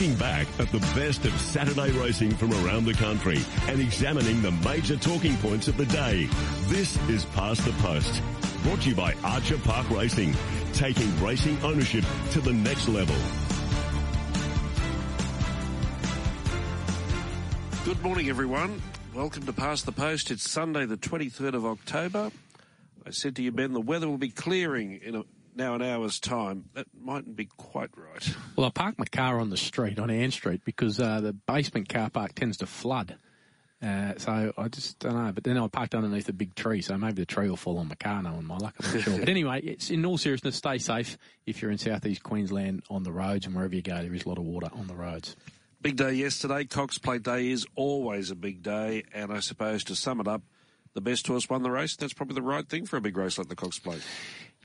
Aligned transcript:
looking 0.00 0.16
back 0.16 0.46
at 0.58 0.72
the 0.72 0.78
best 0.98 1.26
of 1.26 1.38
Saturday 1.38 1.90
racing 1.90 2.30
from 2.30 2.50
around 2.64 2.86
the 2.86 2.94
country 2.94 3.38
and 3.68 3.78
examining 3.78 4.40
the 4.40 4.50
major 4.50 4.96
talking 4.96 5.36
points 5.38 5.68
of 5.68 5.76
the 5.76 5.84
day. 5.84 6.26
This 6.68 6.96
is 7.10 7.26
Past 7.26 7.66
the 7.66 7.72
Post, 7.82 8.22
brought 8.62 8.80
to 8.80 8.88
you 8.88 8.94
by 8.94 9.12
Archer 9.22 9.58
Park 9.58 9.90
Racing, 9.90 10.34
taking 10.72 11.22
racing 11.22 11.62
ownership 11.62 12.02
to 12.30 12.40
the 12.40 12.50
next 12.50 12.88
level. 12.88 13.14
Good 17.84 18.02
morning, 18.02 18.30
everyone. 18.30 18.80
Welcome 19.14 19.44
to 19.44 19.52
Past 19.52 19.84
the 19.84 19.92
Post. 19.92 20.30
It's 20.30 20.50
Sunday, 20.50 20.86
the 20.86 20.96
23rd 20.96 21.52
of 21.52 21.66
October. 21.66 22.30
I 23.06 23.10
said 23.10 23.36
to 23.36 23.42
you, 23.42 23.52
Ben, 23.52 23.74
the 23.74 23.82
weather 23.82 24.08
will 24.08 24.16
be 24.16 24.30
clearing 24.30 24.98
in 25.04 25.16
a, 25.16 25.24
now 25.54 25.74
an 25.74 25.82
hour's 25.82 26.20
time. 26.20 26.66
That 26.74 26.86
mightn't 26.98 27.36
be 27.36 27.46
quite 27.56 27.90
right. 27.96 28.34
Well, 28.56 28.66
I 28.66 28.70
parked 28.70 28.98
my 28.98 29.04
car 29.06 29.40
on 29.40 29.50
the 29.50 29.56
street, 29.56 29.98
on 29.98 30.10
Ann 30.10 30.30
Street, 30.30 30.62
because 30.64 31.00
uh, 31.00 31.20
the 31.20 31.32
basement 31.32 31.88
car 31.88 32.10
park 32.10 32.34
tends 32.34 32.58
to 32.58 32.66
flood. 32.66 33.16
Uh, 33.82 34.12
so 34.18 34.52
I 34.58 34.68
just 34.68 34.98
don't 34.98 35.14
know. 35.14 35.32
But 35.32 35.44
then 35.44 35.56
I 35.56 35.66
parked 35.68 35.94
underneath 35.94 36.28
a 36.28 36.34
big 36.34 36.54
tree, 36.54 36.82
so 36.82 36.98
maybe 36.98 37.14
the 37.14 37.26
tree 37.26 37.48
will 37.48 37.56
fall 37.56 37.78
on 37.78 37.88
my 37.88 37.94
car. 37.94 38.22
No, 38.22 38.30
on 38.30 38.46
my 38.46 38.58
luck, 38.58 38.74
I'm 38.82 38.94
not 38.94 39.02
sure. 39.04 39.18
but 39.20 39.28
anyway, 39.28 39.60
it's 39.62 39.90
in 39.90 40.04
all 40.04 40.18
seriousness, 40.18 40.56
stay 40.56 40.78
safe 40.78 41.16
if 41.46 41.62
you're 41.62 41.70
in 41.70 41.78
southeast 41.78 42.22
Queensland 42.22 42.82
on 42.90 43.04
the 43.04 43.12
roads 43.12 43.46
and 43.46 43.54
wherever 43.54 43.74
you 43.74 43.82
go. 43.82 44.02
There 44.02 44.14
is 44.14 44.24
a 44.24 44.28
lot 44.28 44.38
of 44.38 44.44
water 44.44 44.68
on 44.72 44.86
the 44.86 44.94
roads. 44.94 45.34
Big 45.80 45.96
day 45.96 46.12
yesterday. 46.12 46.64
Cox 46.66 46.98
Plate 46.98 47.22
Day 47.22 47.50
is 47.50 47.66
always 47.74 48.30
a 48.30 48.34
big 48.34 48.62
day, 48.62 49.04
and 49.14 49.32
I 49.32 49.40
suppose 49.40 49.82
to 49.84 49.96
sum 49.96 50.20
it 50.20 50.28
up, 50.28 50.42
the 50.92 51.00
best 51.00 51.26
horse 51.26 51.48
won 51.48 51.62
the 51.62 51.70
race. 51.70 51.96
That's 51.96 52.12
probably 52.12 52.34
the 52.34 52.42
right 52.42 52.68
thing 52.68 52.84
for 52.84 52.98
a 52.98 53.00
big 53.00 53.16
race 53.16 53.38
like 53.38 53.48
the 53.48 53.56
Cox 53.56 53.78
Plate. 53.78 54.02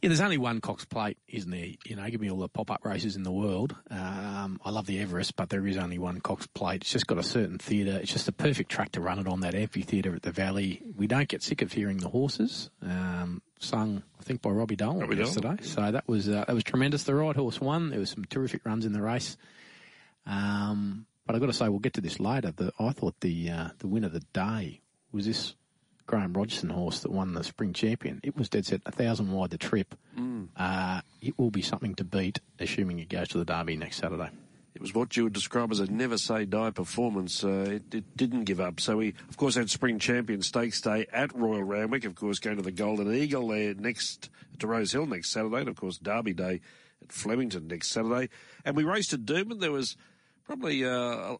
Yeah, 0.05 0.09
there's 0.09 0.21
only 0.21 0.37
one 0.37 0.61
Cox 0.61 0.85
Plate, 0.85 1.17
isn't 1.27 1.49
there? 1.49 1.65
You 1.83 1.95
know, 1.95 2.07
give 2.11 2.21
me 2.21 2.29
all 2.29 2.37
the 2.37 2.47
pop-up 2.47 2.85
races 2.85 3.15
in 3.15 3.23
the 3.23 3.31
world. 3.31 3.75
Um, 3.89 4.61
I 4.63 4.69
love 4.69 4.85
the 4.85 4.99
Everest, 4.99 5.35
but 5.35 5.49
there 5.49 5.65
is 5.65 5.77
only 5.77 5.97
one 5.97 6.21
Cox 6.21 6.45
Plate. 6.45 6.81
It's 6.81 6.91
just 6.91 7.07
got 7.07 7.17
a 7.17 7.23
certain 7.23 7.57
theatre. 7.57 7.97
It's 7.99 8.13
just 8.13 8.27
a 8.27 8.31
perfect 8.31 8.69
track 8.69 8.91
to 8.91 9.01
run 9.01 9.17
it 9.17 9.27
on 9.27 9.39
that 9.39 9.55
amphitheatre 9.55 10.13
at 10.13 10.21
the 10.21 10.31
Valley. 10.31 10.83
We 10.95 11.07
don't 11.07 11.27
get 11.27 11.41
sick 11.41 11.63
of 11.63 11.71
hearing 11.71 11.97
the 11.97 12.09
horses 12.09 12.69
um, 12.83 13.41
sung, 13.59 14.03
I 14.19 14.23
think, 14.23 14.43
by 14.43 14.51
Robbie 14.51 14.75
Dolan 14.75 14.99
Robbie 14.99 15.15
yesterday. 15.15 15.55
Dolan. 15.55 15.63
So 15.63 15.91
that 15.91 16.07
was 16.07 16.29
uh, 16.29 16.45
that 16.45 16.53
was 16.53 16.63
tremendous. 16.63 17.01
The 17.01 17.15
right 17.15 17.35
horse 17.35 17.59
won. 17.59 17.89
There 17.89 17.99
was 17.99 18.11
some 18.11 18.25
terrific 18.25 18.63
runs 18.63 18.85
in 18.85 18.93
the 18.93 19.01
race. 19.01 19.37
Um, 20.27 21.07
but 21.25 21.33
I've 21.33 21.41
got 21.41 21.47
to 21.47 21.53
say, 21.53 21.67
we'll 21.67 21.79
get 21.79 21.93
to 21.93 22.01
this 22.01 22.19
later. 22.19 22.51
The, 22.51 22.71
I 22.79 22.91
thought 22.91 23.19
the 23.21 23.49
uh, 23.49 23.69
the 23.79 23.87
win 23.87 24.03
of 24.03 24.13
the 24.13 24.23
day 24.33 24.81
was 25.11 25.25
this 25.25 25.55
Graeme 26.07 26.33
Rogerson 26.33 26.69
horse 26.69 26.99
that 27.01 27.11
won 27.11 27.33
the 27.33 27.43
spring 27.43 27.73
champion. 27.73 28.19
It 28.23 28.35
was 28.37 28.49
dead 28.49 28.65
set 28.65 28.81
a 28.85 28.91
thousand 28.91 29.31
wide 29.31 29.49
the 29.49 29.57
trip. 29.57 29.95
Uh, 30.55 31.01
it 31.21 31.37
will 31.37 31.51
be 31.51 31.61
something 31.61 31.95
to 31.95 32.03
beat, 32.03 32.39
assuming 32.59 32.99
it 32.99 33.09
goes 33.09 33.27
to 33.29 33.37
the 33.37 33.45
Derby 33.45 33.75
next 33.75 33.97
Saturday. 33.97 34.29
It 34.75 34.81
was 34.81 34.93
what 34.93 35.15
you 35.15 35.23
would 35.23 35.33
describe 35.33 35.71
as 35.71 35.79
a 35.79 35.91
never 35.91 36.17
say 36.17 36.45
die 36.45 36.69
performance. 36.69 37.43
Uh, 37.43 37.65
it, 37.69 37.95
it 37.95 38.17
didn't 38.17 38.43
give 38.43 38.59
up. 38.59 38.79
So 38.81 38.97
we, 38.97 39.13
of 39.29 39.37
course, 39.37 39.55
had 39.55 39.69
Spring 39.69 39.99
Champion 39.99 40.41
Stakes 40.41 40.81
Day 40.81 41.07
at 41.13 41.33
Royal 41.33 41.63
Randwick. 41.63 42.03
Of 42.03 42.15
course, 42.15 42.39
going 42.39 42.57
to 42.57 42.61
the 42.61 42.71
Golden 42.71 43.13
Eagle 43.13 43.47
there 43.47 43.73
next 43.73 44.29
to 44.59 44.67
Rose 44.67 44.91
Hill 44.91 45.05
next 45.05 45.31
Saturday. 45.31 45.59
And 45.59 45.69
of 45.69 45.77
course, 45.77 45.97
Derby 45.97 46.33
Day 46.33 46.59
at 47.01 47.11
Flemington 47.11 47.67
next 47.67 47.89
Saturday. 47.89 48.29
And 48.65 48.75
we 48.75 48.83
raced 48.83 49.13
at 49.13 49.21
Doomben. 49.21 49.61
There 49.61 49.71
was 49.71 49.95
probably 50.45 50.85
uh, 50.85 50.89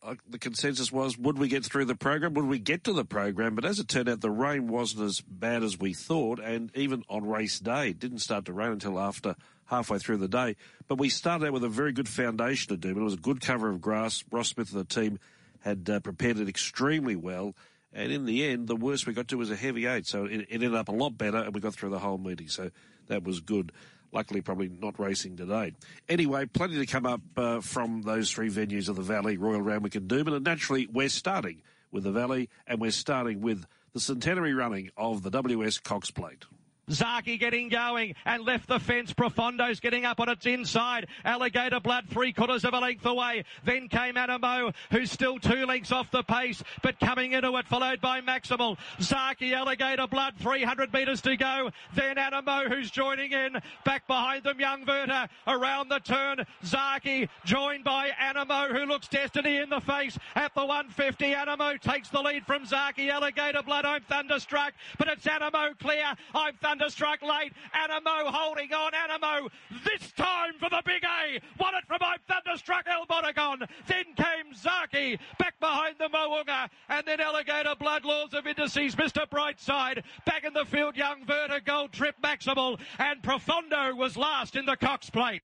uh, 0.04 0.16
the 0.28 0.40
consensus 0.40 0.92
was 0.92 1.18
would 1.18 1.38
we 1.38 1.48
get 1.48 1.64
through 1.64 1.86
the 1.86 1.96
program? 1.96 2.34
Would 2.34 2.46
we 2.46 2.60
get 2.60 2.84
to 2.86 2.94
the 2.94 3.06
program? 3.06 3.56
But 3.56 3.66
as 3.66 3.80
it 3.80 3.88
turned 3.88 4.10
out, 4.10 4.22
the 4.22 4.32
rain 4.32 4.68
wasn't 4.68 5.04
as 5.04 5.22
bad 5.22 5.64
as 5.64 5.80
we 5.80 5.94
thought. 5.94 6.40
And 6.40 6.72
even 6.76 7.04
on 7.10 7.26
race 7.26 7.60
day, 7.60 7.90
it 7.90 8.00
didn't 8.00 8.20
start 8.20 8.46
to 8.46 8.54
rain 8.54 8.72
until 8.72 9.00
after 9.00 9.36
halfway 9.66 10.00
through 10.00 10.18
the 10.18 10.28
day. 10.28 10.56
But 10.88 10.98
we 10.98 11.10
started 11.10 11.48
out 11.48 11.54
with 11.54 11.64
a 11.64 11.70
very 11.70 11.92
good 11.92 12.10
foundation 12.10 12.70
to 12.70 12.78
do. 12.78 12.94
But 12.94 13.02
It 13.02 13.04
was 13.04 13.14
a 13.14 13.18
good 13.18 13.42
cover 13.42 13.70
of 13.70 13.82
grass. 13.82 14.24
Ross 14.32 14.50
Smith 14.50 14.72
and 14.72 14.82
the 14.82 14.86
team 14.86 15.20
had 15.62 15.90
uh, 15.90 16.00
prepared 16.00 16.40
it 16.40 16.50
extremely 16.50 17.16
well. 17.16 17.56
And 17.94 18.12
in 18.12 18.26
the 18.26 18.46
end, 18.46 18.68
the 18.68 18.76
worst 18.76 19.08
we 19.08 19.14
got 19.14 19.30
to 19.30 19.38
was 19.38 19.50
a 19.50 19.56
heavy 19.56 19.86
eight. 19.86 20.06
So 20.06 20.26
it, 20.26 20.42
it 20.42 20.48
ended 20.52 20.76
up 20.76 20.90
a 20.90 20.92
lot 20.92 21.18
better, 21.18 21.38
and 21.38 21.56
we 21.56 21.62
got 21.62 21.74
through 21.74 21.90
the 21.90 22.00
whole 22.00 22.18
meeting. 22.18 22.50
So 22.50 22.70
that 23.08 23.24
was 23.24 23.40
good. 23.40 23.72
Luckily, 24.16 24.40
probably 24.40 24.70
not 24.70 24.98
racing 24.98 25.36
today. 25.36 25.74
Anyway, 26.08 26.46
plenty 26.46 26.78
to 26.78 26.86
come 26.86 27.06
up 27.06 27.20
uh, 27.36 27.60
from 27.60 28.02
those 28.04 28.32
three 28.32 28.50
venues 28.50 28.88
of 28.88 28.96
the 28.96 29.02
Valley, 29.02 29.36
Royal 29.36 29.62
Randwick 29.62 29.96
and 29.96 30.10
Doomben. 30.10 30.34
And 30.34 30.46
naturally, 30.46 30.88
we're 30.88 31.10
starting 31.10 31.62
with 31.92 32.06
the 32.06 32.14
Valley, 32.14 32.50
and 32.66 32.80
we're 32.80 32.92
starting 32.92 33.42
with 33.42 33.66
the 33.92 34.00
centenary 34.00 34.54
running 34.54 34.90
of 34.96 35.22
the 35.22 35.30
WS 35.30 35.80
Cox 35.80 36.12
Plate. 36.12 36.46
Zaki 36.90 37.38
getting 37.38 37.70
going 37.70 38.16
and 38.26 38.44
left 38.44 38.68
the 38.68 38.80
fence. 38.80 39.14
Profondo's 39.14 39.80
getting 39.80 40.06
up 40.06 40.20
on 40.20 40.30
its 40.30 40.46
inside. 40.46 41.08
Alligator 41.24 41.80
Blood 41.80 42.06
three 42.10 42.32
quarters 42.32 42.64
of 42.64 42.74
a 42.74 42.80
length 42.80 43.06
away. 43.06 43.44
Then 43.64 43.88
came 43.88 44.16
Anamoe, 44.16 44.74
who's 44.92 45.12
still 45.12 45.40
two 45.40 45.66
lengths 45.66 45.92
off 45.92 46.12
the 46.12 46.24
pace, 46.24 46.64
but 46.82 47.00
coming 47.00 47.32
into 47.32 47.56
it, 47.58 47.68
followed 47.68 48.02
by 48.02 48.22
Maximal. 48.22 48.78
Zaki, 49.02 49.54
Alligator 49.54 50.08
Blood, 50.08 50.36
300 50.40 50.94
metres 50.94 51.22
to 51.22 51.36
go. 51.36 51.72
Then 51.96 52.18
Anamoe, 52.18 52.70
who's 52.70 52.92
joining 52.92 53.32
in. 53.32 53.58
Back 53.84 54.08
behind 54.08 54.44
them, 54.44 54.60
Young 54.60 54.86
Werther. 54.86 55.28
Around 55.48 55.90
the 55.90 56.00
turn, 56.00 56.46
Zaki, 56.64 57.30
joined 57.46 57.84
by 57.84 58.10
Anamoe, 58.22 58.72
who 58.72 58.86
looks 58.86 59.08
Destiny 59.08 59.58
in 59.58 59.70
the 59.70 59.80
face 59.80 60.18
at 60.36 60.54
the 60.54 60.66
150. 60.66 61.34
Anamoe 61.34 61.80
takes 61.80 62.10
the 62.10 62.22
lead 62.22 62.46
from 62.46 62.66
Zaki. 62.66 63.10
Alligator 63.10 63.64
Blood, 63.64 63.86
I'm 63.86 64.02
thunderstruck, 64.02 64.74
but 64.98 65.08
it's 65.08 65.26
Anamoe 65.26 65.78
clear. 65.80 66.14
I'm 66.34 66.54
thunderstruck 66.56 66.75
late. 66.80 67.54
Anamoe 67.74 68.32
holding 68.32 68.72
on. 68.74 68.92
Anamoe 68.94 69.50
this 69.84 70.12
time 70.14 70.54
for 70.60 70.70
the 70.70 70.82
big 70.86 71.04
A. 71.04 71.40
Won 71.60 71.76
it 71.76 71.86
from 71.88 72.00
I'm 72.02 72.20
thunderstruck 72.28 72.86
El 72.88 73.06
Bodegon. 73.06 73.68
Then 73.88 74.06
came 74.16 74.54
Zaki 74.54 75.20
back 75.40 75.60
behind 75.60 75.96
the 76.00 76.10
Mo'unga. 76.10 76.70
And 76.90 77.06
then 77.06 77.20
Alligator 77.20 77.76
Blood 77.80 78.06
Laws 78.06 78.34
of 78.34 78.48
Indices. 78.48 78.96
Mr. 78.96 79.28
Brightside 79.30 80.04
back 80.26 80.44
in 80.44 80.54
the 80.54 80.66
field. 80.66 80.96
Young 80.96 81.26
Werther 81.28 81.60
Gold 81.60 81.92
Trip 81.92 82.16
Maximal. 82.24 82.80
And 83.00 83.22
Profondo 83.22 83.96
was 83.96 84.18
last 84.18 84.56
in 84.56 84.66
the 84.66 84.76
Cox 84.76 85.10
Plate. 85.10 85.42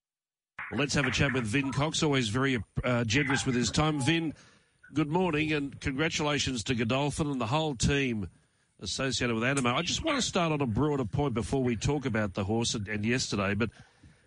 Let's 0.74 0.94
have 0.94 1.06
a 1.06 1.12
chat 1.12 1.34
with 1.34 1.44
Vin 1.44 1.74
Cox, 1.74 2.02
always 2.02 2.30
very 2.30 2.64
uh, 2.84 3.04
generous 3.04 3.46
with 3.46 3.56
his 3.56 3.72
time. 3.72 4.00
Vin, 4.00 4.34
good 4.94 5.10
morning 5.10 5.52
and 5.52 5.80
congratulations 5.82 6.64
to 6.66 6.76
Godolphin 6.76 7.28
and 7.28 7.42
the 7.42 7.48
whole 7.48 7.76
team 7.76 8.30
associated 8.82 9.36
with 9.36 9.44
Anamoe. 9.44 9.76
I 9.76 9.82
just 9.84 10.04
want 10.04 10.18
to 10.18 10.22
start 10.22 10.52
on 10.52 10.62
a 10.62 10.66
broader 10.66 11.06
point 11.06 11.34
before 11.34 11.64
we 11.64 11.76
talk 11.76 12.06
about 12.06 12.34
the 12.34 12.44
horse 12.44 12.74
and, 12.74 12.88
and 12.88 13.06
yesterday, 13.06 13.54
but 13.54 13.70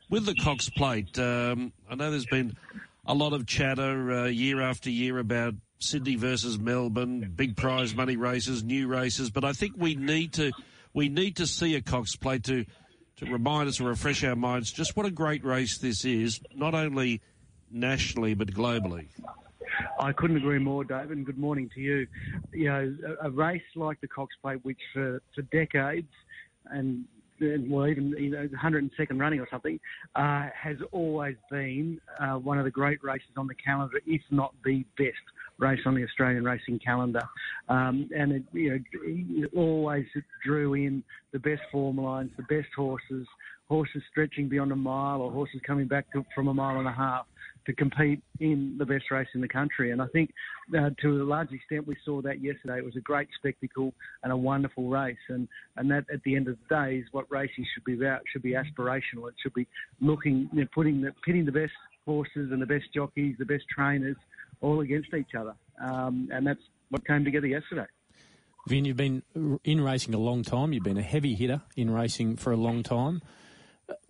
with 0.09 0.27
the 0.27 0.35
Cox 0.35 0.71
Plate, 0.71 1.19
um, 1.19 1.73
I 1.91 1.95
know 1.97 2.11
there's 2.11 2.27
been 2.27 2.57
a 3.07 3.15
lot 3.15 3.33
of 3.33 3.47
chatter 3.47 4.13
uh, 4.13 4.25
year 4.27 4.61
after 4.61 4.91
year 4.91 5.19
about 5.19 5.55
Sydney 5.79 6.17
versus 6.17 6.59
Melbourne, 6.59 7.33
big 7.35 7.57
prize 7.57 7.95
money 7.95 8.17
races, 8.17 8.63
new 8.63 8.87
races, 8.87 9.31
but 9.31 9.45
I 9.45 9.53
think 9.53 9.75
we 9.77 9.95
need 9.95 10.33
to 10.35 10.53
we 10.93 11.09
need 11.09 11.37
to 11.37 11.47
see 11.47 11.75
a 11.75 11.83
Cox 11.83 12.17
Plate 12.17 12.45
to 12.45 12.65
to 13.17 13.27
remind 13.27 13.69
us 13.69 13.81
and 13.81 13.89
refresh 13.89 14.25
our 14.25 14.37
minds 14.37 14.73
just 14.73 14.97
what 14.97 15.07
a 15.07 15.11
great 15.11 15.45
race 15.45 15.79
this 15.79 16.05
is, 16.05 16.41
not 16.55 16.75
only 16.75 17.21
nationally 17.71 18.35
but 18.35 18.53
globally. 18.53 19.09
I 20.01 20.13
couldn't 20.13 20.37
agree 20.37 20.59
more, 20.59 20.85
David, 20.85 21.17
and 21.17 21.27
good 21.27 21.39
morning 21.39 21.71
to 21.75 21.81
you. 21.81 22.07
You 22.53 22.65
know, 22.69 22.97
a, 23.23 23.29
a 23.29 23.31
race 23.31 23.63
like 23.75 24.01
the 24.01 24.09
Cox 24.09 24.35
Plate, 24.43 24.61
which 24.63 24.79
for, 24.93 25.21
for 25.35 25.43
decades 25.43 26.09
and 26.67 27.05
well, 27.41 27.87
even 27.87 28.15
you 28.19 28.31
know, 28.31 28.49
102nd 28.63 29.21
running 29.21 29.41
or 29.41 29.49
something, 29.51 29.79
uh, 30.15 30.47
has 30.55 30.77
always 30.93 31.37
been 31.51 32.01
uh, 32.21 32.35
one 32.35 32.59
of 32.59 32.65
the 32.65 32.71
great 32.71 33.03
races 33.03 33.29
on 33.37 33.47
the 33.47 33.55
calendar, 33.55 34.01
if 34.07 34.23
not 34.31 34.55
the 34.65 34.85
best 34.97 35.17
race 35.59 35.81
on 35.87 35.95
the 35.95 36.05
Australian 36.05 36.45
racing 36.45 36.79
calendar. 36.79 37.23
Um, 37.69 38.09
and 38.17 38.33
it, 38.33 38.43
you 38.53 38.71
know, 38.71 38.79
it 38.93 39.51
always 39.55 40.07
drew 40.45 40.75
in 40.75 41.03
the 41.33 41.39
best 41.39 41.63
form 41.73 41.99
lines, 41.99 42.31
the 42.37 42.45
best 42.45 42.73
horses, 42.77 43.27
horses 43.69 44.03
stretching 44.11 44.49
beyond 44.49 44.73
a 44.73 44.77
mile 44.77 45.21
or 45.21 45.31
horses 45.31 45.61
coming 45.67 45.87
back 45.87 46.11
to, 46.13 46.25
from 46.35 46.49
a 46.49 46.55
mile 46.55 46.79
and 46.79 46.89
a 46.89 46.93
half 46.93 47.27
to 47.67 47.73
compete 47.73 48.23
in 48.41 48.77
the 48.79 48.87
best 48.87 49.11
race 49.11 49.29
in 49.35 49.41
the 49.41 49.49
country. 49.49 49.91
And 49.91 50.03
I 50.03 50.07
think 50.09 50.33
uh, 50.77 50.91
to 51.01 51.23
a 51.23 51.25
large 51.25 51.53
extent 51.53 51.87
we 51.87 51.97
saw 52.05 52.21
that 52.23 52.43
yesterday. 52.43 52.79
It 52.79 52.85
was 52.85 52.97
a 52.97 53.01
great 53.01 53.29
spectacle 53.37 53.93
and 54.23 54.33
a 54.33 54.37
wonderful 54.37 54.89
race. 54.89 55.17
And, 55.29 55.49
and 55.77 55.91
that 55.91 56.05
at 56.13 56.23
the 56.25 56.37
end 56.37 56.49
of 56.49 56.57
the 56.69 56.75
day 56.75 56.97
is 56.97 57.07
what 57.13 57.27
racing 57.31 57.67
should 57.75 57.85
be 57.85 57.95
about. 57.95 58.23
It 58.23 58.27
should 58.33 58.43
be 58.43 58.53
aspirational. 58.53 59.29
It 59.29 59.35
should 59.43 59.55
be 59.55 59.67
looking, 60.01 60.49
you 60.53 60.61
know, 60.61 60.69
putting 60.75 61.01
the, 61.01 61.13
pitting 61.25 61.45
the 61.45 61.53
best 61.53 61.73
horses 62.05 62.53
and 62.53 62.61
the 62.61 62.67
best 62.67 62.87
jockeys, 62.95 63.37
the 63.39 63.45
best 63.45 63.65
trainers 63.75 64.17
all 64.61 64.81
against 64.81 65.13
each 65.15 65.35
other. 65.39 65.55
Um, 65.81 66.29
and 66.33 66.47
that's 66.47 66.61
what 66.91 67.07
came 67.07 67.25
together 67.25 67.47
yesterday. 67.47 67.87
Vin, 68.67 68.85
you've 68.87 68.97
been 68.97 69.23
in 69.63 69.81
racing 69.83 70.15
a 70.15 70.19
long 70.19 70.43
time. 70.43 70.73
You've 70.73 70.85
been 70.85 70.97
a 70.97 71.03
heavy 71.03 71.35
hitter 71.35 71.63
in 71.77 71.91
racing 71.91 72.37
for 72.37 72.51
a 72.53 72.57
long 72.57 72.83
time. 72.83 73.21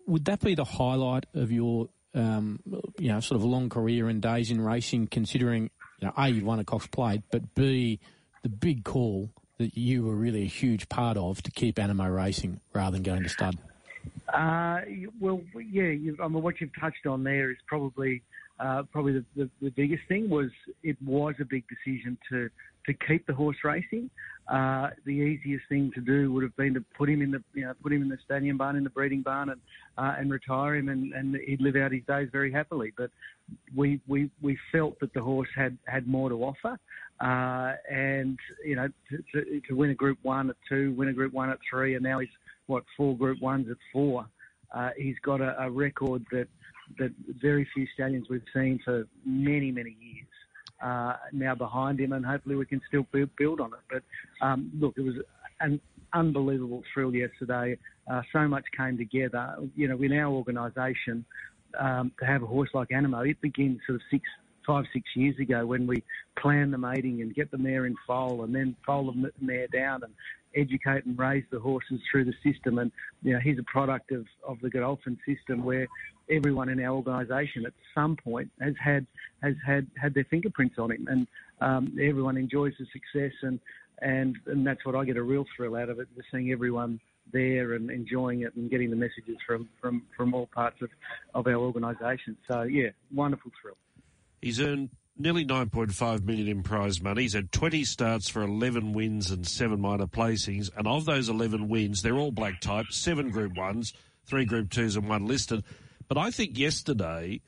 Would 0.06 0.26
that 0.26 0.40
be 0.40 0.54
the 0.54 0.64
highlight 0.64 1.26
of 1.34 1.50
your 1.50 1.88
um, 2.14 2.61
you 2.99 3.08
know, 3.08 3.20
sort 3.20 3.37
of 3.37 3.43
a 3.43 3.49
long 3.49 3.69
career 3.69 4.08
and 4.08 4.22
days 4.22 4.50
in 4.50 4.61
racing, 4.61 5.08
considering, 5.08 5.70
you 6.00 6.08
know, 6.08 6.14
A, 6.16 6.28
you 6.28 6.44
won 6.44 6.61
a 6.61 6.64
Cox 6.64 6.87
Plate, 6.87 7.22
but 7.31 7.55
B, 7.55 8.00
the 8.43 8.49
big 8.49 8.84
call 8.84 9.31
that 9.58 9.76
you 9.76 10.05
were 10.05 10.14
really 10.14 10.43
a 10.43 10.49
huge 10.49 10.88
part 10.88 11.16
of 11.16 11.43
to 11.43 11.50
keep 11.50 11.76
Anamoe 11.76 12.14
racing 12.14 12.61
rather 12.72 12.93
than 12.96 13.02
going 13.02 13.22
to 13.22 13.28
stud? 13.28 13.56
Uh, 14.32 14.81
well, 15.20 15.40
yeah, 15.55 15.84
you, 15.84 16.16
I 16.22 16.28
mean, 16.28 16.43
what 16.43 16.61
you've 16.61 16.75
touched 16.78 17.06
on 17.06 17.25
there 17.25 17.50
is 17.50 17.56
probably 17.66 18.22
uh, 18.61 18.82
probably 18.93 19.12
the, 19.12 19.25
the, 19.37 19.50
the, 19.62 19.70
biggest 19.70 20.02
thing 20.08 20.28
was 20.28 20.50
it 20.82 20.96
was 21.05 21.34
a 21.40 21.44
big 21.44 21.64
decision 21.69 22.16
to 22.31 22.49
to 22.87 22.94
keep 23.06 23.26
the 23.26 23.34
horse 23.34 23.56
racing. 23.64 24.11
Uh, 24.46 24.91
the 25.06 25.12
easiest 25.12 25.67
thing 25.70 25.91
to 25.94 26.02
do 26.02 26.31
would 26.31 26.43
have 26.43 26.55
been 26.56 26.75
to 26.75 26.85
put 26.96 27.08
him 27.08 27.23
in 27.23 27.31
the 27.31 27.43
you 27.55 27.64
know 27.64 27.73
put 27.82 27.93
him 27.93 28.02
in 28.02 28.11
the 28.11 28.19
stadium 28.23 28.58
barn 28.58 28.76
in 28.76 28.85
the 28.85 28.91
breeding 28.91 29.23
barn 29.23 29.49
and 29.49 29.61
uh, 29.96 30.14
and 30.19 30.31
retire 30.31 30.76
him 30.76 30.91
and, 30.91 31.14
and 31.14 31.35
he'd 31.46 31.62
live 31.62 31.76
out 31.76 31.93
his 31.93 32.02
days 32.06 32.29
very 32.31 32.52
happily. 32.52 32.93
But 32.96 33.11
we 33.75 34.00
we 34.06 34.31
we 34.43 34.58
felt 34.70 35.00
that 35.00 35.14
the 35.14 35.23
horse 35.23 35.49
had 35.56 35.79
had 35.87 36.06
more 36.06 36.29
to 36.29 36.44
offer. 36.44 36.79
Uh, 37.20 37.75
and 37.91 38.38
you 38.64 38.75
know, 38.75 38.88
to, 39.08 39.23
to, 39.32 39.61
to, 39.69 39.75
win 39.75 39.91
a 39.91 39.94
Group 39.94 40.19
One 40.23 40.50
at 40.50 40.56
two, 40.69 40.93
win 40.93 41.08
a 41.08 41.12
Group 41.12 41.32
One 41.32 41.49
at 41.49 41.58
three, 41.70 41.94
and 41.94 42.02
now 42.02 42.19
he's 42.19 42.29
what 42.67 42.82
four 42.97 43.17
Group 43.17 43.40
Ones 43.40 43.69
at 43.70 43.76
four. 43.93 44.26
Uh, 44.75 44.90
he's 44.97 45.17
got 45.23 45.40
a, 45.40 45.56
a, 45.62 45.70
record 45.70 46.25
that 46.32 46.49
that 46.99 47.12
very 47.40 47.67
few 47.73 47.87
stallions 47.94 48.26
we've 48.29 48.43
seen 48.52 48.81
for 48.85 49.06
many 49.25 49.70
many 49.70 49.97
years. 50.00 50.26
Uh, 50.84 51.16
now 51.32 51.54
behind 51.54 51.98
him, 51.98 52.12
and 52.12 52.26
hopefully 52.26 52.56
we 52.56 52.66
can 52.66 52.81
still 52.88 53.06
build, 53.38 53.58
on 53.60 53.70
it. 53.72 53.84
But 53.90 54.02
um, 54.46 54.70
look, 54.78 54.94
it 54.98 55.00
was 55.00 55.14
an 55.60 55.81
unbelievable 56.12 56.82
thrill 56.92 57.14
yesterday. 57.14 57.78
Uh, 58.10 58.20
so 58.34 58.46
much 58.46 58.64
came 58.76 58.98
together. 58.98 59.56
You 59.75 59.88
know, 59.88 60.02
in 60.02 60.12
our 60.12 60.31
organisation, 60.31 61.25
um, 61.81 62.12
to 62.20 62.26
have 62.26 62.42
a 62.42 62.46
horse 62.46 62.69
like 62.75 62.88
Anamoe, 62.90 63.31
it 63.31 63.40
begins 63.40 63.81
sort 63.86 63.96
of 63.96 64.02
six 64.10 64.25
five, 64.66 64.84
six 64.92 65.04
years 65.14 65.38
ago 65.38 65.66
when 65.66 65.86
we 65.86 66.02
plan 66.38 66.70
the 66.70 66.78
mating 66.78 67.20
and 67.22 67.34
get 67.34 67.50
the 67.50 67.58
mare 67.58 67.87
in 67.87 67.94
foal 68.06 68.44
and 68.44 68.54
then 68.54 68.75
foal 68.87 69.12
the 69.12 69.30
mare 69.40 69.66
down 69.69 70.02
and 70.02 70.12
educate 70.56 71.04
and 71.04 71.19
raise 71.19 71.44
the 71.50 71.60
horses 71.60 72.00
through 72.10 72.25
the 72.25 72.34
system. 72.42 72.78
And, 72.78 72.90
you 73.22 73.32
know, 73.32 73.40
he's 73.40 73.58
a 73.58 73.64
product 73.64 74.12
of, 74.12 74.25
of 74.46 74.58
the 74.62 74.70
Godolphin 74.70 75.19
system 75.26 75.64
where 75.64 75.87
everyone 76.31 76.69
in 76.69 76.81
our 76.81 76.94
organisation 76.94 77.67
at 77.67 77.73
some 77.94 78.17
point 78.17 78.50
has 78.61 78.75
had, 78.82 79.06
has 79.43 79.55
had, 79.67 79.87
had 80.00 80.15
their 80.15 80.25
fingerprints 80.25 80.79
on 80.79 80.91
him. 80.91 81.06
And 81.09 81.26
um, 81.61 81.97
everyone 82.00 82.37
enjoys 82.37 82.75
the 82.79 82.87
success 82.93 83.32
and, 83.43 83.61
and, 84.00 84.37
and 84.47 84.67
that's 84.67 84.85
what 84.85 84.94
I 84.94 85.05
get 85.05 85.17
a 85.17 85.23
real 85.23 85.44
thrill 85.56 85.76
out 85.76 85.88
of 85.88 85.99
it, 86.00 86.09
just 86.17 86.29
seeing 86.31 86.50
everyone 86.50 87.00
there 87.32 87.75
and 87.75 87.91
enjoying 87.91 88.43
it 88.43 88.55
and 88.55 88.71
getting 88.71 88.91
the 88.91 88.97
messages 88.97 89.37
from, 89.47 89.69
from, 89.81 90.03
from 90.17 90.35
all 90.35 90.47
parts 90.47 90.81
of, 90.82 90.91
of 91.35 91.47
our 91.47 91.55
organisation. 91.55 92.37
So, 92.49 92.62
yeah, 92.62 92.91
wonderful 93.12 93.50
thrill. 93.61 93.76
He's 94.43 94.61
earned 94.61 94.91
nearly 95.17 95.44
9.5 95.44 96.25
million 96.25 96.49
in 96.49 96.62
prize 96.62 97.00
money. 97.00 97.23
He's 97.23 97.35
had 97.35 97.53
20 97.53 97.85
starts 97.85 98.29
for 98.29 98.43
11 98.43 98.93
wins 98.93 99.31
and 99.31 99.47
seven 99.47 99.81
minor 99.81 100.06
placings. 100.06 100.71
And 100.76 100.87
of 100.87 101.05
those 101.05 101.29
11 101.29 101.69
wins, 101.69 102.03
they're 102.03 102.17
all 102.17 102.32
black 102.32 102.61
type, 102.61 102.87
seven 102.91 103.31
group 103.31 103.56
ones, 103.56 103.93
three 104.26 104.44
group 104.44 104.71
twos 104.71 104.97
and 104.97 105.09
one 105.09 105.26
listed. 105.26 105.65
But 106.08 106.18
I 106.18 106.30
think 106.30 106.58
yesterday, 106.58 107.40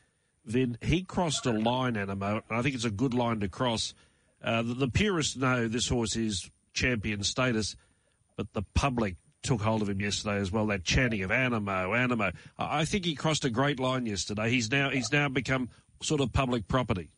then 0.44 0.78
he 0.82 1.02
crossed 1.02 1.46
a 1.46 1.52
line, 1.52 1.94
Anamoe, 1.94 2.42
and 2.48 2.58
I 2.58 2.62
think 2.62 2.74
it's 2.74 2.84
a 2.84 2.90
good 2.90 3.14
line 3.14 3.40
to 3.40 3.48
cross. 3.48 3.94
Uh, 4.42 4.62
the, 4.62 4.74
the 4.74 4.88
purists 4.88 5.36
know 5.36 5.68
this 5.68 5.88
horse 5.88 6.16
is 6.16 6.50
champion 6.72 7.22
status, 7.22 7.76
but 8.36 8.52
the 8.52 8.62
public 8.74 9.16
took 9.42 9.60
hold 9.60 9.82
of 9.82 9.88
him 9.88 10.00
yesterday 10.00 10.38
as 10.38 10.50
well. 10.50 10.66
That 10.66 10.84
chanting 10.84 11.22
of 11.22 11.30
Anamoe, 11.30 11.90
Anamoe. 11.96 12.32
I 12.58 12.84
think 12.84 13.04
he 13.04 13.14
crossed 13.14 13.44
a 13.44 13.50
great 13.50 13.78
line 13.78 14.06
yesterday. 14.06 14.50
He's 14.50 14.70
now 14.70 14.90
he's 14.90 15.12
now 15.12 15.28
become 15.28 15.68
sort 16.02 16.20
of 16.20 16.32
public 16.32 16.68
property? 16.68 17.10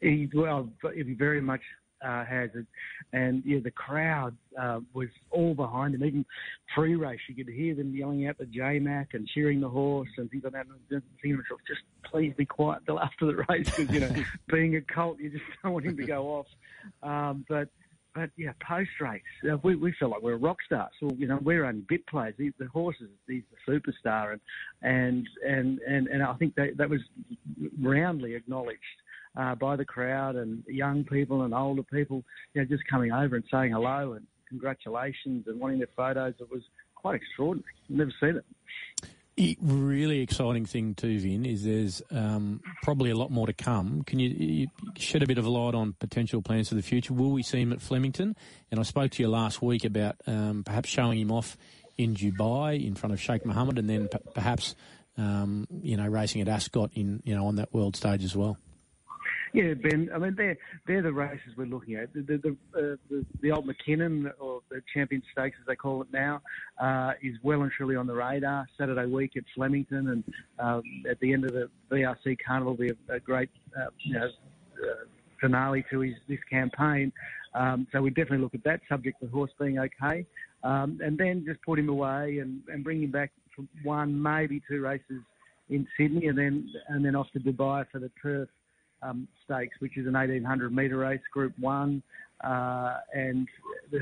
He, 0.00 0.28
well, 0.34 0.68
very 0.82 1.40
much 1.40 1.62
uh, 2.04 2.24
has 2.24 2.50
it. 2.54 2.66
And 3.12 3.42
yeah, 3.44 3.58
the 3.62 3.70
crowd 3.70 4.36
uh, 4.60 4.80
was 4.92 5.08
all 5.30 5.54
behind 5.54 5.94
him. 5.94 6.04
Even 6.04 6.24
pre-race, 6.74 7.20
you 7.28 7.34
could 7.34 7.52
hear 7.52 7.74
them 7.74 7.94
yelling 7.94 8.26
out 8.26 8.38
the 8.38 8.46
J-Mac 8.46 9.14
and 9.14 9.26
cheering 9.28 9.60
the 9.60 9.68
horse 9.68 10.08
and 10.16 10.30
things 10.30 10.44
like 10.44 10.52
that. 10.52 10.66
And 10.90 11.02
thinking 11.22 11.36
myself, 11.36 11.60
just 11.66 11.82
please 12.04 12.32
be 12.36 12.46
quiet 12.46 12.82
till 12.86 13.00
after 13.00 13.26
the 13.26 13.44
race 13.48 13.70
because 13.76 13.90
you 13.90 14.00
know, 14.00 14.10
being 14.48 14.76
a 14.76 14.80
colt, 14.80 15.18
you 15.20 15.30
just 15.30 15.44
don't 15.62 15.72
want 15.72 15.86
him 15.86 15.96
to 15.96 16.06
go 16.06 16.28
off. 16.28 16.46
Um, 17.02 17.44
but 17.48 17.68
but 18.16 18.30
yeah, 18.38 18.52
post 18.66 18.88
race, 18.98 19.20
uh, 19.44 19.58
we, 19.62 19.76
we 19.76 19.92
felt 20.00 20.10
like 20.10 20.22
we're 20.22 20.36
rock 20.36 20.56
stars. 20.64 20.90
Well, 21.02 21.14
you 21.18 21.28
know, 21.28 21.38
we're 21.42 21.66
only 21.66 21.82
bit 21.86 22.06
players. 22.06 22.34
He, 22.38 22.50
the 22.58 22.66
horse 22.66 22.96
is 23.00 23.08
he's 23.28 23.42
the 23.66 23.72
superstar, 23.72 24.32
and 24.32 24.40
and 24.82 25.28
and 25.46 25.78
and, 25.80 26.08
and 26.08 26.22
I 26.22 26.32
think 26.34 26.54
that 26.54 26.78
that 26.78 26.88
was 26.88 27.00
roundly 27.78 28.34
acknowledged 28.34 28.80
uh, 29.36 29.54
by 29.54 29.76
the 29.76 29.84
crowd 29.84 30.36
and 30.36 30.62
young 30.66 31.04
people 31.04 31.42
and 31.42 31.54
older 31.54 31.82
people. 31.82 32.24
You 32.54 32.62
know, 32.62 32.66
just 32.66 32.86
coming 32.88 33.12
over 33.12 33.36
and 33.36 33.44
saying 33.50 33.72
hello 33.72 34.14
and 34.14 34.26
congratulations 34.48 35.46
and 35.46 35.60
wanting 35.60 35.78
their 35.78 35.88
photos. 35.96 36.34
It 36.38 36.50
was 36.50 36.62
quite 36.94 37.16
extraordinary. 37.16 37.72
Never 37.88 38.12
seen 38.20 38.36
it 38.36 38.44
really 39.60 40.20
exciting 40.20 40.64
thing 40.64 40.94
too, 40.94 41.18
Vin, 41.20 41.44
is 41.44 41.64
there's 41.64 42.02
um, 42.10 42.60
probably 42.82 43.10
a 43.10 43.14
lot 43.14 43.30
more 43.30 43.46
to 43.46 43.52
come. 43.52 44.02
Can 44.04 44.18
you, 44.18 44.30
you, 44.30 44.66
shed 44.96 45.22
a 45.22 45.26
bit 45.26 45.38
of 45.38 45.46
light 45.46 45.74
on 45.74 45.94
potential 45.98 46.40
plans 46.40 46.70
for 46.70 46.74
the 46.74 46.82
future? 46.82 47.12
Will 47.12 47.30
we 47.30 47.42
see 47.42 47.60
him 47.60 47.72
at 47.72 47.82
Flemington? 47.82 48.34
And 48.70 48.80
I 48.80 48.82
spoke 48.82 49.10
to 49.12 49.22
you 49.22 49.28
last 49.28 49.60
week 49.60 49.84
about 49.84 50.16
um, 50.26 50.62
perhaps 50.64 50.88
showing 50.88 51.18
him 51.18 51.30
off 51.30 51.58
in 51.98 52.14
Dubai 52.14 52.84
in 52.84 52.94
front 52.94 53.12
of 53.12 53.20
Sheikh 53.20 53.44
Mohammed, 53.44 53.78
and 53.78 53.88
then 53.88 54.08
p- 54.08 54.18
perhaps 54.34 54.74
um, 55.18 55.66
you 55.82 55.96
know 55.96 56.06
racing 56.06 56.40
at 56.40 56.48
Ascot 56.48 56.90
in 56.94 57.22
you 57.24 57.34
know 57.34 57.46
on 57.46 57.56
that 57.56 57.72
world 57.74 57.96
stage 57.96 58.24
as 58.24 58.34
well. 58.34 58.56
Yeah, 59.56 59.72
Ben. 59.72 60.10
I 60.14 60.18
mean, 60.18 60.34
they're 60.36 60.58
they're 60.86 61.00
the 61.00 61.14
races 61.14 61.54
we're 61.56 61.64
looking 61.64 61.94
at. 61.94 62.12
The 62.12 62.20
the 62.20 62.56
uh, 62.76 62.96
the, 63.08 63.24
the, 63.40 63.52
old 63.52 63.66
Mackinnon 63.66 64.30
or 64.38 64.60
the 64.68 64.82
Champion 64.92 65.22
Stakes, 65.32 65.56
as 65.58 65.66
they 65.66 65.74
call 65.74 66.02
it 66.02 66.08
now, 66.12 66.42
uh, 66.78 67.12
is 67.22 67.36
well 67.42 67.62
and 67.62 67.72
truly 67.72 67.96
on 67.96 68.06
the 68.06 68.12
radar. 68.12 68.66
Saturday 68.76 69.06
week 69.06 69.32
at 69.34 69.44
Flemington, 69.54 70.08
and 70.08 70.24
um, 70.58 70.82
at 71.08 71.18
the 71.20 71.32
end 71.32 71.46
of 71.46 71.54
the 71.54 71.70
VRC 71.90 72.36
Carnival, 72.46 72.72
will 72.72 72.78
be 72.78 72.90
a, 72.90 73.14
a 73.14 73.18
great 73.18 73.48
uh, 73.74 73.86
you 74.00 74.12
know, 74.12 74.26
uh, 74.26 75.06
finale 75.40 75.82
to 75.90 76.00
his 76.00 76.12
this 76.28 76.38
campaign. 76.50 77.10
Um, 77.54 77.86
so 77.92 78.02
we 78.02 78.10
definitely 78.10 78.40
look 78.40 78.54
at 78.54 78.64
that, 78.64 78.82
subject 78.90 79.22
the 79.22 79.28
horse 79.28 79.52
being 79.58 79.78
okay, 79.78 80.26
um, 80.64 81.00
and 81.02 81.16
then 81.16 81.46
just 81.48 81.62
put 81.62 81.78
him 81.78 81.88
away 81.88 82.40
and, 82.40 82.60
and 82.68 82.84
bring 82.84 83.02
him 83.02 83.10
back 83.10 83.32
for 83.54 83.64
one, 83.84 84.20
maybe 84.20 84.60
two 84.68 84.82
races 84.82 85.22
in 85.70 85.88
Sydney, 85.98 86.26
and 86.26 86.36
then 86.36 86.70
and 86.88 87.02
then 87.02 87.16
off 87.16 87.28
to 87.32 87.40
Dubai 87.40 87.86
for 87.90 88.00
the 88.00 88.10
turf 88.20 88.50
um, 89.02 89.28
stakes, 89.44 89.76
which 89.80 89.96
is 89.96 90.06
an 90.06 90.14
1800 90.14 90.74
metre 90.74 90.96
race, 90.96 91.20
Group 91.32 91.52
One, 91.58 92.02
uh, 92.42 92.98
and 93.14 93.48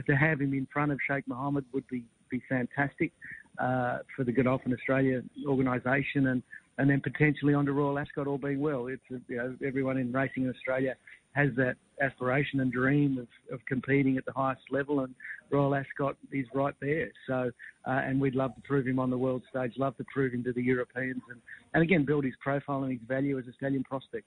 to 0.06 0.14
have 0.14 0.40
him 0.40 0.52
in 0.54 0.66
front 0.72 0.92
of 0.92 0.98
Sheikh 1.08 1.26
Mohammed 1.26 1.64
would 1.72 1.86
be 1.88 2.04
be 2.30 2.42
fantastic 2.48 3.12
uh, 3.58 3.98
for 4.16 4.24
the 4.24 4.32
Godolphin 4.32 4.72
Australia 4.72 5.22
organisation, 5.46 6.28
and 6.28 6.42
and 6.78 6.90
then 6.90 7.00
potentially 7.00 7.54
on 7.54 7.66
to 7.66 7.72
Royal 7.72 7.98
Ascot, 7.98 8.26
all 8.26 8.38
being 8.38 8.60
well. 8.60 8.88
It's 8.88 9.02
you 9.28 9.36
know 9.36 9.56
everyone 9.64 9.98
in 9.98 10.12
racing 10.12 10.44
in 10.44 10.50
Australia 10.50 10.96
has 11.32 11.50
that 11.56 11.74
aspiration 12.00 12.60
and 12.60 12.72
dream 12.72 13.18
of, 13.18 13.26
of 13.52 13.64
competing 13.66 14.16
at 14.16 14.24
the 14.24 14.32
highest 14.32 14.62
level, 14.70 15.00
and 15.00 15.14
Royal 15.50 15.74
Ascot 15.74 16.16
is 16.32 16.46
right 16.54 16.74
there. 16.80 17.10
So, 17.26 17.50
uh, 17.86 17.90
and 17.90 18.20
we'd 18.20 18.36
love 18.36 18.54
to 18.54 18.60
prove 18.62 18.86
him 18.86 18.98
on 18.98 19.10
the 19.10 19.18
world 19.18 19.42
stage, 19.50 19.72
love 19.76 19.96
to 19.96 20.04
prove 20.12 20.32
him 20.32 20.44
to 20.44 20.52
the 20.52 20.62
Europeans, 20.62 21.22
and, 21.28 21.40
and 21.74 21.82
again 21.82 22.04
build 22.04 22.24
his 22.24 22.34
profile 22.40 22.84
and 22.84 22.92
his 22.92 23.00
value 23.06 23.38
as 23.38 23.46
a 23.46 23.52
stallion 23.52 23.84
prospect. 23.84 24.26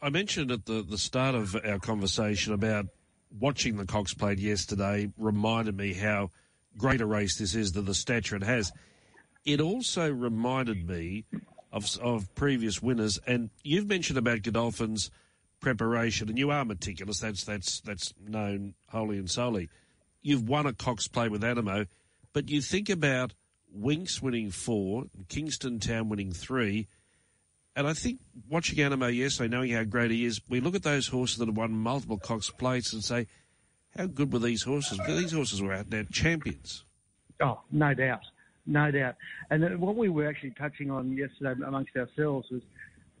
I 0.00 0.08
mentioned 0.10 0.50
at 0.50 0.66
the, 0.66 0.82
the 0.82 0.98
start 0.98 1.34
of 1.34 1.56
our 1.64 1.78
conversation 1.78 2.52
about 2.52 2.86
watching 3.38 3.76
the 3.76 3.86
Cox 3.86 4.14
Plate 4.14 4.38
yesterday 4.38 5.10
reminded 5.18 5.76
me 5.76 5.92
how 5.92 6.30
great 6.78 7.00
a 7.00 7.06
race 7.06 7.38
this 7.38 7.54
is, 7.54 7.72
that 7.72 7.82
the 7.82 7.94
stature 7.94 8.36
it 8.36 8.42
has. 8.42 8.72
It 9.44 9.60
also 9.60 10.10
reminded 10.10 10.88
me 10.88 11.24
of, 11.72 11.86
of 12.00 12.34
previous 12.34 12.82
winners, 12.82 13.18
and 13.26 13.50
you've 13.62 13.88
mentioned 13.88 14.18
about 14.18 14.42
Godolphin's 14.42 15.10
preparation, 15.60 16.28
and 16.28 16.38
you 16.38 16.50
are 16.50 16.64
meticulous. 16.64 17.20
That's 17.20 17.44
that's 17.44 17.80
that's 17.80 18.14
known 18.26 18.74
wholly 18.88 19.18
and 19.18 19.30
solely. 19.30 19.68
You've 20.22 20.48
won 20.48 20.66
a 20.66 20.72
Cox 20.72 21.08
Plate 21.08 21.30
with 21.30 21.42
Anamoe, 21.42 21.86
but 22.32 22.48
you 22.48 22.60
think 22.60 22.88
about 22.88 23.34
Winx 23.76 24.22
winning 24.22 24.50
four, 24.50 25.04
Kingston 25.28 25.80
Town 25.80 26.08
winning 26.08 26.32
three, 26.32 26.86
and 27.76 27.86
I 27.86 27.92
think 27.92 28.20
watching 28.48 28.78
Anamoe 28.78 29.14
yesterday, 29.14 29.48
knowing 29.48 29.72
how 29.72 29.84
great 29.84 30.10
he 30.10 30.24
is, 30.24 30.40
we 30.48 30.60
look 30.60 30.74
at 30.74 30.82
those 30.82 31.08
horses 31.08 31.38
that 31.38 31.48
have 31.48 31.56
won 31.56 31.72
multiple 31.72 32.18
Cox 32.18 32.50
plates 32.50 32.92
and 32.92 33.02
say, 33.02 33.26
how 33.96 34.06
good 34.06 34.32
were 34.32 34.38
these 34.38 34.62
horses? 34.62 34.98
These 35.06 35.32
horses 35.32 35.62
were 35.62 35.72
out 35.72 35.90
there 35.90 36.04
champions. 36.04 36.84
Oh, 37.40 37.60
no 37.70 37.94
doubt. 37.94 38.22
No 38.66 38.90
doubt. 38.90 39.16
And 39.50 39.78
what 39.78 39.96
we 39.96 40.08
were 40.08 40.28
actually 40.28 40.52
touching 40.52 40.90
on 40.90 41.16
yesterday 41.16 41.60
amongst 41.66 41.96
ourselves 41.96 42.48
was, 42.50 42.62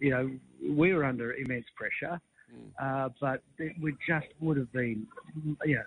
you 0.00 0.10
know, 0.10 0.30
we 0.68 0.92
were 0.92 1.04
under 1.04 1.34
immense 1.34 1.66
pressure, 1.76 2.20
mm. 2.52 2.70
uh, 2.80 3.10
but 3.20 3.42
it 3.58 3.74
would 3.80 3.96
just 4.08 4.26
would 4.40 4.56
have 4.56 4.72
been, 4.72 5.06
you 5.64 5.76
know, 5.76 5.82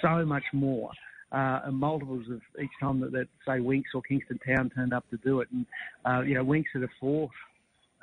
so 0.00 0.24
much 0.24 0.44
more. 0.52 0.90
Uh, 1.36 1.70
multiples 1.70 2.24
of 2.30 2.40
each 2.62 2.70
time 2.80 2.98
that, 3.00 3.12
that, 3.12 3.28
say 3.46 3.58
Winx 3.58 3.82
or 3.94 4.00
Kingston 4.00 4.38
Town 4.46 4.70
turned 4.74 4.94
up 4.94 5.04
to 5.10 5.18
do 5.18 5.40
it. 5.40 5.48
And 5.52 5.66
uh, 6.06 6.22
you 6.22 6.34
know, 6.34 6.44
Winx 6.44 6.64
at 6.74 6.82
a 6.82 6.88
fourth 6.98 7.30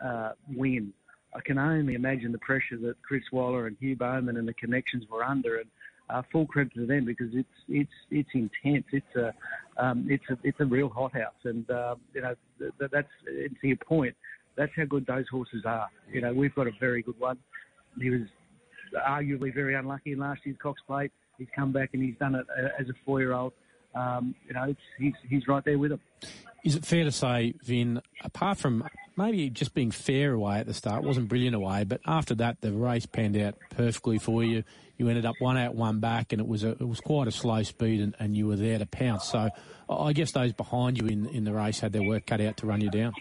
uh, 0.03 0.33
win. 0.55 0.93
I 1.35 1.39
can 1.43 1.57
only 1.57 1.95
imagine 1.95 2.31
the 2.31 2.37
pressure 2.37 2.77
that 2.83 2.95
Chris 3.01 3.23
Waller 3.31 3.65
and 3.65 3.75
Hugh 3.79 3.95
Bowman 3.95 4.37
and 4.37 4.47
the 4.47 4.53
connections 4.53 5.05
were 5.11 5.23
under, 5.23 5.57
and 5.57 5.69
uh, 6.11 6.21
full 6.31 6.45
credit 6.45 6.73
to 6.75 6.85
them 6.85 7.05
because 7.05 7.29
it's 7.33 7.47
it's 7.67 7.97
it's 8.11 8.29
intense. 8.33 8.85
It's 8.91 9.15
a 9.15 9.33
um, 9.83 10.05
it's 10.09 10.23
a 10.29 10.37
it's 10.43 10.59
a 10.59 10.65
real 10.65 10.89
hothouse, 10.89 11.33
and 11.43 11.67
uh, 11.71 11.95
you 12.13 12.21
know 12.21 12.35
th- 12.59 12.91
that's 12.91 13.07
to 13.25 13.67
your 13.67 13.77
point. 13.77 14.15
that's 14.55 14.71
how 14.75 14.85
good 14.85 15.05
those 15.07 15.25
horses 15.29 15.63
are. 15.65 15.87
You 16.11 16.21
know, 16.21 16.33
we've 16.33 16.53
got 16.53 16.67
a 16.67 16.71
very 16.79 17.01
good 17.01 17.19
one. 17.19 17.37
He 17.99 18.09
was 18.09 18.21
arguably 19.07 19.53
very 19.53 19.75
unlucky 19.75 20.11
in 20.11 20.19
last 20.19 20.41
year's 20.45 20.57
Cox 20.61 20.81
Plate. 20.85 21.11
He's 21.37 21.47
come 21.55 21.71
back 21.71 21.89
and 21.93 22.03
he's 22.03 22.15
done 22.17 22.35
it 22.35 22.45
uh, 22.57 22.69
as 22.79 22.89
a 22.89 22.93
four-year-old. 23.05 23.53
Um, 23.95 24.33
you 24.47 24.53
know, 24.53 24.75
he's 24.97 25.13
he's 25.29 25.47
right 25.47 25.63
there 25.63 25.77
with 25.77 25.91
him. 25.91 25.99
Is 26.63 26.75
it 26.75 26.85
fair 26.85 27.03
to 27.03 27.11
say, 27.11 27.53
Vin, 27.63 28.01
apart 28.23 28.57
from 28.57 28.85
maybe 29.17 29.49
just 29.49 29.73
being 29.73 29.91
fair 29.91 30.31
away 30.33 30.59
at 30.59 30.65
the 30.65 30.73
start, 30.73 31.03
wasn't 31.03 31.27
brilliant 31.27 31.55
away, 31.55 31.83
but 31.83 31.99
after 32.07 32.33
that 32.35 32.61
the 32.61 32.71
race 32.71 33.05
panned 33.05 33.37
out 33.37 33.55
perfectly 33.69 34.17
for 34.17 34.43
you. 34.43 34.63
You 34.97 35.09
ended 35.09 35.25
up 35.25 35.35
one 35.39 35.57
out, 35.57 35.75
one 35.75 35.99
back, 35.99 36.31
and 36.31 36.39
it 36.39 36.47
was 36.47 36.63
a, 36.63 36.69
it 36.71 36.87
was 36.87 36.99
quite 37.01 37.27
a 37.27 37.31
slow 37.31 37.63
speed, 37.63 37.99
and, 37.99 38.15
and 38.19 38.37
you 38.37 38.47
were 38.47 38.55
there 38.55 38.77
to 38.77 38.85
pounce. 38.85 39.25
So 39.25 39.49
I 39.89 40.13
guess 40.13 40.31
those 40.31 40.53
behind 40.53 40.97
you 40.99 41.07
in 41.07 41.27
in 41.27 41.43
the 41.43 41.53
race 41.53 41.79
had 41.79 41.91
their 41.93 42.03
work 42.03 42.25
cut 42.25 42.39
out 42.41 42.57
to 42.57 42.67
run 42.67 42.79
you 42.79 42.89
down. 42.89 43.13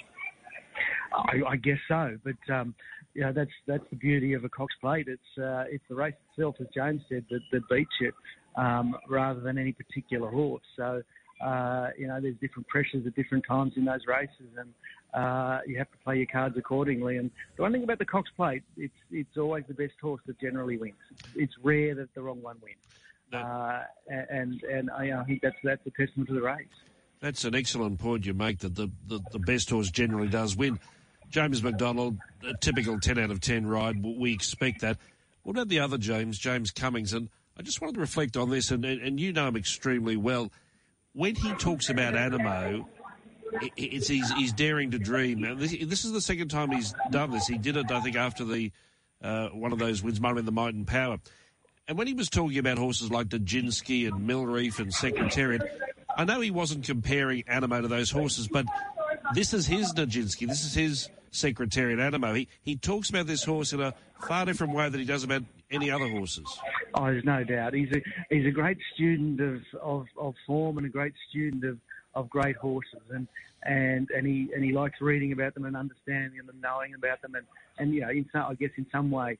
I, 1.14 1.42
I 1.49 1.57
guess 1.57 1.78
so, 1.88 2.19
but 2.23 2.54
um, 2.54 2.75
you 3.14 3.23
know 3.23 3.33
that's 3.33 3.50
that's 3.66 3.85
the 3.90 3.97
beauty 3.97 4.35
of 4.35 4.45
a 4.45 4.49
Cox 4.49 4.75
Plate. 4.81 5.07
It's 5.09 5.38
uh, 5.38 5.64
it's 5.71 5.85
the 5.88 5.95
race 5.95 6.14
itself, 6.31 6.57
as 6.61 6.66
James 6.75 7.02
said, 7.09 7.25
that, 7.31 7.40
that 7.52 7.69
beats 7.69 7.90
you, 8.00 8.12
um, 8.57 8.97
rather 9.09 9.40
than 9.40 9.59
any 9.59 9.73
particular 9.73 10.31
horse. 10.31 10.62
So 10.76 11.02
uh, 11.45 11.88
you 11.99 12.07
know 12.07 12.21
there's 12.21 12.37
different 12.40 12.69
pressures 12.69 13.07
at 13.07 13.14
different 13.14 13.45
times 13.47 13.75
in 13.76 13.85
those 13.85 14.07
races, 14.07 14.49
and 14.57 14.73
uh, 15.14 15.61
you 15.66 15.76
have 15.78 15.90
to 15.90 15.99
play 15.99 16.16
your 16.16 16.26
cards 16.26 16.57
accordingly. 16.57 17.19
And 17.19 17.31
the 17.57 17.62
one 17.62 17.73
thing 17.73 17.85
about 17.85 17.99
the 17.99 18.07
Cox 18.07 18.31
Plate, 18.37 18.62
it's 18.76 18.95
it's 19.11 19.37
always 19.37 19.64
the 19.69 19.75
best 19.75 19.95
horse 20.00 20.23
that 20.26 20.40
generally 20.40 20.78
wins. 20.78 20.95
It's 21.35 21.54
rare 21.62 21.95
that 21.97 22.14
the 22.14 22.23
wrong 22.23 22.42
one 22.42 22.57
wins. 22.62 22.76
No. 23.33 23.38
Uh, 23.38 23.83
and 24.09 24.62
and 24.62 24.90
I, 24.90 25.21
I 25.21 25.25
think 25.25 25.42
that's 25.42 25.57
that's 25.62 25.87
a 25.87 25.90
testament 25.90 26.28
to 26.28 26.35
the 26.35 26.42
race. 26.42 26.66
That's 27.21 27.45
an 27.45 27.54
excellent 27.54 28.00
point 28.00 28.26
you 28.26 28.35
make 28.35 28.59
that 28.59 28.75
the, 28.75 28.90
the, 29.07 29.21
the 29.31 29.38
best 29.38 29.71
horse 29.71 29.92
generally 29.92 30.26
does 30.26 30.57
win. 30.57 30.81
James 31.33 31.62
McDonald, 31.62 32.19
a 32.47 32.55
typical 32.55 33.01
10 33.01 33.19
out 33.19 33.31
of 33.31 33.41
10 33.41 33.67
ride. 33.67 34.05
We 34.05 34.33
expect 34.33 34.83
that. 34.83 34.99
What 35.43 35.53
about 35.53 35.69
the 35.69 35.81
other 35.81 35.99
James, 35.99 36.39
James 36.39 36.71
Cummings? 36.71 37.15
And 37.15 37.31
I 37.59 37.62
just 37.62 37.81
wanted 37.81 37.95
to 37.95 38.01
reflect 38.01 38.37
on 38.37 38.51
this, 38.51 38.71
and, 38.71 38.85
and 38.85 39.19
you 39.19 39.33
know 39.33 39.49
him 39.49 39.57
extremely 39.57 40.17
well. 40.17 40.53
When 41.15 41.35
he 41.35 41.53
talks 41.55 41.89
about 41.89 42.15
Anamoe, 42.15 42.87
it's 43.77 44.09
he's, 44.09 44.31
he's 44.33 44.53
daring 44.53 44.91
to 44.93 44.99
dream. 44.99 45.41
Now, 45.41 45.55
this, 45.55 45.75
this, 45.83 46.05
is 46.05 46.12
the 46.12 46.21
second 46.21 46.49
time 46.49 46.71
he's 46.71 46.95
done 47.11 47.31
this. 47.31 47.47
He 47.47 47.59
did 47.59 47.77
it, 47.77 47.91
I 47.91 48.01
think, 48.01 48.17
after 48.17 48.45
the 48.45 48.71
uh, 49.23 49.49
one 49.49 49.73
of 49.73 49.79
those 49.79 50.03
wins, 50.03 50.21
Murray 50.21 50.41
in 50.41 50.45
the 50.45 50.53
Might 50.53 50.75
and 50.75 50.87
Power. 50.87 51.19
And 51.89 51.97
when 51.97 52.07
he 52.07 52.15
was 52.15 52.29
talking 52.29 52.59
about 52.59 52.79
horses 52.79 53.11
like 53.11 53.29
Nijinsky 53.29 54.07
and 54.07 54.27
Mill 54.27 54.47
Reef 54.47 54.79
and 54.79 54.93
Secretariat, 54.93 55.62
I 56.17 56.25
know 56.25 56.41
he 56.41 56.51
wasn't 56.51 56.85
comparing 56.85 57.43
Anamoe 57.45 57.83
to 57.83 57.89
those 57.89 58.11
horses, 58.11 58.49
but 58.49 58.67
this 59.35 59.55
is 59.55 59.67
his 59.67 59.93
Nijinsky. 59.95 60.47
This 60.47 60.65
is 60.65 60.75
his 60.75 61.09
Secretariat 61.31 61.99
Anamoe. 61.99 62.37
He, 62.37 62.49
he 62.62 62.77
talks 62.77 63.11
about 63.11 63.27
this 63.27 63.45
horse 63.45 63.73
in 63.73 63.81
a 63.81 63.95
far 64.21 64.45
different 64.45 64.75
way 64.75 64.89
than 64.89 65.01
he 65.01 65.07
does 65.07 65.25
about 65.25 65.43
any 65.71 65.91
other 65.91 66.09
horses. 66.09 66.47
Oh, 66.95 67.07
there's 67.07 67.25
no 67.25 67.43
doubt. 67.43 67.75
He's 67.75 67.91
a 67.93 68.03
he's 68.29 68.47
a 68.47 68.51
great 68.51 68.79
student 68.95 69.41
of, 69.41 69.62
of, 69.81 70.07
of 70.19 70.35
form 70.47 70.77
and 70.77 70.87
a 70.87 70.91
great 70.91 71.15
student 71.31 71.65
of, 71.65 71.79
of 72.15 72.29
great 72.29 72.57
horses, 72.57 73.01
and 73.11 73.27
and 73.65 74.11
and 74.11 74.27
he 74.27 74.51
and 74.55 74.62
he 74.62 74.73
likes 74.73 75.01
reading 75.01 75.33
about 75.33 75.55
them 75.55 75.65
and 75.65 75.77
understanding 75.77 76.37
them 76.37 76.51
and 76.51 76.61
knowing 76.61 76.95
about 76.95 77.23
them, 77.23 77.35
and 77.35 77.47
and 77.79 77.95
you 77.95 78.03
know, 78.03 78.11
in 78.11 78.29
some, 78.33 78.43
I 78.51 78.55
guess 78.55 78.71
in 78.77 78.87
some 78.93 79.11
way, 79.11 79.39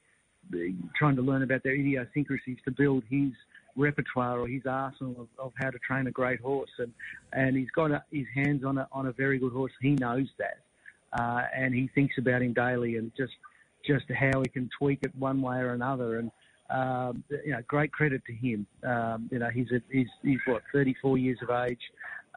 uh, 0.53 0.57
trying 0.97 1.15
to 1.15 1.21
learn 1.21 1.43
about 1.43 1.61
their 1.63 1.73
idiosyncrasies 1.73 2.57
to 2.65 2.71
build 2.71 3.03
his 3.09 3.31
repertoire 3.75 4.39
or 4.39 4.47
his 4.47 4.63
arsenal 4.65 5.15
of, 5.19 5.27
of 5.37 5.53
how 5.55 5.69
to 5.69 5.79
train 5.79 6.07
a 6.07 6.11
great 6.11 6.39
horse, 6.39 6.69
and 6.79 6.91
and 7.33 7.55
he's 7.57 7.71
got 7.75 7.91
a, 7.91 8.03
his 8.11 8.25
hands 8.35 8.63
on 8.63 8.77
a 8.77 8.87
on 8.91 9.07
a 9.07 9.11
very 9.11 9.39
good 9.39 9.53
horse. 9.53 9.71
He 9.81 9.91
knows 9.91 10.27
that, 10.37 10.59
uh, 11.19 11.43
and 11.55 11.73
he 11.73 11.89
thinks 11.95 12.15
about 12.17 12.41
him 12.41 12.53
daily 12.53 12.97
and 12.97 13.11
just 13.17 13.33
just 13.85 14.05
how 14.09 14.41
he 14.41 14.49
can 14.49 14.69
tweak 14.77 14.99
it 15.03 15.13
one 15.15 15.41
way 15.41 15.57
or 15.57 15.73
another. 15.73 16.19
And 16.19 16.31
um, 16.69 17.23
you 17.29 17.51
know, 17.51 17.59
great 17.67 17.91
credit 17.91 18.21
to 18.25 18.33
him. 18.33 18.65
Um, 18.83 19.29
you 19.31 19.39
know, 19.39 19.49
he's 19.49 19.71
a, 19.71 19.81
he's 19.91 20.07
he's 20.23 20.39
what 20.45 20.61
34 20.71 21.17
years 21.17 21.39
of 21.41 21.49
age. 21.49 21.81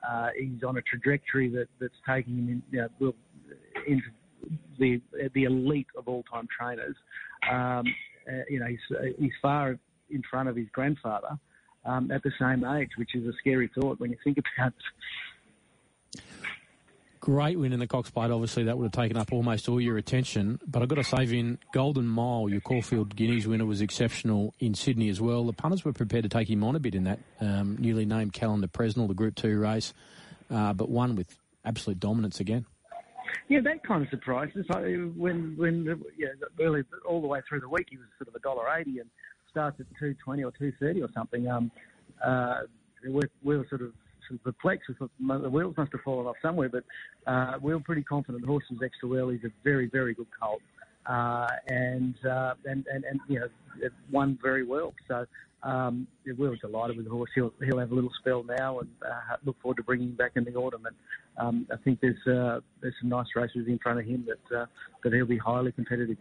Uh, 0.06 0.28
he's 0.38 0.62
on 0.66 0.76
a 0.76 0.82
trajectory 0.82 1.48
that 1.50 1.68
that's 1.80 1.94
taking 2.08 2.36
him 2.38 2.48
in, 2.48 2.62
you 2.70 2.88
know, 3.00 3.14
into 3.86 4.04
the 4.78 5.00
the 5.34 5.44
elite 5.44 5.86
of 5.96 6.08
all 6.08 6.22
time 6.24 6.46
trainers. 6.56 6.96
Um, 7.50 7.84
uh, 8.28 8.42
you 8.48 8.58
know, 8.58 8.66
he's 8.66 9.14
he's 9.18 9.32
far 9.40 9.78
in 10.10 10.22
front 10.28 10.48
of 10.48 10.56
his 10.56 10.68
grandfather 10.72 11.38
um, 11.84 12.10
at 12.10 12.22
the 12.22 12.32
same 12.38 12.64
age, 12.64 12.90
which 12.96 13.14
is 13.14 13.26
a 13.26 13.32
scary 13.38 13.70
thought 13.74 14.00
when 14.00 14.10
you 14.10 14.16
think 14.24 14.38
about 14.56 14.72
it. 16.14 16.22
Great 17.20 17.58
win 17.58 17.72
in 17.72 17.80
the 17.80 17.88
Cox 17.88 18.08
Plate. 18.08 18.30
Obviously, 18.30 18.64
that 18.64 18.78
would 18.78 18.84
have 18.84 18.92
taken 18.92 19.16
up 19.16 19.32
almost 19.32 19.68
all 19.68 19.80
your 19.80 19.96
attention. 19.96 20.60
But 20.64 20.82
I've 20.82 20.88
got 20.88 20.96
to 20.96 21.04
say, 21.04 21.24
in 21.36 21.58
Golden 21.72 22.06
Mile, 22.06 22.48
your 22.48 22.60
Caulfield 22.60 23.16
Guineas 23.16 23.48
winner 23.48 23.66
was 23.66 23.80
exceptional 23.80 24.54
in 24.60 24.74
Sydney 24.74 25.08
as 25.08 25.20
well. 25.20 25.44
The 25.44 25.52
punters 25.52 25.84
were 25.84 25.92
prepared 25.92 26.22
to 26.22 26.28
take 26.28 26.48
him 26.48 26.62
on 26.62 26.76
a 26.76 26.78
bit 26.78 26.94
in 26.94 27.04
that 27.04 27.18
um, 27.40 27.78
newly 27.80 28.04
named 28.04 28.32
Calendar 28.32 28.68
Presnell, 28.68 29.08
the 29.08 29.14
Group 29.14 29.34
2 29.34 29.58
race, 29.58 29.92
uh, 30.50 30.72
but 30.72 30.88
won 30.88 31.16
with 31.16 31.36
absolute 31.64 31.98
dominance 31.98 32.38
again. 32.38 32.64
Yeah, 33.48 33.60
that 33.64 33.84
kind 33.84 34.02
of 34.02 34.08
surprised 34.08 34.56
us. 34.56 34.64
When, 34.68 35.54
when, 35.56 36.00
yeah, 36.16 36.28
early, 36.60 36.82
all 37.08 37.20
the 37.20 37.26
way 37.26 37.40
through 37.48 37.60
the 37.60 37.68
week, 37.68 37.88
he 37.90 37.96
was 37.96 38.06
sort 38.18 38.28
of 38.28 38.34
a 38.34 38.40
dollar 38.40 38.66
eighty, 38.78 38.98
and 38.98 39.10
starts 39.56 39.80
at 39.80 39.86
220 39.98 40.44
or 40.44 40.50
230 40.50 41.02
or 41.02 41.08
something, 41.14 41.48
um, 41.48 41.70
uh, 42.22 42.60
we, 43.08 43.22
we 43.42 43.56
were 43.56 43.66
sort 43.70 43.80
of, 43.80 43.92
sort 44.28 44.38
of 44.38 44.44
perplexed. 44.44 44.90
The 44.98 45.48
wheels 45.48 45.74
must 45.78 45.92
have 45.92 46.02
fallen 46.02 46.26
off 46.26 46.36
somewhere, 46.42 46.68
but 46.68 46.84
uh, 47.26 47.54
we 47.62 47.72
were 47.72 47.80
pretty 47.80 48.02
confident 48.02 48.42
the 48.42 48.48
horse 48.48 48.64
was 48.70 48.80
extra 48.84 49.08
well. 49.08 49.30
He's 49.30 49.44
a 49.44 49.52
very, 49.64 49.88
very 49.88 50.12
good 50.12 50.26
colt. 50.38 50.60
Uh, 51.06 51.46
and, 51.68 52.16
uh, 52.26 52.54
and 52.64 52.84
and 52.92 53.04
and 53.04 53.20
you 53.28 53.38
know 53.38 53.46
it 53.80 53.92
won 54.10 54.36
very 54.42 54.64
well. 54.64 54.92
So 55.06 55.24
um, 55.62 56.06
we 56.26 56.32
were 56.32 56.56
delighted 56.56 56.96
with 56.96 57.06
the 57.06 57.12
horse. 57.12 57.30
He'll 57.32 57.52
he'll 57.64 57.78
have 57.78 57.92
a 57.92 57.94
little 57.94 58.10
spell 58.18 58.42
now, 58.42 58.80
and 58.80 58.88
uh, 59.02 59.36
look 59.44 59.56
forward 59.62 59.76
to 59.76 59.84
bringing 59.84 60.08
him 60.08 60.16
back 60.16 60.32
in 60.34 60.42
the 60.42 60.52
autumn. 60.54 60.84
And 60.84 60.96
um, 61.38 61.66
I 61.72 61.76
think 61.76 62.00
there's 62.00 62.26
uh, 62.26 62.60
there's 62.80 62.94
some 63.00 63.08
nice 63.08 63.28
races 63.36 63.68
in 63.68 63.78
front 63.78 64.00
of 64.00 64.04
him 64.04 64.26
that 64.26 64.56
uh, 64.56 64.66
that 65.04 65.12
he'll 65.12 65.26
be 65.26 65.38
highly 65.38 65.70
competitive. 65.70 66.16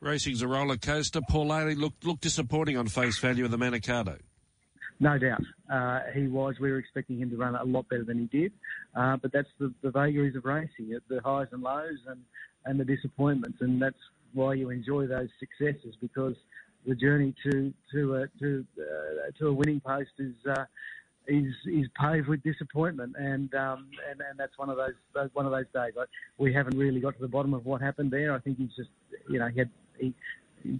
Racing's 0.00 0.40
a 0.40 0.48
roller 0.48 0.76
coaster. 0.76 1.20
Paul 1.20 1.48
Laney 1.48 1.74
looked 1.74 2.04
looked 2.04 2.22
disappointing 2.22 2.76
on 2.76 2.88
face 2.88 3.18
value 3.18 3.44
of 3.44 3.50
the 3.50 3.58
Manikato. 3.58 4.18
No 4.98 5.18
doubt, 5.18 5.42
uh, 5.72 6.00
he 6.14 6.26
was. 6.26 6.56
We 6.60 6.70
were 6.70 6.78
expecting 6.78 7.18
him 7.18 7.30
to 7.30 7.36
run 7.36 7.54
a 7.54 7.64
lot 7.64 7.88
better 7.88 8.04
than 8.04 8.18
he 8.18 8.26
did, 8.26 8.52
uh, 8.94 9.16
but 9.16 9.32
that's 9.32 9.48
the, 9.58 9.72
the 9.82 9.90
vagaries 9.90 10.36
of 10.36 10.44
racing: 10.44 10.98
the 11.08 11.20
highs 11.22 11.48
and 11.52 11.62
lows, 11.62 11.98
and 12.06 12.20
and 12.64 12.78
the 12.78 12.84
disappointments, 12.84 13.58
and 13.60 13.80
that's 13.80 13.96
why 14.32 14.54
you 14.54 14.70
enjoy 14.70 15.06
those 15.06 15.28
successes 15.38 15.94
because 16.00 16.34
the 16.86 16.94
journey 16.94 17.34
to 17.44 17.72
to 17.92 18.16
a, 18.16 18.28
to 18.38 18.64
uh, 18.78 19.38
to 19.38 19.48
a 19.48 19.52
winning 19.52 19.80
post 19.80 20.10
is 20.18 20.34
uh, 20.48 20.64
is 21.26 21.52
is 21.66 21.86
paved 21.98 22.28
with 22.28 22.42
disappointment, 22.42 23.14
and 23.18 23.54
um, 23.54 23.88
and 24.10 24.20
and 24.20 24.38
that's 24.38 24.56
one 24.58 24.70
of 24.70 24.76
those, 24.76 24.94
those 25.14 25.30
one 25.32 25.46
of 25.46 25.52
those 25.52 25.66
days. 25.74 25.92
Like, 25.96 26.08
we 26.38 26.52
haven't 26.52 26.76
really 26.76 27.00
got 27.00 27.14
to 27.16 27.20
the 27.20 27.28
bottom 27.28 27.54
of 27.54 27.64
what 27.64 27.80
happened 27.80 28.10
there. 28.10 28.34
I 28.34 28.38
think 28.38 28.58
he's 28.58 28.74
just 28.76 28.90
you 29.28 29.38
know 29.38 29.48
he 29.48 29.58
had 29.58 29.70
he, 30.00 30.14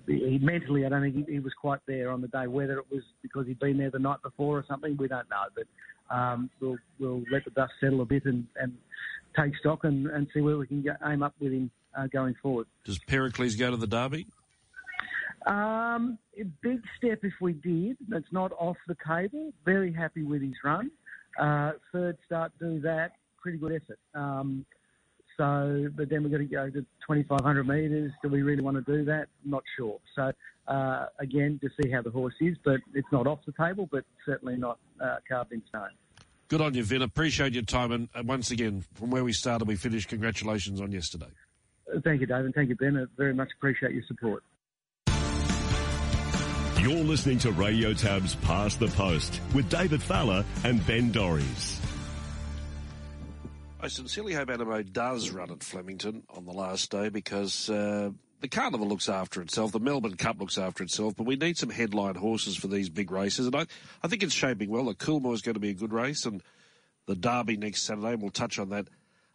he, 0.06 0.38
mentally, 0.42 0.84
I 0.84 0.88
don't 0.88 1.02
think 1.02 1.26
he, 1.26 1.34
he, 1.34 1.38
was 1.40 1.52
quite 1.60 1.80
there 1.86 2.10
on 2.10 2.20
the 2.20 2.28
day. 2.28 2.46
Whether 2.46 2.78
it 2.78 2.86
was 2.90 3.02
because 3.22 3.46
he'd 3.46 3.58
been 3.58 3.78
there 3.78 3.90
the 3.90 3.98
night 3.98 4.22
before 4.22 4.58
or 4.58 4.64
something, 4.68 4.96
we 4.96 5.08
don't 5.08 5.28
know. 5.30 5.44
But 5.54 6.14
um, 6.14 6.50
we'll 6.60 6.78
we'll 6.98 7.22
let 7.32 7.44
the 7.44 7.50
dust 7.50 7.72
settle 7.80 8.00
a 8.02 8.04
bit 8.04 8.24
and, 8.24 8.46
and 8.56 8.76
take 9.36 9.56
stock 9.56 9.84
and, 9.84 10.06
and 10.06 10.26
see 10.34 10.40
where 10.40 10.58
we 10.58 10.66
can 10.66 10.82
get, 10.82 10.98
aim 11.06 11.22
up 11.22 11.34
with 11.40 11.52
him 11.52 11.70
uh, 11.96 12.06
going 12.08 12.34
forward. 12.42 12.66
Does 12.84 12.98
Pericles 12.98 13.54
go 13.54 13.70
to 13.70 13.76
the 13.76 13.86
Derby? 13.86 14.26
Um, 15.46 16.18
a 16.38 16.44
big 16.62 16.82
step 16.98 17.20
if 17.22 17.32
we 17.40 17.54
did. 17.54 17.96
That's 18.08 18.30
not 18.32 18.52
off 18.52 18.76
the 18.86 18.96
table. 19.06 19.52
Very 19.64 19.92
happy 19.92 20.22
with 20.22 20.42
his 20.42 20.54
run. 20.62 20.90
Uh, 21.38 21.72
third 21.92 22.18
start, 22.26 22.52
do 22.60 22.80
that. 22.80 23.12
Pretty 23.40 23.56
good 23.56 23.72
effort. 23.72 23.98
Um, 24.14 24.66
so, 25.40 25.88
but 25.96 26.10
then 26.10 26.22
we've 26.22 26.30
got 26.30 26.38
to 26.38 26.44
go 26.44 26.66
to 26.66 26.82
2,500 27.08 27.66
metres. 27.66 28.12
Do 28.22 28.28
we 28.28 28.42
really 28.42 28.62
want 28.62 28.76
to 28.76 28.92
do 28.92 29.06
that? 29.06 29.28
Not 29.42 29.62
sure. 29.74 29.98
So, 30.14 30.32
uh, 30.68 31.06
again, 31.18 31.58
to 31.62 31.70
see 31.82 31.90
how 31.90 32.02
the 32.02 32.10
horse 32.10 32.34
is, 32.42 32.58
but 32.62 32.80
it's 32.92 33.08
not 33.10 33.26
off 33.26 33.38
the 33.46 33.52
table, 33.52 33.88
but 33.90 34.04
certainly 34.26 34.56
not 34.56 34.78
uh, 35.00 35.16
carved 35.26 35.52
in 35.52 35.62
stone. 35.66 35.88
Good 36.48 36.60
on 36.60 36.74
you, 36.74 36.84
Vin. 36.84 37.00
Appreciate 37.00 37.54
your 37.54 37.62
time. 37.62 37.90
And 38.14 38.28
once 38.28 38.50
again, 38.50 38.84
from 38.94 39.10
where 39.10 39.24
we 39.24 39.32
started, 39.32 39.66
we 39.66 39.76
finished. 39.76 40.10
Congratulations 40.10 40.78
on 40.78 40.92
yesterday. 40.92 41.30
Thank 42.04 42.20
you, 42.20 42.26
David. 42.26 42.54
Thank 42.54 42.68
you, 42.68 42.76
Ben. 42.76 42.98
I 42.98 43.04
very 43.16 43.32
much 43.32 43.48
appreciate 43.56 43.92
your 43.92 44.04
support. 44.08 44.42
You're 46.80 47.04
listening 47.04 47.38
to 47.40 47.52
Radio 47.52 47.94
Tab's 47.94 48.34
Past 48.36 48.78
the 48.78 48.88
Post 48.88 49.40
with 49.54 49.70
David 49.70 50.02
Fowler 50.02 50.44
and 50.64 50.84
Ben 50.86 51.10
Dorries. 51.10 51.79
I 53.82 53.88
sincerely 53.88 54.34
hope 54.34 54.48
Anamoe 54.48 54.92
does 54.92 55.30
run 55.30 55.50
at 55.50 55.62
Flemington 55.62 56.22
on 56.28 56.44
the 56.44 56.52
last 56.52 56.90
day 56.90 57.08
because 57.08 57.70
uh, 57.70 58.10
the 58.40 58.48
carnival 58.48 58.86
looks 58.86 59.08
after 59.08 59.40
itself, 59.40 59.72
the 59.72 59.80
Melbourne 59.80 60.16
Cup 60.16 60.38
looks 60.38 60.58
after 60.58 60.82
itself, 60.82 61.14
but 61.16 61.24
we 61.24 61.36
need 61.36 61.56
some 61.56 61.70
headline 61.70 62.14
horses 62.14 62.56
for 62.56 62.68
these 62.68 62.90
big 62.90 63.10
races. 63.10 63.46
And 63.46 63.56
I, 63.56 63.66
I 64.02 64.08
think 64.08 64.22
it's 64.22 64.34
shaping 64.34 64.68
well. 64.68 64.84
The 64.84 64.94
Coolmore 64.94 65.32
is 65.32 65.40
going 65.40 65.54
to 65.54 65.60
be 65.60 65.70
a 65.70 65.74
good 65.74 65.94
race, 65.94 66.26
and 66.26 66.42
the 67.06 67.14
Derby 67.14 67.56
next 67.56 67.82
Saturday, 67.84 68.16
we'll 68.16 68.30
touch 68.30 68.58
on 68.58 68.68
that 68.68 68.88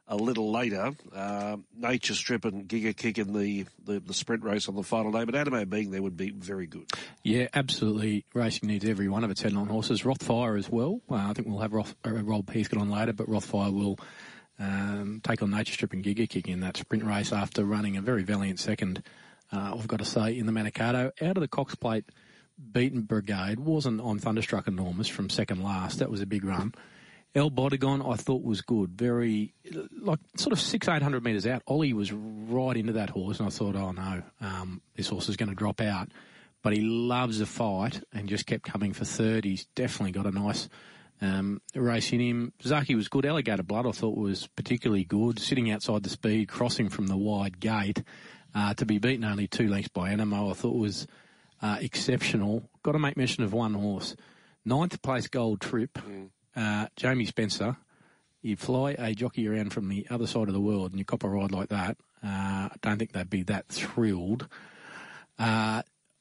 a 0.08 0.16
little 0.16 0.52
later. 0.52 0.92
Uh, 1.14 1.58
Nature 1.76 2.14
Strip 2.14 2.46
and 2.46 2.68
Giga 2.68 2.96
Kick 2.96 3.18
in 3.18 3.34
the, 3.34 3.66
the, 3.84 4.00
the, 4.00 4.14
sprint 4.14 4.44
race 4.44 4.70
on 4.70 4.76
the 4.76 4.84
final 4.84 5.12
day, 5.12 5.24
but 5.24 5.34
Anamoe 5.34 5.68
being 5.68 5.90
there 5.90 6.04
would 6.04 6.18
be 6.18 6.30
very 6.30 6.68
good. 6.68 6.88
Yeah, 7.24 7.48
absolutely. 7.56 8.26
Racing 8.36 8.70
needs 8.70 8.86
every 8.86 9.10
one 9.10 9.24
of 9.24 9.32
its 9.32 9.42
headline 9.42 9.66
horses. 9.66 10.04
Rothfire 10.04 10.60
as 10.60 10.70
well. 10.70 11.02
Uh, 11.10 11.16
I 11.16 11.34
think 11.34 11.48
we'll 11.48 11.60
have 11.60 11.74
Roth, 11.74 11.96
uh, 12.06 12.12
Rob 12.12 12.52
Heathcote 12.52 12.82
on 12.82 12.92
later, 12.92 13.14
but 13.14 13.28
Rothfire 13.28 13.74
will 13.74 13.98
um, 14.60 15.22
take 15.24 15.42
on 15.42 15.52
Nature 15.52 15.74
Strip 15.74 15.94
and 15.94 16.04
Giga 16.04 16.30
Kick 16.30 16.48
in 16.48 16.62
that 16.62 16.78
sprint 16.78 17.04
race 17.04 17.32
after 17.32 17.66
running 17.66 17.98
a 17.98 18.02
very 18.02 18.24
valiant 18.24 18.60
second, 18.60 19.04
uh, 19.52 19.76
I've 19.78 19.88
got 19.88 20.00
to 20.00 20.06
say, 20.06 20.38
in 20.38 20.46
the 20.46 20.52
Manikato. 20.52 21.12
Out 21.22 21.38
of 21.38 21.42
the 21.42 21.48
Cox 21.48 21.76
Plate, 21.76 22.06
beaten 22.72 23.02
Brigade 23.02 23.60
wasn't 23.60 24.02
on 24.02 24.20
Thunderstruck 24.20 24.68
enormous 24.68 25.08
from 25.08 25.30
second 25.30 25.64
last. 25.64 26.00
That 26.00 26.10
was 26.10 26.22
a 26.22 26.26
big 26.26 26.44
run. 26.44 26.74
El 27.36 27.52
Bodegon, 27.52 28.10
I 28.10 28.16
thought 28.16 28.44
was 28.44 28.62
good. 28.62 28.92
Very, 28.92 29.54
like, 30.00 30.20
sort 30.38 30.54
of 30.54 30.60
six, 30.60 30.88
eight 30.88 31.02
hundred 31.02 31.22
metres 31.22 31.46
out. 31.46 31.64
Ollie 31.68 31.92
was 31.92 32.14
right 32.14 32.78
into 32.78 32.94
that 32.94 33.10
horse, 33.10 33.40
and 33.40 33.48
I 33.48 33.52
thought, 33.52 33.76
oh 33.76 33.92
no, 33.92 34.24
um, 34.40 34.82
this 34.96 35.10
horse 35.10 35.28
is 35.28 35.36
going 35.36 35.50
to 35.50 35.56
drop 35.56 35.82
out. 35.82 36.08
But 36.62 36.72
he 36.74 36.82
loves 36.82 37.42
a 37.42 37.46
fight 37.46 38.02
and 38.14 38.30
just 38.30 38.46
kept 38.46 38.64
coming 38.64 38.94
for 38.94 39.04
third. 39.04 39.44
He's 39.44 39.66
definitely 39.76 40.14
got 40.14 40.26
a 40.26 40.32
nice 40.32 40.70
um, 41.22 41.62
race 41.74 42.12
in 42.12 42.20
him. 42.20 42.54
Zaki 42.64 42.96
was 42.96 43.08
good. 43.08 43.26
Alligator 43.26 43.64
Blood, 43.64 43.88
I 43.88 43.92
thought, 43.92 44.18
was 44.18 44.48
particularly 44.56 45.04
good. 45.04 45.40
Sitting 45.40 45.72
outside 45.72 46.04
the 46.04 46.10
speed, 46.10 46.48
crossing 46.48 46.90
from 46.90 47.08
the 47.08 47.18
wide 47.18 47.60
gate, 47.60 48.04
uh, 48.54 48.74
to 48.76 48.86
be 48.86 49.00
beaten 49.00 49.26
only 49.26 49.48
two 49.48 49.68
lengths 49.68 49.90
by 49.90 50.12
Anamoe, 50.14 50.52
I 50.52 50.54
thought 50.54 50.76
was 50.76 51.08
uh, 51.62 51.78
exceptional. 51.82 52.70
Got 52.84 52.94
to 52.94 53.00
make 53.00 53.18
mention 53.18 53.44
of 53.44 53.54
one 53.54 53.74
horse. 53.74 54.16
Ninth 54.66 55.02
place 55.02 55.28
gold 55.28 55.62
trip. 55.62 55.94
Mm 55.94 56.30
uh, 56.56 56.88
Jamie 56.96 57.26
Spencer, 57.26 57.78
you 58.42 58.56
fly 58.56 58.96
a 58.98 59.14
jockey 59.14 59.48
around 59.48 59.74
from 59.74 59.90
the 59.90 60.08
other 60.10 60.28
side 60.28 60.48
of 60.48 60.54
the 60.54 60.62
world 60.62 60.92
and 60.92 61.00
you 61.00 61.06
cop 61.06 61.24
a 61.24 61.30
ride 61.30 61.52
like 61.52 61.70
that, 61.70 61.98
uh, 62.24 62.70
I 62.72 62.76
don't 62.82 62.98
think 62.98 63.12
they'd 63.12 63.30
be 63.30 63.44
that 63.44 63.68
thrilled. 63.68 64.48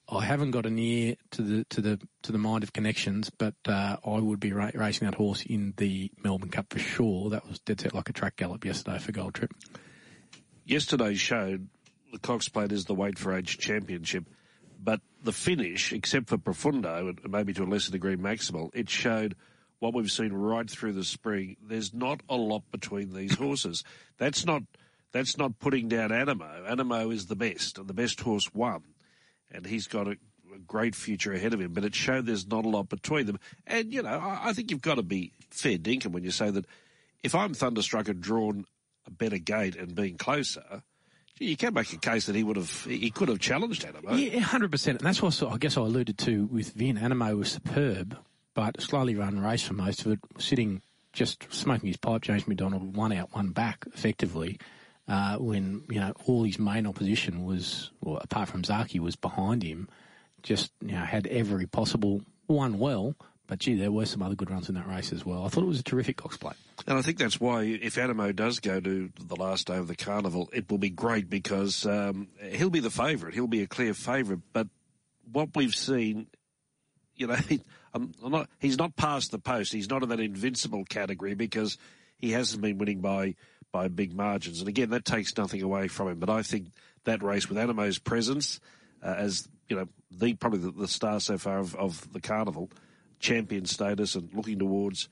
I 0.09 0.25
haven't 0.25 0.51
got 0.51 0.67
an 0.67 0.79
ear 0.79 1.17
to 1.33 1.43
the 1.43 1.65
to 1.71 1.81
the 1.81 2.01
to 2.23 2.33
the 2.33 2.39
mind 2.39 2.63
of 2.63 2.73
connections, 2.73 3.31
but 3.31 3.55
uh, 3.67 3.97
I 4.05 4.19
would 4.19 4.41
be 4.41 4.53
ra- 4.53 4.71
racing 4.75 5.07
that 5.07 5.17
horse 5.17 5.43
in 5.43 5.75
the 5.77 6.11
Melbourne 6.23 6.51
Cup 6.51 6.73
for 6.73 6.79
sure. 6.79 7.31
That 7.31 7.49
was 7.49 7.59
dead 7.61 7.81
set 7.81 7.95
like 7.95 8.09
a 8.11 8.13
track 8.13 8.37
gallop 8.37 8.65
yesterday 8.65 8.99
for 8.99 9.13
Gold 9.13 9.35
Trip. 9.35 9.53
Yesterday's 10.67 11.21
showed 11.21 11.69
the 12.13 12.19
Cox 12.19 12.49
Plate 12.49 12.73
is 12.73 12.85
the 12.85 12.95
weight 12.95 13.19
for 13.19 13.37
age 13.37 13.59
championship, 13.59 14.25
but 14.83 15.01
the 15.23 15.33
finish, 15.33 15.93
except 15.93 16.29
for 16.29 16.39
Profondo 16.39 17.09
and 17.09 17.21
maybe 17.31 17.55
to 17.55 17.65
a 17.65 17.67
lesser 17.67 17.93
degree 17.93 18.17
Maximal, 18.17 18.71
it 18.75 18.91
showed 18.91 19.35
what 19.79 19.95
we've 19.95 20.11
seen 20.11 20.33
right 20.33 20.69
through 20.71 20.93
the 20.93 21.05
spring, 21.05 21.57
there's 21.63 21.93
not 21.93 22.23
a 22.29 22.37
lot 22.37 22.63
between 22.71 23.13
these 23.13 23.35
horses. 23.35 23.85
That's 24.19 24.47
not 24.47 24.63
that's 25.13 25.37
not 25.39 25.59
putting 25.59 25.89
down 25.89 26.11
Anamoe. 26.11 26.69
Anamoe 26.69 27.13
is 27.13 27.27
the 27.27 27.37
best, 27.37 27.79
and 27.79 27.87
the 27.87 27.95
best 27.95 28.21
horse 28.21 28.53
won, 28.53 28.83
and 29.55 29.67
he's 29.67 29.87
got 29.87 30.09
a, 30.09 30.13
a 30.55 30.59
great 30.67 30.95
future 30.95 31.33
ahead 31.33 31.55
of 31.55 31.61
him. 31.61 31.73
But 31.73 31.85
it 31.85 31.95
showed 31.95 32.27
there's 32.27 32.47
not 32.47 32.65
a 32.65 32.69
lot 32.69 32.89
between 32.89 33.27
them, 33.27 33.39
and 33.67 33.93
you 33.93 34.03
know 34.03 34.11
I, 34.11 34.49
I 34.49 34.53
think 34.53 34.71
you've 34.71 34.83
got 34.83 34.97
to 34.97 35.03
be 35.03 35.33
fair 35.51 35.79
dinkum 35.79 36.13
when 36.13 36.25
you 36.25 36.31
say 36.31 36.51
that. 36.51 36.67
If 37.23 37.35
I'm 37.35 37.55
thunderstruck 37.55 38.09
and 38.09 38.21
drawn 38.21 38.67
a 39.07 39.11
better 39.11 39.39
gate 39.39 39.77
and 39.77 39.95
being 39.95 40.19
closer, 40.19 40.83
you 41.39 41.57
can 41.57 41.75
make 41.75 41.91
a 41.93 41.97
case 41.97 42.27
that 42.27 42.37
he 42.37 42.45
would 42.45 42.57
have, 42.57 42.85
he 42.85 43.11
could 43.11 43.29
have 43.29 43.39
challenged 43.39 43.85
Anamoe. 43.85 44.19
Yeah, 44.19 44.41
hundred 44.41 44.71
percent, 44.71 44.99
and 44.99 45.07
that's 45.07 45.23
what 45.23 45.43
I 45.43 45.57
guess 45.57 45.77
I 45.77 45.81
alluded 45.81 46.19
to 46.19 46.45
with 46.47 46.73
Vin. 46.73 46.97
Anamoe 46.99 47.39
was 47.39 47.53
superb, 47.53 48.17
but 48.55 48.81
slowly 48.81 49.15
run 49.15 49.41
race 49.41 49.63
for 49.63 49.75
most 49.75 50.05
of 50.05 50.13
it, 50.13 50.21
sitting 50.39 50.83
just 51.13 51.53
smoking 51.53 51.89
his 51.89 51.97
pipe. 51.97 52.23
James 52.23 52.47
McDonald 52.47 52.97
one 52.97 53.13
out, 53.13 53.35
one 53.35 53.51
back, 53.51 53.85
effectively. 53.95 54.59
Uh, 55.07 55.37
when 55.37 55.83
you 55.91 56.01
know 56.01 56.13
all 56.27 56.45
his 56.45 56.59
main 56.59 56.87
opposition 56.87 57.45
was, 57.45 57.90
well, 58.01 58.19
apart 58.23 58.49
from 58.49 58.64
Zaki, 58.64 58.99
was 59.01 59.17
behind 59.17 59.62
him, 59.62 59.88
just 60.43 60.73
you 60.81 60.93
know 60.93 61.05
had 61.05 61.27
every 61.27 61.67
possible 61.67 62.23
one 62.47 62.79
well. 62.79 63.14
But 63.47 63.59
gee, 63.59 63.75
there 63.75 63.93
were 63.93 64.07
some 64.07 64.23
other 64.23 64.35
good 64.35 64.51
runs 64.51 64.69
in 64.71 64.75
that 64.77 64.88
race 64.88 65.12
as 65.12 65.25
well. 65.25 65.45
I 65.45 65.49
thought 65.49 65.64
it 65.64 65.69
was 65.69 65.81
a 65.81 65.85
terrific 65.85 66.17
Cox. 66.17 66.38
And 66.87 66.99
I 66.99 67.03
think 67.03 67.19
that's 67.19 67.38
why 67.38 67.64
if 67.64 67.97
Anamoe 67.97 68.35
does 68.35 68.59
go 68.61 68.81
to 68.81 69.11
the 69.21 69.37
last 69.37 69.67
day 69.67 69.77
of 69.77 69.87
the 69.87 69.97
carnival, 69.97 70.49
it 70.53 70.71
will 70.71 70.79
be 70.79 70.90
great 70.90 71.29
because 71.29 71.85
um, 71.85 72.29
he'll 72.53 72.71
be 72.71 72.81
the 72.81 72.90
favourite. 72.90 73.35
He'll 73.35 73.47
be 73.47 73.62
a 73.62 73.67
clear 73.67 73.93
favourite. 73.93 74.40
But 74.53 74.69
what 75.31 75.51
we've 75.55 75.75
seen, 75.75 76.27
you 77.17 77.27
know, 77.27 77.37
I'm, 77.95 78.12
I'm 78.23 78.33
not, 78.33 78.49
he's 78.59 78.79
not 78.79 78.97
past 78.97 79.31
the 79.31 79.38
post. 79.38 79.73
He's 79.73 79.90
not 79.90 80.03
in 80.03 80.09
that 80.09 80.21
invincible 80.21 80.85
category 80.85 81.35
because 81.35 81.77
he 82.19 82.33
hasn't 82.33 82.62
been 82.62 82.79
winning 82.79 83.01
by 83.01 83.35
by 83.75 83.89
big 83.89 84.15
margins. 84.15 84.61
And 84.61 84.69
again, 84.69 84.91
that 84.91 85.05
takes 85.05 85.37
nothing 85.37 85.61
away 85.61 85.89
from 85.89 86.07
him. 86.07 86.21
But 86.21 86.31
I 86.31 86.43
think 86.43 86.69
that 87.03 87.25
race 87.25 87.49
with 87.49 87.59
Anamoe's 87.59 87.99
presence 87.99 88.61
uh, 89.03 89.17
as 89.19 89.49
you 89.69 89.77
know 89.77 89.89
the 90.13 90.35
probably 90.35 90.61
the, 90.61 90.71
the 90.71 90.87
star 90.87 91.19
so 91.19 91.37
far 91.37 91.59
of, 91.59 91.75
of, 91.75 92.13
the 92.13 92.21
carnival, 92.21 92.71
champion 93.19 93.67
status, 93.67 94.15
and 94.15 94.33
looking 94.33 94.61
towards 94.61 95.09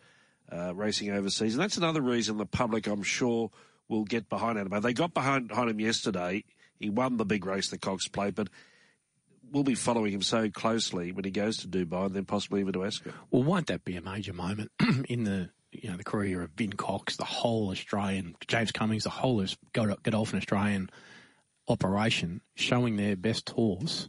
uh, 0.53 0.73
racing 0.77 1.11
overseas. 1.11 1.55
And 1.55 1.63
that's 1.63 1.77
another 1.77 2.01
reason 2.01 2.37
the 2.37 2.47
public, 2.47 2.87
I'm 2.87 3.03
sure, 3.03 3.51
will 3.89 4.05
get 4.05 4.29
behind 4.29 4.59
Anamoe. 4.59 4.81
They 4.81 4.93
got 4.93 5.13
behind, 5.13 5.49
behind 5.49 5.69
him 5.69 5.81
yesterday. 5.81 6.45
He 6.79 6.89
won 6.89 7.17
the 7.17 7.25
big 7.25 7.45
race, 7.45 7.69
the 7.69 7.79
Cox 7.79 8.07
Plate, 8.07 8.37
but 8.37 8.49
we'll 9.51 9.65
be 9.65 9.75
following 9.75 10.13
him 10.13 10.23
so 10.23 10.49
closely 10.51 11.11
when 11.11 11.25
he 11.25 11.33
goes 11.33 11.57
to 11.59 11.69
Dubai 11.69 12.07
and 12.07 12.15
then 12.15 12.27
possibly 12.27 12.61
even 12.61 12.75
to 12.75 12.85
Ascot. 12.85 13.13
Well, 13.33 13.43
won't 13.43 13.67
that 13.67 13.85
be 13.85 13.97
a 13.97 14.03
major 14.03 14.33
moment 14.33 14.71
in 15.09 15.25
the 15.25 15.51
you 15.83 15.91
know 15.91 15.97
the 15.97 16.05
career 16.05 16.43
of 16.43 16.51
Vin 16.53 16.73
Cox, 16.73 17.17
the 17.17 17.25
whole 17.25 17.71
Australian 17.71 18.37
James 18.47 18.73
Cummings, 18.73 19.05
the 19.05 19.11
whole 19.11 19.45
Godolphin 19.73 20.39
Australian 20.39 20.89
operation, 21.69 22.41
showing 22.55 22.97
their 22.97 23.17
best 23.17 23.51
horse 23.51 24.09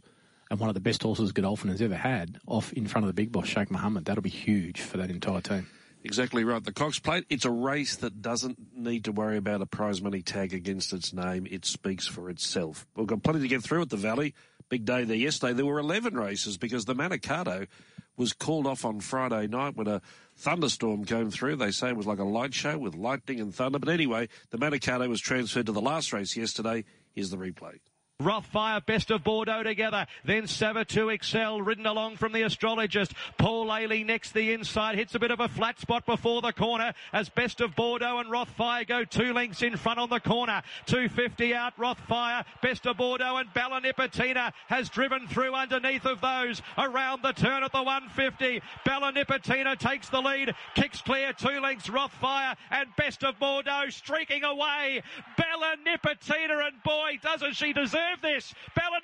and 0.50 0.60
one 0.60 0.68
of 0.68 0.74
the 0.74 0.80
best 0.80 1.02
horses 1.02 1.32
Godolphin 1.32 1.70
has 1.70 1.82
ever 1.82 1.96
had 1.96 2.38
off 2.46 2.72
in 2.72 2.86
front 2.86 3.04
of 3.04 3.08
the 3.08 3.14
big 3.14 3.32
boss 3.32 3.48
Sheikh 3.48 3.70
Mohammed. 3.70 4.04
That'll 4.04 4.22
be 4.22 4.30
huge 4.30 4.80
for 4.80 4.98
that 4.98 5.10
entire 5.10 5.40
team. 5.40 5.66
Exactly 6.04 6.44
right. 6.44 6.62
The 6.62 6.72
Cox 6.72 6.98
Plate, 6.98 7.24
it's 7.30 7.46
a 7.46 7.50
race 7.50 7.96
that 7.96 8.20
doesn't 8.20 8.58
need 8.76 9.04
to 9.06 9.12
worry 9.12 9.38
about 9.38 9.62
a 9.62 9.66
prize 9.66 10.02
money 10.02 10.20
tag 10.20 10.52
against 10.52 10.92
its 10.92 11.12
name. 11.12 11.46
It 11.50 11.64
speaks 11.64 12.06
for 12.06 12.28
itself. 12.28 12.86
We've 12.94 13.06
got 13.06 13.22
plenty 13.22 13.40
to 13.40 13.48
get 13.48 13.62
through 13.62 13.82
at 13.82 13.88
the 13.90 13.96
Valley 13.96 14.34
big 14.68 14.84
day 14.84 15.04
there 15.04 15.16
yesterday. 15.16 15.52
There 15.52 15.66
were 15.66 15.78
11 15.78 16.14
races 16.14 16.56
because 16.56 16.84
the 16.84 16.94
Manikato 16.94 17.66
was 18.16 18.32
called 18.32 18.66
off 18.66 18.84
on 18.84 19.00
Friday 19.00 19.46
night 19.46 19.76
when 19.76 19.86
a 19.86 20.02
thunderstorm 20.36 21.04
came 21.04 21.30
through. 21.30 21.56
They 21.56 21.70
say 21.70 21.88
it 21.88 21.96
was 21.96 22.06
like 22.06 22.18
a 22.18 22.24
light 22.24 22.54
show 22.54 22.78
with 22.78 22.94
lightning 22.94 23.40
and 23.40 23.54
thunder. 23.54 23.78
But 23.78 23.88
anyway, 23.88 24.28
the 24.50 24.58
Manikato 24.58 25.08
was 25.08 25.20
transferred 25.20 25.66
to 25.66 25.72
the 25.72 25.80
last 25.80 26.12
race 26.12 26.36
yesterday. 26.36 26.84
Here's 27.12 27.30
the 27.30 27.36
replay. 27.36 27.78
Rothfire, 28.22 28.86
best 28.86 29.10
of 29.10 29.24
Bordeaux 29.24 29.64
together. 29.64 30.06
Then 30.24 30.44
Savatu 30.44 31.12
Excel, 31.12 31.60
ridden 31.60 31.84
along 31.84 32.16
from 32.16 32.30
the 32.30 32.42
astrologist. 32.42 33.12
Paul 33.38 33.66
Ailey 33.66 34.06
next 34.06 34.32
the 34.34 34.52
inside, 34.52 34.94
hits 34.94 35.16
a 35.16 35.18
bit 35.18 35.32
of 35.32 35.40
a 35.40 35.48
flat 35.48 35.80
spot 35.80 36.06
before 36.06 36.40
the 36.40 36.52
corner 36.52 36.94
as 37.12 37.28
best 37.28 37.60
of 37.60 37.74
Bordeaux 37.74 38.18
and 38.18 38.30
Rothfire 38.30 38.86
go 38.86 39.04
two 39.04 39.32
lengths 39.32 39.62
in 39.62 39.76
front 39.76 39.98
on 39.98 40.10
the 40.10 40.20
corner. 40.20 40.62
250 40.86 41.54
out, 41.54 41.76
Rothfire, 41.76 42.44
best 42.62 42.86
of 42.86 42.98
Bordeaux 42.98 43.38
and 43.38 43.52
Bella 43.52 43.80
Nipotina 43.80 44.52
has 44.68 44.88
driven 44.88 45.26
through 45.26 45.52
underneath 45.52 46.06
of 46.06 46.20
those 46.20 46.62
around 46.78 47.22
the 47.22 47.32
turn 47.32 47.64
at 47.64 47.72
the 47.72 47.82
150. 47.82 48.62
Bella 48.84 49.12
Nipotina 49.12 49.76
takes 49.76 50.08
the 50.08 50.20
lead, 50.20 50.54
kicks 50.76 51.02
clear 51.02 51.32
two 51.32 51.58
lengths, 51.60 51.88
Rothfire 51.88 52.54
and 52.70 52.86
best 52.96 53.24
of 53.24 53.40
Bordeaux 53.40 53.86
streaking 53.88 54.44
away. 54.44 55.02
Bella 55.36 55.74
Nipotina 55.84 56.64
and 56.68 56.80
boy, 56.84 57.18
doesn't 57.20 57.56
she 57.56 57.72
deserve 57.72 58.03
deserve 58.04 58.22
this. 58.22 58.54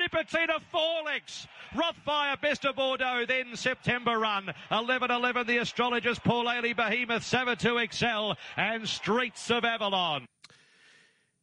Nipotina, 0.01 0.61
four 0.71 1.03
legs. 1.05 1.47
Rothfire, 1.75 2.41
best 2.41 2.65
of 2.65 2.77
Bordeaux, 2.77 3.25
then 3.27 3.55
September 3.55 4.19
run. 4.19 4.53
11-11, 4.71 5.47
the 5.47 5.59
astrologist 5.59 6.25
Paul 6.25 6.47
Ailey, 6.47 6.75
Behemoth, 6.75 7.23
Savatu 7.23 7.83
Excel, 7.83 8.37
and 8.57 8.89
Streets 8.89 9.51
of 9.51 9.65
Avalon. 9.65 10.27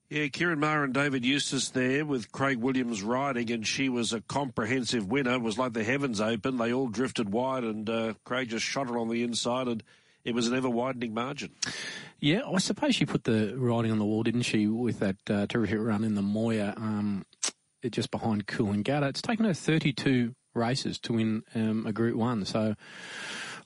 Yeah, 0.10 0.28
Kieran 0.28 0.60
Maher 0.60 0.86
and 0.86 0.94
David 0.94 1.26
Eustace 1.26 1.70
there 1.70 2.06
with 2.06 2.32
Craig 2.32 2.58
Williams 2.58 3.04
riding, 3.04 3.52
and 3.52 3.68
she 3.68 3.90
was 3.90 4.14
a 4.14 4.22
comprehensive 4.22 5.08
winner. 5.08 5.34
It 5.34 5.42
was 5.42 5.58
like 5.58 5.74
the 5.74 5.84
heavens 5.84 6.22
open. 6.22 6.58
They 6.58 6.74
all 6.74 6.88
drifted 6.88 7.32
wide, 7.32 7.64
and 7.64 7.90
uh, 7.90 8.14
Craig 8.24 8.50
just 8.50 8.66
shot 8.66 8.88
her 8.88 8.98
on 8.98 9.10
the 9.10 9.24
inside, 9.24 9.68
and 9.68 9.84
it 10.28 10.36
was 10.36 10.48
an 10.48 10.56
ever 10.56 10.70
widening 10.70 11.14
margin. 11.14 11.52
Yeah, 12.20 12.42
I 12.46 12.58
suppose 12.58 12.96
she 12.96 13.06
put 13.06 13.24
the 13.24 13.54
writing 13.58 13.92
on 13.92 13.98
the 13.98 14.06
wall, 14.06 14.24
didn't 14.24 14.42
she, 14.42 14.68
with 14.68 15.00
that 15.00 15.16
uh, 15.30 15.48
terrific 15.48 15.80
run 15.80 16.04
in 16.04 16.16
the 16.16 16.22
Moir, 16.22 16.74
um, 16.76 17.26
just 17.90 18.12
behind 18.12 18.46
Coolangatta. 18.46 19.08
It's 19.08 19.22
taken 19.22 19.46
her 19.46 19.54
32 19.54 20.36
races 20.54 21.00
to 21.00 21.14
win 21.14 21.44
um, 21.56 21.88
a 21.88 21.94
Group 21.94 22.18
1. 22.18 22.44
So, 22.44 22.76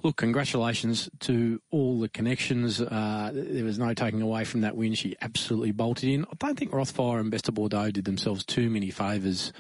look, 0.04 0.18
congratulations 0.18 1.10
to 1.22 1.60
all 1.72 2.00
the 2.00 2.10
connections. 2.10 2.80
Uh, 2.80 3.32
there 3.34 3.64
was 3.64 3.80
no 3.80 3.96
taking 3.96 4.22
away 4.22 4.44
from 4.44 4.62
that 4.62 4.78
win. 4.78 4.94
She 4.94 5.16
absolutely 5.20 5.72
bolted 5.72 6.10
in. 6.10 6.26
I 6.26 6.36
don't 6.38 6.60
think 6.60 6.72
Rothfire 6.72 7.20
and 7.20 7.32
Best 7.32 7.48
of 7.48 7.56
Bordeaux 7.56 7.90
did 7.90 8.06
themselves 8.06 8.46
too 8.46 8.70
many 8.70 8.92
favours 8.92 9.52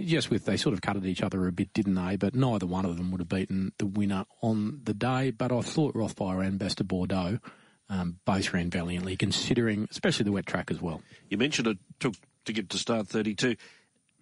yes, 0.00 0.30
with 0.30 0.44
they 0.44 0.56
sort 0.56 0.72
of 0.72 0.80
cut 0.80 0.96
at 0.96 1.04
each 1.04 1.22
other 1.22 1.46
a 1.46 1.52
bit, 1.52 1.72
didn't 1.72 1.94
they? 1.94 2.16
But 2.16 2.34
neither 2.34 2.66
one 2.66 2.84
of 2.84 2.96
them 2.96 3.10
would 3.10 3.20
have 3.20 3.28
beaten 3.28 3.72
the 3.78 3.86
winner 3.86 4.24
on 4.42 4.80
the 4.84 4.94
day. 4.94 5.30
But 5.30 5.52
I 5.52 5.60
thought 5.60 5.94
Rothfire 5.94 6.46
and 6.46 6.58
Best 6.58 6.80
of 6.80 6.88
Bordeaux 6.88 7.38
um, 7.88 8.18
both 8.24 8.52
ran 8.52 8.70
valiantly, 8.70 9.16
considering 9.16 9.88
especially 9.90 10.24
the 10.24 10.32
wet 10.32 10.46
track 10.46 10.70
as 10.70 10.80
well. 10.80 11.02
You 11.28 11.38
mentioned 11.38 11.68
it 11.68 11.78
took 12.00 12.14
to 12.44 12.52
get 12.52 12.70
to 12.70 12.78
start 12.78 13.08
32. 13.08 13.56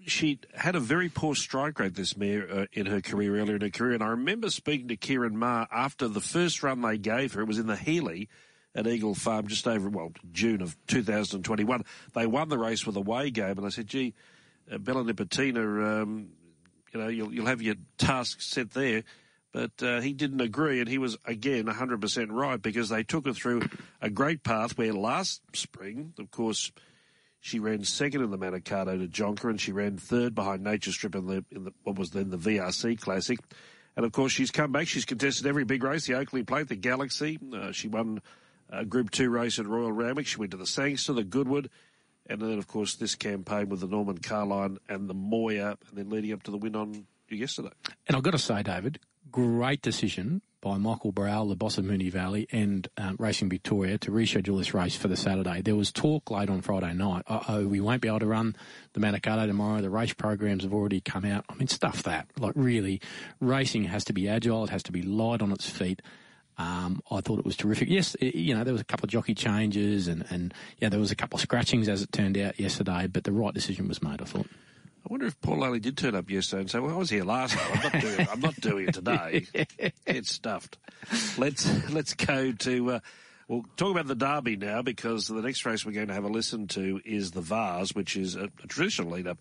She 0.06 0.38
had 0.54 0.74
a 0.74 0.80
very 0.80 1.08
poor 1.08 1.34
strike 1.34 1.78
rate, 1.78 1.94
this 1.94 2.16
mare, 2.16 2.46
uh, 2.50 2.66
in 2.72 2.86
her 2.86 3.00
career, 3.00 3.38
earlier 3.38 3.56
in 3.56 3.62
her 3.62 3.70
career. 3.70 3.94
And 3.94 4.02
I 4.02 4.08
remember 4.08 4.50
speaking 4.50 4.88
to 4.88 4.96
Kieran 4.96 5.38
Maher 5.38 5.66
after 5.72 6.08
the 6.08 6.20
first 6.20 6.62
run 6.62 6.82
they 6.82 6.98
gave 6.98 7.32
her. 7.32 7.40
It 7.40 7.48
was 7.48 7.58
in 7.58 7.66
the 7.66 7.76
Healy 7.76 8.28
at 8.74 8.86
Eagle 8.86 9.14
Farm 9.14 9.46
just 9.46 9.66
over, 9.66 9.88
well, 9.88 10.12
June 10.32 10.60
of 10.60 10.76
2021. 10.88 11.84
They 12.12 12.26
won 12.26 12.48
the 12.48 12.58
race 12.58 12.86
with 12.86 12.96
a 12.96 13.00
way 13.00 13.30
game. 13.30 13.56
And 13.56 13.64
I 13.64 13.70
said, 13.70 13.86
gee, 13.86 14.14
uh, 14.70 14.78
Bella 14.78 15.04
Nipotina, 15.04 16.02
um, 16.02 16.28
you 16.92 17.00
know, 17.00 17.08
you'll, 17.08 17.32
you'll 17.32 17.46
have 17.46 17.62
your 17.62 17.76
task 17.98 18.40
set 18.40 18.70
there. 18.70 19.04
But 19.52 19.70
uh, 19.82 20.00
he 20.00 20.12
didn't 20.12 20.40
agree, 20.40 20.80
and 20.80 20.88
he 20.88 20.98
was 20.98 21.16
again 21.24 21.66
100% 21.66 22.26
right 22.30 22.60
because 22.60 22.88
they 22.88 23.04
took 23.04 23.24
her 23.26 23.32
through 23.32 23.62
a 24.00 24.10
great 24.10 24.42
path 24.42 24.76
where 24.76 24.92
last 24.92 25.42
spring, 25.52 26.12
of 26.18 26.32
course, 26.32 26.72
she 27.38 27.60
ran 27.60 27.84
second 27.84 28.22
in 28.22 28.30
the 28.32 28.38
Manikato 28.38 28.98
to 28.98 29.06
Jonker, 29.06 29.50
and 29.50 29.60
she 29.60 29.70
ran 29.70 29.96
third 29.96 30.34
behind 30.34 30.64
Nature 30.64 30.90
Strip 30.90 31.14
in 31.14 31.26
the, 31.26 31.44
in 31.52 31.64
the 31.64 31.72
what 31.84 31.96
was 31.96 32.10
then 32.10 32.30
the 32.30 32.36
VRC 32.36 33.00
Classic. 33.00 33.38
And 33.96 34.04
of 34.04 34.10
course, 34.10 34.32
she's 34.32 34.50
come 34.50 34.72
back. 34.72 34.88
She's 34.88 35.04
contested 35.04 35.46
every 35.46 35.64
big 35.64 35.84
race: 35.84 36.06
the 36.06 36.14
Oakley 36.14 36.42
Plate, 36.42 36.68
the 36.68 36.74
Galaxy. 36.74 37.38
Uh, 37.54 37.70
she 37.70 37.86
won 37.86 38.22
a 38.70 38.84
Group 38.84 39.10
Two 39.10 39.30
race 39.30 39.60
at 39.60 39.66
Royal 39.66 39.92
Randwick. 39.92 40.26
She 40.26 40.38
went 40.38 40.50
to 40.50 40.56
the 40.56 40.66
Sangster, 40.66 41.12
the 41.12 41.22
Goodwood, 41.22 41.70
and 42.28 42.40
then 42.40 42.58
of 42.58 42.66
course 42.66 42.94
this 42.94 43.14
campaign 43.14 43.68
with 43.68 43.80
the 43.80 43.86
Norman 43.86 44.18
Carlyon 44.18 44.78
and 44.88 45.08
the 45.08 45.14
Moir, 45.14 45.76
and 45.88 45.94
then 45.94 46.10
leading 46.10 46.32
up 46.32 46.42
to 46.44 46.50
the 46.50 46.56
win 46.56 46.76
on 46.76 47.06
yesterday. 47.28 47.70
And 48.06 48.16
I've 48.16 48.22
got 48.22 48.32
to 48.32 48.38
say, 48.38 48.62
David, 48.62 49.00
great 49.30 49.82
decision 49.82 50.42
by 50.60 50.78
Michael 50.78 51.12
Browell, 51.12 51.48
the 51.48 51.56
boss 51.56 51.76
of 51.76 51.84
Moonee 51.84 52.10
Valley, 52.10 52.46
and 52.50 52.88
um, 52.96 53.16
Racing 53.18 53.50
Victoria 53.50 53.98
to 53.98 54.10
reschedule 54.10 54.56
this 54.56 54.72
race 54.72 54.96
for 54.96 55.08
the 55.08 55.16
Saturday. 55.16 55.60
There 55.60 55.76
was 55.76 55.92
talk 55.92 56.30
late 56.30 56.48
on 56.48 56.62
Friday 56.62 56.94
night, 56.94 57.24
oh, 57.28 57.66
we 57.66 57.80
won't 57.80 58.00
be 58.00 58.08
able 58.08 58.20
to 58.20 58.26
run 58.26 58.56
the 58.94 59.00
Manikato 59.00 59.46
tomorrow. 59.46 59.82
The 59.82 59.90
race 59.90 60.14
programs 60.14 60.62
have 60.62 60.72
already 60.72 61.02
come 61.02 61.26
out. 61.26 61.44
I 61.50 61.54
mean, 61.54 61.68
stuff 61.68 62.04
that. 62.04 62.28
Like, 62.38 62.54
really, 62.56 63.02
racing 63.40 63.84
has 63.84 64.04
to 64.04 64.14
be 64.14 64.26
agile. 64.26 64.64
It 64.64 64.70
has 64.70 64.82
to 64.84 64.92
be 64.92 65.02
light 65.02 65.42
on 65.42 65.52
its 65.52 65.68
feet. 65.68 66.00
Um, 66.56 67.00
I 67.10 67.20
thought 67.20 67.38
it 67.38 67.44
was 67.44 67.56
terrific. 67.56 67.88
Yes, 67.88 68.14
it, 68.16 68.34
you 68.34 68.54
know, 68.54 68.64
there 68.64 68.72
was 68.72 68.80
a 68.80 68.84
couple 68.84 69.06
of 69.06 69.10
jockey 69.10 69.34
changes 69.34 70.06
and, 70.06 70.24
and, 70.30 70.54
yeah, 70.78 70.88
there 70.88 71.00
was 71.00 71.10
a 71.10 71.16
couple 71.16 71.36
of 71.36 71.40
scratchings 71.40 71.88
as 71.88 72.02
it 72.02 72.12
turned 72.12 72.38
out 72.38 72.60
yesterday, 72.60 73.08
but 73.08 73.24
the 73.24 73.32
right 73.32 73.52
decision 73.52 73.88
was 73.88 74.02
made, 74.02 74.20
I 74.20 74.24
thought. 74.24 74.46
I 75.04 75.12
wonder 75.12 75.26
if 75.26 75.38
Paul 75.42 75.62
only 75.64 75.80
did 75.80 75.98
turn 75.98 76.14
up 76.14 76.30
yesterday 76.30 76.62
and 76.62 76.70
say, 76.70 76.78
"Well, 76.78 76.94
I 76.94 76.96
was 76.96 77.10
here 77.10 77.24
last 77.24 77.58
time. 77.58 77.72
I'm 77.74 77.92
not 77.92 78.00
doing 78.00 78.20
it. 78.20 78.28
I'm 78.32 78.40
not 78.40 78.60
doing 78.60 78.88
it 78.88 78.94
today." 78.94 79.46
Get 80.06 80.24
stuffed. 80.24 80.78
Let's 81.36 81.90
let's 81.90 82.14
go 82.14 82.52
to. 82.52 82.90
Uh, 82.92 83.00
we'll 83.46 83.66
talk 83.76 83.90
about 83.90 84.06
the 84.06 84.14
Derby 84.14 84.56
now 84.56 84.80
because 84.80 85.28
the 85.28 85.42
next 85.42 85.66
race 85.66 85.84
we're 85.84 85.92
going 85.92 86.08
to 86.08 86.14
have 86.14 86.24
a 86.24 86.28
listen 86.28 86.68
to 86.68 87.02
is 87.04 87.32
the 87.32 87.42
Vase, 87.42 87.94
which 87.94 88.16
is 88.16 88.34
a, 88.34 88.44
a 88.62 88.66
traditional 88.66 89.10
lead 89.10 89.26
up 89.26 89.36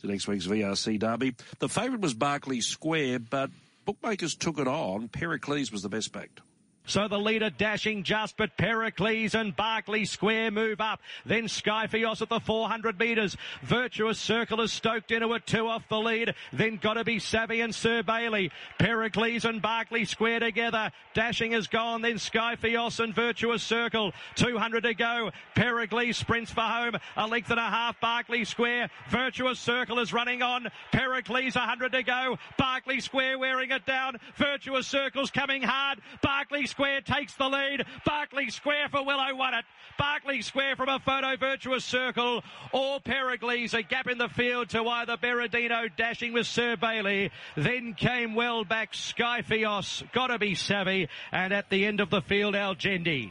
to 0.00 0.08
next 0.08 0.26
week's 0.26 0.48
VRC 0.48 0.98
Derby. 0.98 1.36
The 1.60 1.68
favourite 1.68 2.00
was 2.00 2.14
Berkeley 2.14 2.60
Square, 2.60 3.20
but 3.20 3.50
bookmakers 3.84 4.34
took 4.34 4.58
it 4.58 4.66
on. 4.66 5.06
Pericles 5.06 5.70
was 5.70 5.82
the 5.82 5.88
best 5.88 6.10
backed. 6.10 6.40
So 6.86 7.08
the 7.08 7.18
leader 7.18 7.48
dashing 7.48 8.02
just, 8.02 8.36
but 8.36 8.58
Pericles 8.58 9.34
and 9.34 9.56
Berkeley 9.56 10.04
Square 10.04 10.50
move 10.50 10.82
up. 10.82 11.00
Then 11.24 11.44
Skyfios 11.44 12.20
at 12.20 12.28
the 12.28 12.40
400 12.40 12.98
metres. 12.98 13.38
Virtuous 13.62 14.18
Circle 14.18 14.60
is 14.60 14.70
stoked 14.70 15.10
into 15.10 15.32
it, 15.32 15.46
two 15.46 15.66
off 15.66 15.88
the 15.88 15.98
lead. 15.98 16.34
Then 16.52 16.76
got 16.76 16.94
to 16.94 17.04
be 17.04 17.18
Savvy 17.18 17.62
and 17.62 17.74
Sir 17.74 18.02
Bailey. 18.02 18.50
Pericles 18.78 19.46
and 19.46 19.62
Berkeley 19.62 20.04
Square 20.04 20.40
together. 20.40 20.90
Dashing 21.14 21.52
is 21.52 21.68
gone. 21.68 22.02
Then 22.02 22.16
Skyfios 22.16 23.02
and 23.02 23.14
Virtuous 23.14 23.62
Circle. 23.62 24.12
200 24.34 24.82
to 24.82 24.94
go. 24.94 25.30
Pericles 25.54 26.18
sprints 26.18 26.50
for 26.50 26.60
home. 26.60 26.96
A 27.16 27.26
length 27.26 27.50
and 27.50 27.60
a 27.60 27.62
half. 27.62 27.98
Berkeley 27.98 28.44
Square. 28.44 28.90
Virtuous 29.08 29.58
Circle 29.58 30.00
is 30.00 30.12
running 30.12 30.42
on. 30.42 30.68
Pericles 30.92 31.54
100 31.54 31.92
to 31.92 32.02
go. 32.02 32.38
Berkeley 32.58 33.00
Square 33.00 33.38
wearing 33.38 33.70
it 33.70 33.86
down. 33.86 34.18
Virtuous 34.36 34.86
Circle's 34.86 35.30
coming 35.30 35.62
hard. 35.62 36.00
Berkeley 36.20 36.66
Square 36.74 37.02
takes 37.02 37.32
the 37.34 37.48
lead. 37.48 37.84
Berkeley 38.04 38.50
Square 38.50 38.88
for 38.88 39.04
Willow 39.04 39.32
won 39.36 39.54
it. 39.54 39.64
Berkeley 39.96 40.42
Square 40.42 40.74
from 40.74 40.88
a 40.88 40.98
photo 40.98 41.36
virtuous 41.36 41.84
circle. 41.84 42.42
All 42.72 42.98
Pericles 42.98 43.74
a 43.74 43.82
gap 43.82 44.08
in 44.08 44.18
the 44.18 44.28
field 44.28 44.70
to 44.70 44.84
either 44.84 45.16
Berardino 45.16 45.88
dashing 45.96 46.32
with 46.32 46.48
Sir 46.48 46.74
Bailey. 46.74 47.30
Then 47.56 47.94
came 47.94 48.34
well 48.34 48.64
back 48.64 48.92
Skyfios. 48.92 50.02
Gotta 50.10 50.36
be 50.36 50.56
savvy. 50.56 51.08
And 51.30 51.52
at 51.52 51.70
the 51.70 51.84
end 51.86 52.00
of 52.00 52.10
the 52.10 52.22
field, 52.22 52.56
Algendi. 52.56 53.30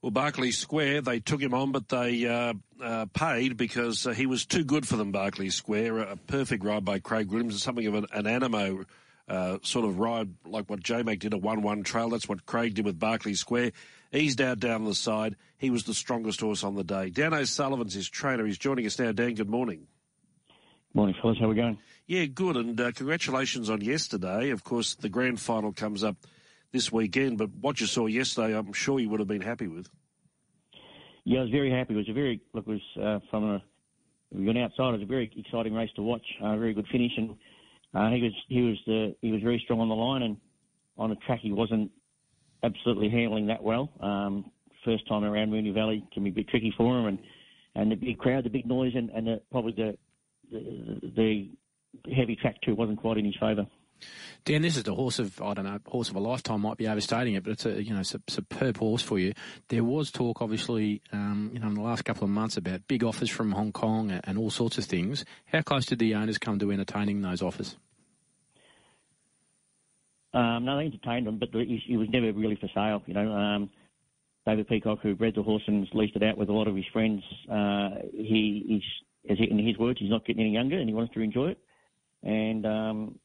Well, 0.00 0.12
Berkeley 0.12 0.52
Square, 0.52 1.00
they 1.00 1.18
took 1.18 1.42
him 1.42 1.54
on, 1.54 1.72
but 1.72 1.88
they 1.88 2.26
uh, 2.28 2.54
uh, 2.80 3.06
paid 3.06 3.56
because 3.56 4.06
uh, 4.06 4.12
he 4.12 4.26
was 4.26 4.46
too 4.46 4.62
good 4.62 4.86
for 4.86 4.96
them, 4.96 5.10
Berkeley 5.10 5.50
Square. 5.50 5.98
A 5.98 6.16
perfect 6.16 6.62
ride 6.62 6.84
by 6.84 7.00
Craig 7.00 7.28
Williams, 7.32 7.60
something 7.60 7.88
of 7.88 7.94
an, 7.94 8.06
an 8.12 8.26
Anamoe 8.26 8.84
uh, 9.28 9.58
sort 9.62 9.84
of 9.84 9.98
ride 9.98 10.34
like 10.46 10.70
what 10.70 10.80
J 10.80 11.02
Mac 11.02 11.18
did 11.18 11.34
a 11.34 11.38
1 11.38 11.62
1 11.62 11.82
trail. 11.82 12.10
That's 12.10 12.28
what 12.28 12.46
Craig 12.46 12.74
did 12.74 12.84
with 12.84 12.98
Berkeley 12.98 13.34
Square. 13.34 13.72
Eased 14.12 14.40
out 14.40 14.58
down 14.58 14.84
the 14.84 14.94
side. 14.94 15.36
He 15.58 15.70
was 15.70 15.84
the 15.84 15.94
strongest 15.94 16.40
horse 16.40 16.64
on 16.64 16.74
the 16.74 16.84
day. 16.84 17.10
Dan 17.10 17.34
O'Sullivan's 17.34 17.92
his 17.92 18.08
trainer. 18.08 18.46
He's 18.46 18.58
joining 18.58 18.86
us 18.86 18.98
now. 18.98 19.12
Dan, 19.12 19.34
good 19.34 19.50
morning. 19.50 19.86
Morning, 20.94 21.14
fellas. 21.20 21.36
How 21.38 21.44
are 21.44 21.48
we 21.48 21.56
going? 21.56 21.78
Yeah, 22.06 22.24
good. 22.24 22.56
And 22.56 22.80
uh, 22.80 22.92
congratulations 22.92 23.68
on 23.68 23.82
yesterday. 23.82 24.48
Of 24.50 24.64
course, 24.64 24.94
the 24.94 25.10
grand 25.10 25.40
final 25.40 25.72
comes 25.72 26.02
up 26.02 26.16
this 26.72 26.90
weekend, 26.90 27.36
but 27.38 27.50
what 27.60 27.80
you 27.80 27.86
saw 27.86 28.06
yesterday, 28.06 28.56
I'm 28.56 28.72
sure 28.72 28.98
you 28.98 29.10
would 29.10 29.20
have 29.20 29.28
been 29.28 29.42
happy 29.42 29.68
with. 29.68 29.88
Yeah, 31.24 31.40
I 31.40 31.42
was 31.42 31.50
very 31.50 31.70
happy. 31.70 31.92
It 31.94 31.98
was 31.98 32.08
a 32.08 32.14
very, 32.14 32.40
look, 32.54 32.66
it 32.66 32.70
was 32.70 32.80
uh, 33.02 33.18
from 33.30 33.44
a, 33.44 33.62
we 34.32 34.46
went 34.46 34.58
outside, 34.58 34.88
it 34.88 34.92
was 34.92 35.02
a 35.02 35.06
very 35.06 35.30
exciting 35.36 35.74
race 35.74 35.90
to 35.96 36.02
watch. 36.02 36.24
A 36.42 36.46
uh, 36.46 36.56
very 36.56 36.72
good 36.72 36.86
finish. 36.90 37.12
And 37.18 37.36
uh, 37.94 38.10
he 38.10 38.22
was 38.22 38.32
he 38.48 38.62
was 38.62 38.78
uh, 38.88 39.14
he 39.22 39.32
was 39.32 39.42
very 39.42 39.60
strong 39.64 39.80
on 39.80 39.88
the 39.88 39.94
line, 39.94 40.22
and 40.22 40.36
on 40.96 41.10
the 41.10 41.16
track 41.26 41.40
he 41.42 41.52
wasn't 41.52 41.90
absolutely 42.62 43.08
handling 43.08 43.46
that 43.46 43.62
well. 43.62 43.90
Um, 44.00 44.50
first 44.84 45.06
time 45.08 45.24
around 45.24 45.50
Moonee 45.50 45.74
Valley 45.74 46.04
can 46.12 46.24
be 46.24 46.30
a 46.30 46.32
bit 46.32 46.48
tricky 46.48 46.72
for 46.76 46.98
him, 46.98 47.06
and 47.06 47.18
and 47.74 47.92
the 47.92 47.96
big 47.96 48.18
crowd, 48.18 48.44
the 48.44 48.50
big 48.50 48.66
noise, 48.66 48.92
and, 48.94 49.10
and 49.10 49.26
the, 49.26 49.40
probably 49.50 49.72
the, 49.72 49.96
the 50.50 51.50
the 52.04 52.14
heavy 52.14 52.36
track 52.36 52.56
too 52.62 52.74
wasn't 52.74 53.00
quite 53.00 53.18
in 53.18 53.24
his 53.24 53.36
favour. 53.40 53.66
Dan, 54.44 54.62
this 54.62 54.76
is 54.76 54.84
the 54.84 54.94
horse 54.94 55.18
of 55.18 55.40
I 55.42 55.54
don't 55.54 55.64
know, 55.64 55.78
horse 55.86 56.08
of 56.08 56.16
a 56.16 56.20
lifetime 56.20 56.62
might 56.62 56.76
be 56.76 56.88
overstating 56.88 57.34
it, 57.34 57.44
but 57.44 57.52
it's 57.52 57.66
a 57.66 57.82
you 57.82 57.94
know 57.94 58.02
superb 58.02 58.76
horse 58.78 59.02
for 59.02 59.18
you. 59.18 59.34
There 59.68 59.84
was 59.84 60.10
talk, 60.10 60.40
obviously, 60.40 61.02
um, 61.12 61.50
you 61.52 61.60
know, 61.60 61.68
in 61.68 61.74
the 61.74 61.82
last 61.82 62.04
couple 62.04 62.24
of 62.24 62.30
months 62.30 62.56
about 62.56 62.86
big 62.88 63.04
offers 63.04 63.30
from 63.30 63.52
Hong 63.52 63.72
Kong 63.72 64.10
and, 64.10 64.38
all 64.38 64.50
sorts 64.50 64.78
of 64.78 64.84
things. 64.84 65.24
How 65.46 65.62
close 65.62 65.86
did 65.86 65.98
the 65.98 66.14
owners 66.14 66.38
come 66.38 66.60
to 66.60 66.70
entertaining 66.70 67.22
those 67.22 67.42
offers? 67.42 67.76
Um, 70.32 70.64
no, 70.64 70.76
they 70.76 70.84
entertained 70.84 71.26
them, 71.26 71.38
but 71.38 71.48
he, 71.52 71.96
was 71.96 72.08
never 72.10 72.32
really 72.32 72.54
for 72.56 72.68
sale. 72.74 73.02
You 73.06 73.14
know, 73.14 73.32
um, 73.32 73.70
David 74.46 74.68
Peacock, 74.68 75.00
who 75.02 75.14
bred 75.14 75.34
the 75.34 75.42
horse 75.42 75.62
and 75.66 75.88
leased 75.92 76.16
it 76.16 76.22
out 76.22 76.38
with 76.38 76.48
a 76.48 76.52
lot 76.52 76.68
of 76.68 76.76
his 76.76 76.84
friends, 76.92 77.22
uh, 77.50 77.90
he, 78.12 78.82
he's, 79.26 79.38
in 79.38 79.58
his 79.58 79.76
words, 79.76 79.98
he's 79.98 80.10
not 80.10 80.24
getting 80.24 80.42
any 80.42 80.52
younger, 80.52 80.78
and 80.78 80.88
he 80.88 80.94
wants 80.94 81.12
to 81.14 81.20
enjoy 81.20 81.48
it. 81.48 81.58
And 82.22 82.64
um, 82.64 83.18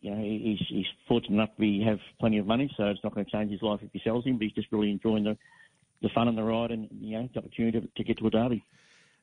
you 0.00 0.10
know, 0.10 0.22
he's, 0.22 0.58
he's 0.68 0.86
fortunate 1.06 1.34
enough 1.34 1.54
to 1.54 1.60
be, 1.60 1.82
have 1.82 1.98
plenty 2.18 2.38
of 2.38 2.46
money, 2.46 2.72
so 2.76 2.84
it's 2.84 3.00
not 3.04 3.14
going 3.14 3.26
to 3.26 3.30
change 3.30 3.50
his 3.50 3.62
life 3.62 3.80
if 3.82 3.90
he 3.92 4.00
sells 4.02 4.24
him. 4.24 4.38
But 4.38 4.44
he's 4.44 4.52
just 4.52 4.72
really 4.72 4.90
enjoying 4.90 5.24
the 5.24 5.36
the 6.02 6.08
fun 6.14 6.28
and 6.28 6.38
the 6.38 6.42
ride, 6.42 6.70
and 6.70 6.88
you 7.00 7.18
know, 7.18 7.28
the 7.32 7.40
opportunity 7.40 7.80
to, 7.80 7.86
to 7.96 8.04
get 8.04 8.18
to 8.18 8.26
a 8.26 8.30
derby. 8.30 8.64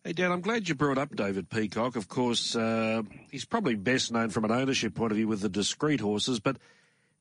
Hey, 0.04 0.14
Dan, 0.14 0.32
I'm 0.32 0.42
glad 0.42 0.70
you 0.70 0.76
brought 0.76 0.98
up 0.98 1.16
David 1.16 1.50
Peacock. 1.50 1.96
Of 1.96 2.08
course, 2.08 2.56
uh, 2.56 3.02
he's 3.32 3.46
probably 3.46 3.76
best 3.76 4.12
known 4.12 4.30
from 4.30 4.46
an 4.46 4.52
ownership 4.52 4.94
point 4.94 5.12
of 5.12 5.18
view 5.18 5.28
with 5.28 5.42
the 5.42 5.50
discreet 5.50 6.00
horses, 6.00 6.40
but 6.40 6.58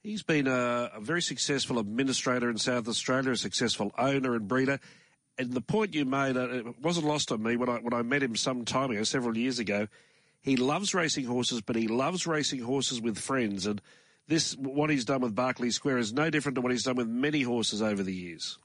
he's 0.03 0.23
been 0.23 0.47
a, 0.47 0.91
a 0.95 1.01
very 1.01 1.23
successful 1.23 1.79
administrator 1.79 2.51
in 2.51 2.59
South 2.59 2.87
Australia, 2.87 3.33
a 3.33 3.37
successful 3.37 3.93
owner 3.99 4.35
and 4.35 4.47
breeder. 4.47 4.79
And 5.39 5.53
the 5.53 5.61
point 5.61 5.95
you 5.95 6.05
made, 6.05 6.37
uh, 6.37 6.49
it 6.49 6.81
wasn't 6.81 7.07
lost 7.07 7.33
on 7.33 7.43
me 7.43 7.57
when 7.57 7.69
I, 7.69 7.79
when 7.79 7.93
I 7.93 8.03
met 8.03 8.23
him 8.23 8.37
some 8.37 8.65
time 8.65 8.91
ago, 8.91 9.03
several 9.03 9.37
years 9.37 9.59
ago. 9.59 9.89
He 10.47 10.55
loves 10.55 10.95
racing 10.95 11.25
horses, 11.25 11.61
but 11.61 11.75
he 11.75 11.89
loves 11.89 12.25
racing 12.25 12.61
horses 12.61 13.01
with 13.01 13.19
friends. 13.19 13.67
And 13.67 13.83
this, 14.29 14.57
what 14.57 14.91
he's 14.91 15.05
done 15.05 15.21
with 15.21 15.35
Berkeley 15.35 15.73
Square, 15.73 15.99
is 15.99 16.13
no 16.13 16.31
different 16.31 16.55
to 16.55 16.61
what 16.61 16.71
he's 16.71 16.85
done 16.85 16.95
with 16.95 17.09
many 17.09 17.43
horses 17.43 17.83
over 17.83 18.05
the 18.05 18.15
years. 18.15 18.57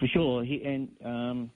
For 0.00 0.08
sure, 0.08 0.42
he 0.42 0.60
and 0.64 0.88
um, 1.04 1.50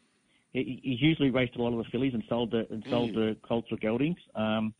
he, 0.52 0.80
he's 0.84 1.02
usually 1.02 1.30
raced 1.30 1.56
a 1.56 1.62
lot 1.62 1.72
of 1.72 1.78
the 1.78 1.90
fillies 1.90 2.14
and 2.14 2.22
sold 2.28 2.52
the 2.52 2.64
and 2.70 2.84
sold 2.88 3.10
mm. 3.10 3.14
the 3.14 3.36
colts 3.42 3.66
or 3.72 3.76
geldings. 3.78 4.18
Um, 4.36 4.72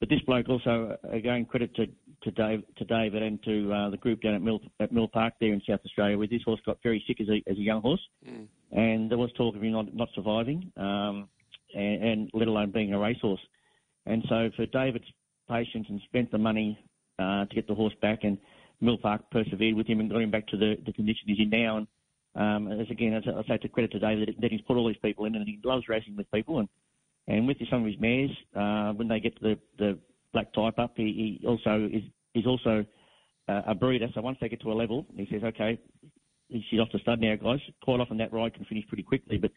but 0.00 0.10
this 0.10 0.20
bloke 0.26 0.50
also, 0.50 0.98
again, 1.10 1.46
credit 1.46 1.74
to 1.76 1.86
to, 2.24 2.30
Dave, 2.32 2.62
to 2.76 2.84
David 2.84 3.22
and 3.22 3.42
to 3.44 3.72
uh, 3.72 3.90
the 3.90 3.96
group 3.96 4.20
down 4.20 4.34
at 4.34 4.42
Mill, 4.42 4.60
at 4.80 4.92
Mill 4.92 5.08
Park 5.08 5.34
there 5.40 5.54
in 5.54 5.62
South 5.66 5.80
Australia, 5.84 6.18
where 6.18 6.26
this 6.26 6.42
horse 6.44 6.60
got 6.66 6.76
very 6.82 7.02
sick 7.06 7.22
as 7.22 7.28
a, 7.28 7.42
as 7.50 7.56
a 7.56 7.60
young 7.60 7.80
horse, 7.80 8.00
mm. 8.28 8.46
and 8.72 9.10
there 9.10 9.16
was 9.16 9.30
talk 9.32 9.56
of 9.56 9.62
him 9.62 9.72
not, 9.72 9.94
not 9.94 10.08
surviving. 10.14 10.70
Um, 10.76 11.28
and, 11.76 12.02
and 12.02 12.30
let 12.32 12.48
alone 12.48 12.70
being 12.70 12.92
a 12.94 12.98
racehorse. 12.98 13.40
And 14.06 14.24
so 14.28 14.50
for 14.56 14.66
David's 14.66 15.04
patience 15.48 15.86
and 15.88 16.00
spent 16.08 16.30
the 16.30 16.38
money 16.38 16.78
uh, 17.18 17.44
to 17.44 17.54
get 17.54 17.66
the 17.68 17.74
horse 17.74 17.94
back, 18.00 18.20
and 18.22 18.38
Mill 18.80 18.98
Park 18.98 19.22
persevered 19.30 19.74
with 19.74 19.86
him 19.86 20.00
and 20.00 20.10
got 20.10 20.20
him 20.20 20.30
back 20.30 20.46
to 20.48 20.56
the, 20.56 20.76
the 20.84 20.92
condition 20.92 21.24
he's 21.26 21.38
in 21.38 21.50
now. 21.50 21.78
And 21.78 21.86
um, 22.34 22.80
as 22.80 22.90
again, 22.90 23.14
as 23.14 23.24
I 23.26 23.46
say, 23.48 23.56
to 23.58 23.68
credit 23.68 23.92
to 23.92 23.98
David 23.98 24.36
that, 24.40 24.50
he's 24.50 24.60
put 24.62 24.76
all 24.76 24.86
these 24.86 24.96
people 25.02 25.24
in, 25.24 25.34
and 25.34 25.46
he 25.46 25.58
loves 25.64 25.88
racing 25.88 26.16
with 26.16 26.30
people, 26.30 26.58
and 26.60 26.68
and 27.28 27.46
with 27.46 27.56
some 27.70 27.80
of 27.80 27.86
his 27.86 27.98
mares, 27.98 28.30
uh, 28.54 28.92
when 28.92 29.08
they 29.08 29.18
get 29.18 29.36
to 29.40 29.42
the, 29.42 29.58
the 29.78 29.98
black 30.32 30.52
type 30.52 30.78
up, 30.78 30.92
he, 30.96 31.38
he 31.40 31.46
also 31.46 31.88
is 31.92 32.02
he's 32.34 32.46
also 32.46 32.84
uh, 33.48 33.62
a 33.66 33.74
breeder. 33.74 34.08
So 34.14 34.20
once 34.20 34.38
they 34.40 34.48
get 34.48 34.60
to 34.60 34.70
a 34.70 34.74
level, 34.74 35.06
he 35.16 35.26
says, 35.30 35.42
okay, 35.42 35.78
she's 36.70 36.78
off 36.78 36.88
the 36.92 37.00
stud 37.00 37.20
now, 37.20 37.34
guys. 37.34 37.58
Quite 37.82 38.00
often 38.00 38.18
that 38.18 38.32
ride 38.32 38.54
can 38.54 38.64
finish 38.66 38.86
pretty 38.86 39.02
quickly, 39.02 39.38
but 39.38 39.50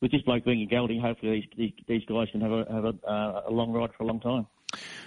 with 0.00 0.12
this 0.12 0.22
bloke 0.22 0.44
being 0.44 0.62
a 0.62 0.66
gelding, 0.66 1.00
hopefully 1.00 1.48
these, 1.56 1.72
these, 1.86 2.04
guys 2.06 2.28
can 2.30 2.40
have 2.40 2.52
a 2.52 2.66
have 2.70 2.84
a, 2.84 2.94
uh, 3.06 3.42
a 3.48 3.50
long 3.50 3.72
ride 3.72 3.90
for 3.96 4.04
a 4.04 4.06
long 4.06 4.20
time. 4.20 4.46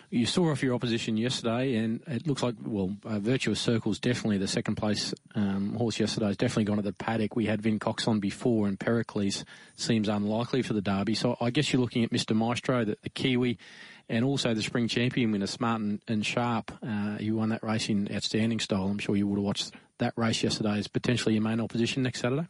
You 0.09 0.25
saw 0.25 0.49
off 0.49 0.63
your 0.63 0.73
opposition 0.73 1.17
yesterday, 1.17 1.75
and 1.75 2.01
it 2.07 2.25
looks 2.25 2.41
like, 2.41 2.55
well, 2.63 2.95
uh, 3.05 3.19
Virtuous 3.19 3.59
Circle's 3.59 3.99
definitely 3.99 4.39
the 4.39 4.47
second 4.47 4.75
place 4.75 5.13
um, 5.35 5.75
horse 5.75 5.99
yesterday. 5.99 6.27
Has 6.27 6.37
definitely 6.37 6.63
gone 6.63 6.77
to 6.77 6.81
the 6.81 6.93
paddock. 6.93 7.35
We 7.35 7.45
had 7.45 7.61
Vin 7.61 7.77
Cox 7.77 8.07
on 8.07 8.19
before, 8.19 8.67
and 8.67 8.79
Pericles 8.79 9.45
seems 9.75 10.09
unlikely 10.09 10.63
for 10.63 10.73
the 10.73 10.81
Derby. 10.81 11.13
So 11.13 11.37
I 11.39 11.51
guess 11.51 11.71
you're 11.71 11.81
looking 11.81 12.03
at 12.03 12.09
Mr. 12.09 12.35
Maestro, 12.35 12.85
the, 12.85 12.97
the 13.03 13.09
Kiwi, 13.09 13.59
and 14.07 14.25
also 14.25 14.55
the 14.55 14.63
spring 14.63 14.87
champion 14.87 15.31
winner, 15.31 15.45
Smart 15.45 15.81
and, 15.81 16.01
and 16.07 16.25
Sharp. 16.25 16.71
Uh, 16.81 17.17
he 17.17 17.31
won 17.31 17.49
that 17.49 17.63
race 17.63 17.89
in 17.89 18.09
outstanding 18.11 18.59
style. 18.59 18.87
I'm 18.87 18.97
sure 18.97 19.15
you 19.15 19.27
would 19.27 19.37
have 19.37 19.45
watched 19.45 19.71
that 19.99 20.13
race 20.15 20.41
yesterday 20.41 20.79
as 20.79 20.87
potentially 20.87 21.35
your 21.35 21.43
main 21.43 21.59
opposition 21.59 22.01
next 22.01 22.21
Saturday. 22.21 22.47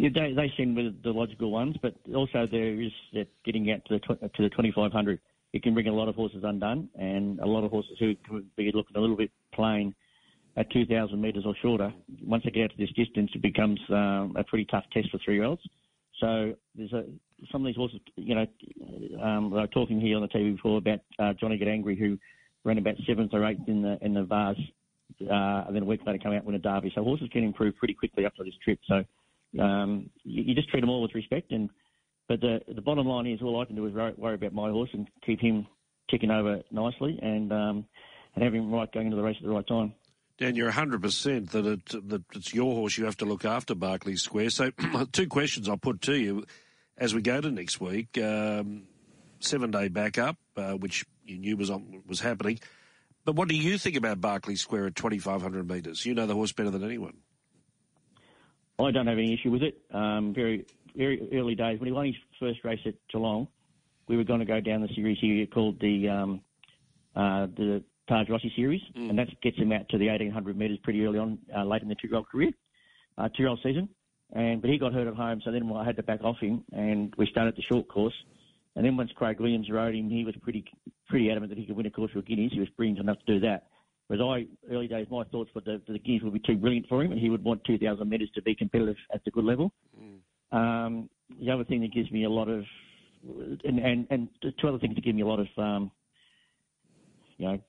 Yeah, 0.00 0.08
they, 0.14 0.32
they 0.32 0.52
seem 0.56 0.74
the 0.74 1.10
logical 1.10 1.50
ones, 1.50 1.76
but 1.82 1.94
also 2.14 2.46
there 2.50 2.80
is 2.80 2.92
that 3.12 3.28
getting 3.44 3.70
out 3.70 3.84
to 3.86 3.98
the 3.98 4.28
to 4.28 4.42
the 4.42 4.48
2500 4.48 5.20
it 5.52 5.62
can 5.62 5.74
bring 5.74 5.88
a 5.88 5.92
lot 5.92 6.08
of 6.08 6.14
horses 6.14 6.42
undone 6.44 6.88
and 6.98 7.40
a 7.40 7.46
lot 7.46 7.64
of 7.64 7.70
horses 7.70 7.96
who 7.98 8.14
could 8.28 8.46
be 8.56 8.70
looking 8.72 8.96
a 8.96 9.00
little 9.00 9.16
bit 9.16 9.30
plain 9.52 9.94
at 10.56 10.70
2,000 10.70 11.20
metres 11.20 11.44
or 11.46 11.54
shorter. 11.60 11.92
Once 12.22 12.44
they 12.44 12.50
get 12.50 12.64
out 12.64 12.70
to 12.70 12.76
this 12.76 12.92
distance, 12.92 13.30
it 13.34 13.42
becomes 13.42 13.80
um, 13.90 14.34
a 14.36 14.44
pretty 14.44 14.64
tough 14.66 14.84
test 14.92 15.10
for 15.10 15.18
three-year-olds. 15.24 15.62
So 16.20 16.54
there's 16.74 16.92
a, 16.92 17.04
some 17.50 17.62
of 17.62 17.66
these 17.66 17.76
horses, 17.76 18.00
you 18.16 18.34
know, 18.34 18.46
um, 19.22 19.52
I 19.54 19.62
was 19.62 19.68
talking 19.72 20.00
here 20.00 20.16
on 20.16 20.22
the 20.22 20.28
TV 20.28 20.54
before 20.54 20.78
about 20.78 21.00
uh, 21.18 21.32
Johnny 21.40 21.56
Get 21.56 21.68
Angry, 21.68 21.96
who 21.96 22.18
ran 22.64 22.78
about 22.78 22.94
seventh 23.06 23.30
or 23.32 23.44
eighth 23.46 23.66
in 23.68 23.80
the 23.80 23.96
in 24.02 24.12
the 24.12 24.24
Vase, 24.24 24.58
uh, 25.22 25.64
and 25.66 25.74
then 25.74 25.82
a 25.82 25.86
week 25.86 26.00
later 26.06 26.18
come 26.22 26.32
out 26.32 26.38
and 26.38 26.46
win 26.46 26.56
a 26.56 26.58
Derby. 26.58 26.92
So 26.94 27.02
horses 27.02 27.28
can 27.32 27.42
improve 27.42 27.76
pretty 27.76 27.94
quickly 27.94 28.26
after 28.26 28.44
this 28.44 28.52
trip. 28.62 28.78
So 28.86 29.02
um, 29.58 30.10
you, 30.22 30.44
you 30.44 30.54
just 30.54 30.68
treat 30.68 30.80
them 30.80 30.90
all 30.90 31.02
with 31.02 31.14
respect 31.14 31.50
and 31.52 31.70
but 32.28 32.40
the 32.40 32.60
the 32.72 32.80
bottom 32.80 33.06
line 33.06 33.26
is 33.26 33.40
all 33.42 33.60
I 33.60 33.64
can 33.64 33.74
do 33.74 33.86
is 33.86 33.92
worry 33.92 34.34
about 34.34 34.52
my 34.52 34.70
horse 34.70 34.90
and 34.92 35.08
keep 35.26 35.40
him 35.40 35.66
ticking 36.10 36.30
over 36.30 36.60
nicely 36.70 37.18
and 37.20 37.52
um, 37.52 37.84
and 38.34 38.44
have 38.44 38.54
him 38.54 38.70
right 38.70 38.90
going 38.92 39.06
into 39.06 39.16
the 39.16 39.22
race 39.22 39.36
at 39.38 39.44
the 39.44 39.52
right 39.52 39.66
time. 39.66 39.94
Dan, 40.38 40.56
you're 40.56 40.72
100% 40.72 41.50
that, 41.50 41.66
it, 41.66 42.08
that 42.08 42.22
it's 42.34 42.54
your 42.54 42.72
horse 42.72 42.96
you 42.96 43.04
have 43.04 43.18
to 43.18 43.26
look 43.26 43.44
after, 43.44 43.74
Berkeley 43.74 44.16
Square. 44.16 44.48
So, 44.48 44.70
two 45.12 45.26
questions 45.26 45.68
I'll 45.68 45.76
put 45.76 46.00
to 46.02 46.14
you 46.14 46.46
as 46.96 47.14
we 47.14 47.20
go 47.20 47.42
to 47.42 47.50
next 47.50 47.78
week. 47.78 48.16
Um, 48.16 48.84
seven 49.40 49.70
day 49.70 49.88
backup, 49.88 50.36
uh, 50.56 50.72
which 50.72 51.04
you 51.26 51.36
knew 51.36 51.58
was 51.58 51.68
on, 51.68 52.02
was 52.06 52.20
happening. 52.20 52.58
But 53.26 53.34
what 53.34 53.48
do 53.48 53.56
you 53.56 53.76
think 53.76 53.96
about 53.96 54.20
Berkeley 54.20 54.56
Square 54.56 54.86
at 54.86 54.96
2,500 54.96 55.68
metres? 55.68 56.06
You 56.06 56.14
know 56.14 56.26
the 56.26 56.34
horse 56.34 56.52
better 56.52 56.70
than 56.70 56.84
anyone. 56.84 57.18
I 58.86 58.90
don't 58.90 59.06
have 59.06 59.18
any 59.18 59.34
issue 59.34 59.50
with 59.50 59.62
it. 59.62 59.80
Um, 59.92 60.34
very 60.34 60.66
very 60.96 61.28
early 61.32 61.54
days 61.54 61.78
when 61.78 61.86
he 61.86 61.92
won 61.92 62.06
his 62.06 62.16
first 62.38 62.64
race 62.64 62.80
at 62.84 62.94
Geelong, 63.12 63.48
we 64.08 64.16
were 64.16 64.24
going 64.24 64.40
to 64.40 64.46
go 64.46 64.60
down 64.60 64.80
the 64.80 64.88
series 64.94 65.18
here 65.20 65.46
called 65.46 65.80
the 65.80 66.08
um, 66.08 66.40
uh, 67.14 67.46
the 67.46 67.82
Taj 68.08 68.28
Rossi 68.28 68.52
series, 68.56 68.82
mm. 68.96 69.08
and 69.08 69.18
that 69.18 69.28
gets 69.40 69.56
him 69.56 69.72
out 69.72 69.88
to 69.90 69.98
the 69.98 70.08
1800 70.08 70.56
metres 70.56 70.78
pretty 70.82 71.04
early 71.04 71.18
on, 71.18 71.38
uh, 71.56 71.64
late 71.64 71.82
in 71.82 71.88
the 71.88 71.94
two-year-old 71.94 72.28
career, 72.28 72.50
uh, 73.18 73.28
two-year-old 73.28 73.60
season. 73.62 73.88
And 74.32 74.60
but 74.60 74.70
he 74.70 74.78
got 74.78 74.92
hurt 74.92 75.08
at 75.08 75.14
home, 75.14 75.40
so 75.44 75.50
then 75.50 75.70
I 75.72 75.84
had 75.84 75.96
to 75.96 76.02
back 76.02 76.22
off 76.22 76.38
him, 76.40 76.64
and 76.72 77.12
we 77.16 77.26
started 77.26 77.56
the 77.56 77.62
short 77.62 77.88
course. 77.88 78.14
And 78.76 78.84
then 78.84 78.96
once 78.96 79.10
Craig 79.16 79.40
Williams 79.40 79.68
rode 79.70 79.94
him, 79.94 80.08
he 80.08 80.24
was 80.24 80.34
pretty 80.42 80.64
pretty 81.08 81.30
adamant 81.30 81.50
that 81.50 81.58
he 81.58 81.66
could 81.66 81.76
win 81.76 81.86
a 81.86 81.90
course 81.90 82.12
for 82.12 82.22
Guineas. 82.22 82.52
He 82.52 82.60
was 82.60 82.68
brilliant 82.70 83.00
enough 83.00 83.18
to 83.26 83.34
do 83.34 83.40
that. 83.40 83.66
Whereas 84.10 84.24
I, 84.68 84.72
early 84.74 84.88
days, 84.88 85.06
my 85.08 85.22
thoughts 85.22 85.50
were 85.54 85.60
the, 85.60 85.80
the 85.86 86.00
Guineas 86.00 86.24
would 86.24 86.32
be 86.32 86.40
too 86.40 86.56
brilliant 86.56 86.88
for 86.88 87.00
him, 87.00 87.12
and 87.12 87.20
he 87.20 87.30
would 87.30 87.44
want 87.44 87.62
2,000 87.62 88.08
metres 88.08 88.28
to 88.34 88.42
be 88.42 88.56
competitive 88.56 88.96
at 89.14 89.24
the 89.24 89.30
good 89.30 89.44
level. 89.44 89.72
Mm. 89.96 90.56
Um, 90.56 91.10
the 91.38 91.48
other 91.48 91.62
thing 91.62 91.80
that 91.82 91.92
gives 91.92 92.10
me 92.10 92.24
a 92.24 92.28
lot 92.28 92.48
of, 92.48 92.64
and, 93.64 93.78
and, 93.78 94.08
and 94.10 94.28
two 94.42 94.66
other 94.66 94.80
things 94.80 94.96
that 94.96 95.04
give 95.04 95.14
me 95.14 95.22
a 95.22 95.26
lot 95.26 95.38
of, 95.38 95.46
um, 95.56 95.92
you 97.38 97.46
know, 97.46 97.60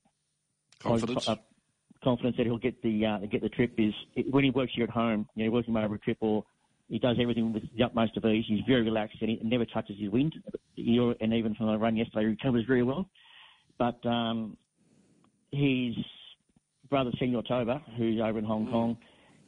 confidence. 0.80 1.30
Uh, 1.30 1.36
confidence 2.04 2.38
that 2.38 2.48
he'll 2.48 2.58
get 2.58 2.82
the 2.82 3.06
uh, 3.06 3.20
get 3.28 3.44
the 3.44 3.50
trip 3.50 3.76
is 3.78 3.94
when 4.32 4.44
he 4.44 4.50
works 4.50 4.72
here 4.74 4.86
at 4.86 4.90
home. 4.90 5.28
You 5.36 5.46
know, 5.46 5.52
working 5.52 5.78
over 5.78 5.94
a 5.94 6.00
trip 6.00 6.18
or 6.22 6.44
he 6.90 6.98
does 6.98 7.18
everything 7.22 7.54
with 7.54 7.62
the 7.78 7.84
utmost 7.84 8.18
of 8.18 8.26
ease. 8.26 8.46
He's 8.48 8.64
very 8.68 8.82
relaxed 8.82 9.18
and 9.22 9.30
he 9.30 9.40
never 9.44 9.66
touches 9.66 9.96
his 10.00 10.10
wind. 10.10 10.34
And 10.76 11.34
even 11.36 11.54
from 11.54 11.68
the 11.68 11.78
run 11.78 11.98
yesterday, 11.98 12.22
he 12.22 12.26
recovers 12.30 12.66
very 12.66 12.82
well. 12.82 13.08
But 13.78 14.04
um, 14.08 14.58
his 15.52 15.94
brother, 16.92 17.10
Senor 17.18 17.42
Toba, 17.42 17.82
who's 17.98 18.22
over 18.22 18.38
in 18.38 18.46
Hong. 18.46 18.70
Kong, 18.70 18.98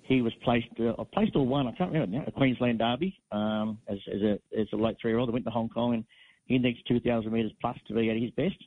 he 0.02 0.22
was 0.24 0.34
placed 0.44 0.68
uh, 0.80 1.04
placed 1.14 1.36
or 1.36 1.46
won 1.46 1.68
I 1.68 1.72
can't 1.74 1.92
remember 1.92 2.18
now 2.18 2.24
a 2.26 2.32
Queensland 2.32 2.80
Derby 2.80 3.16
um, 3.32 3.78
as, 3.88 4.00
as 4.12 4.22
a 4.22 4.60
as 4.60 4.68
a 4.74 4.76
late 4.76 4.98
three 5.00 5.12
year 5.12 5.20
old. 5.20 5.30
They 5.30 5.34
Went 5.34 5.46
to 5.46 5.52
Hong 5.52 5.70
Kong 5.70 5.94
and 5.94 6.04
he 6.46 6.56
indexed 6.56 6.88
2,000 6.88 7.32
metres 7.32 7.54
plus 7.62 7.78
to 7.88 7.94
be 7.94 8.10
at 8.10 8.18
his 8.18 8.32
best. 8.32 8.62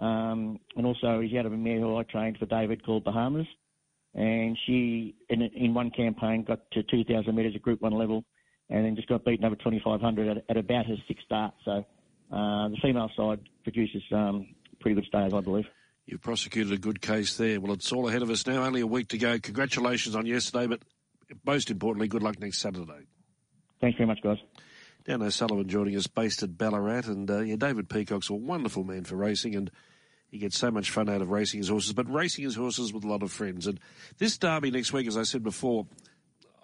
Um, 0.00 0.58
and 0.76 0.86
also 0.86 1.20
he's 1.20 1.36
out 1.38 1.46
of 1.46 1.52
a 1.52 1.56
mare 1.56 1.78
who 1.78 1.96
I 1.96 2.02
trained 2.04 2.38
for 2.38 2.46
David 2.46 2.84
called 2.84 3.04
Bahamas, 3.04 3.46
and 4.14 4.56
she 4.66 5.14
in 5.28 5.42
in 5.42 5.74
one 5.74 5.90
campaign 5.90 6.44
got 6.44 6.60
to 6.72 6.82
2,000 6.84 7.34
metres 7.34 7.54
at 7.54 7.62
Group 7.62 7.82
One 7.82 7.92
level, 7.92 8.24
and 8.70 8.84
then 8.84 8.96
just 8.96 9.08
got 9.08 9.24
beaten 9.24 9.44
over 9.44 9.56
2,500 9.56 10.28
at, 10.28 10.44
at 10.48 10.56
about 10.56 10.86
her 10.86 10.96
sixth 11.06 11.24
start. 11.24 11.52
So 11.64 11.84
uh, 12.32 12.68
the 12.68 12.78
female 12.82 13.10
side 13.16 13.40
produces 13.62 14.02
um, 14.12 14.48
pretty 14.80 14.94
good 14.94 15.06
stays, 15.06 15.34
I 15.34 15.40
believe. 15.40 15.66
You've 16.10 16.20
prosecuted 16.20 16.72
a 16.72 16.76
good 16.76 17.00
case 17.00 17.36
there. 17.36 17.60
Well, 17.60 17.72
it's 17.72 17.92
all 17.92 18.08
ahead 18.08 18.22
of 18.22 18.30
us 18.30 18.44
now. 18.44 18.64
Only 18.64 18.80
a 18.80 18.86
week 18.86 19.10
to 19.10 19.18
go. 19.18 19.38
Congratulations 19.38 20.16
on 20.16 20.26
yesterday, 20.26 20.66
but 20.66 20.80
most 21.46 21.70
importantly, 21.70 22.08
good 22.08 22.24
luck 22.24 22.40
next 22.40 22.58
Saturday. 22.58 23.06
Thanks 23.80 23.96
very 23.96 24.08
much, 24.08 24.20
guys. 24.20 24.38
Dan 25.04 25.22
O'Sullivan 25.22 25.68
joining 25.68 25.94
us, 25.94 26.08
based 26.08 26.42
at 26.42 26.58
Ballarat, 26.58 27.06
and 27.06 27.30
uh, 27.30 27.38
yeah, 27.38 27.54
David 27.54 27.88
Peacock's 27.88 28.28
a 28.28 28.34
wonderful 28.34 28.82
man 28.82 29.04
for 29.04 29.14
racing, 29.14 29.54
and 29.54 29.70
he 30.32 30.38
gets 30.38 30.58
so 30.58 30.72
much 30.72 30.90
fun 30.90 31.08
out 31.08 31.22
of 31.22 31.30
racing 31.30 31.58
his 31.58 31.68
horses, 31.68 31.92
but 31.92 32.12
racing 32.12 32.42
his 32.42 32.56
horses 32.56 32.92
with 32.92 33.04
a 33.04 33.08
lot 33.08 33.22
of 33.22 33.30
friends. 33.30 33.68
And 33.68 33.78
this 34.18 34.36
Derby 34.36 34.72
next 34.72 34.92
week, 34.92 35.06
as 35.06 35.16
I 35.16 35.22
said 35.22 35.44
before, 35.44 35.86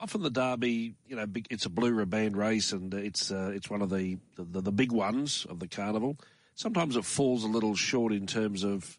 often 0.00 0.22
the 0.22 0.30
Derby, 0.30 0.96
you 1.06 1.14
know, 1.14 1.26
it's 1.50 1.66
a 1.66 1.70
blue 1.70 1.92
riband 1.92 2.36
race, 2.36 2.72
and 2.72 2.92
it's 2.92 3.30
uh, 3.30 3.52
it's 3.54 3.70
one 3.70 3.80
of 3.80 3.90
the, 3.90 4.18
the 4.36 4.60
the 4.60 4.72
big 4.72 4.90
ones 4.90 5.46
of 5.48 5.60
the 5.60 5.68
carnival. 5.68 6.16
Sometimes 6.56 6.96
it 6.96 7.04
falls 7.04 7.44
a 7.44 7.48
little 7.48 7.76
short 7.76 8.12
in 8.12 8.26
terms 8.26 8.64
of 8.64 8.98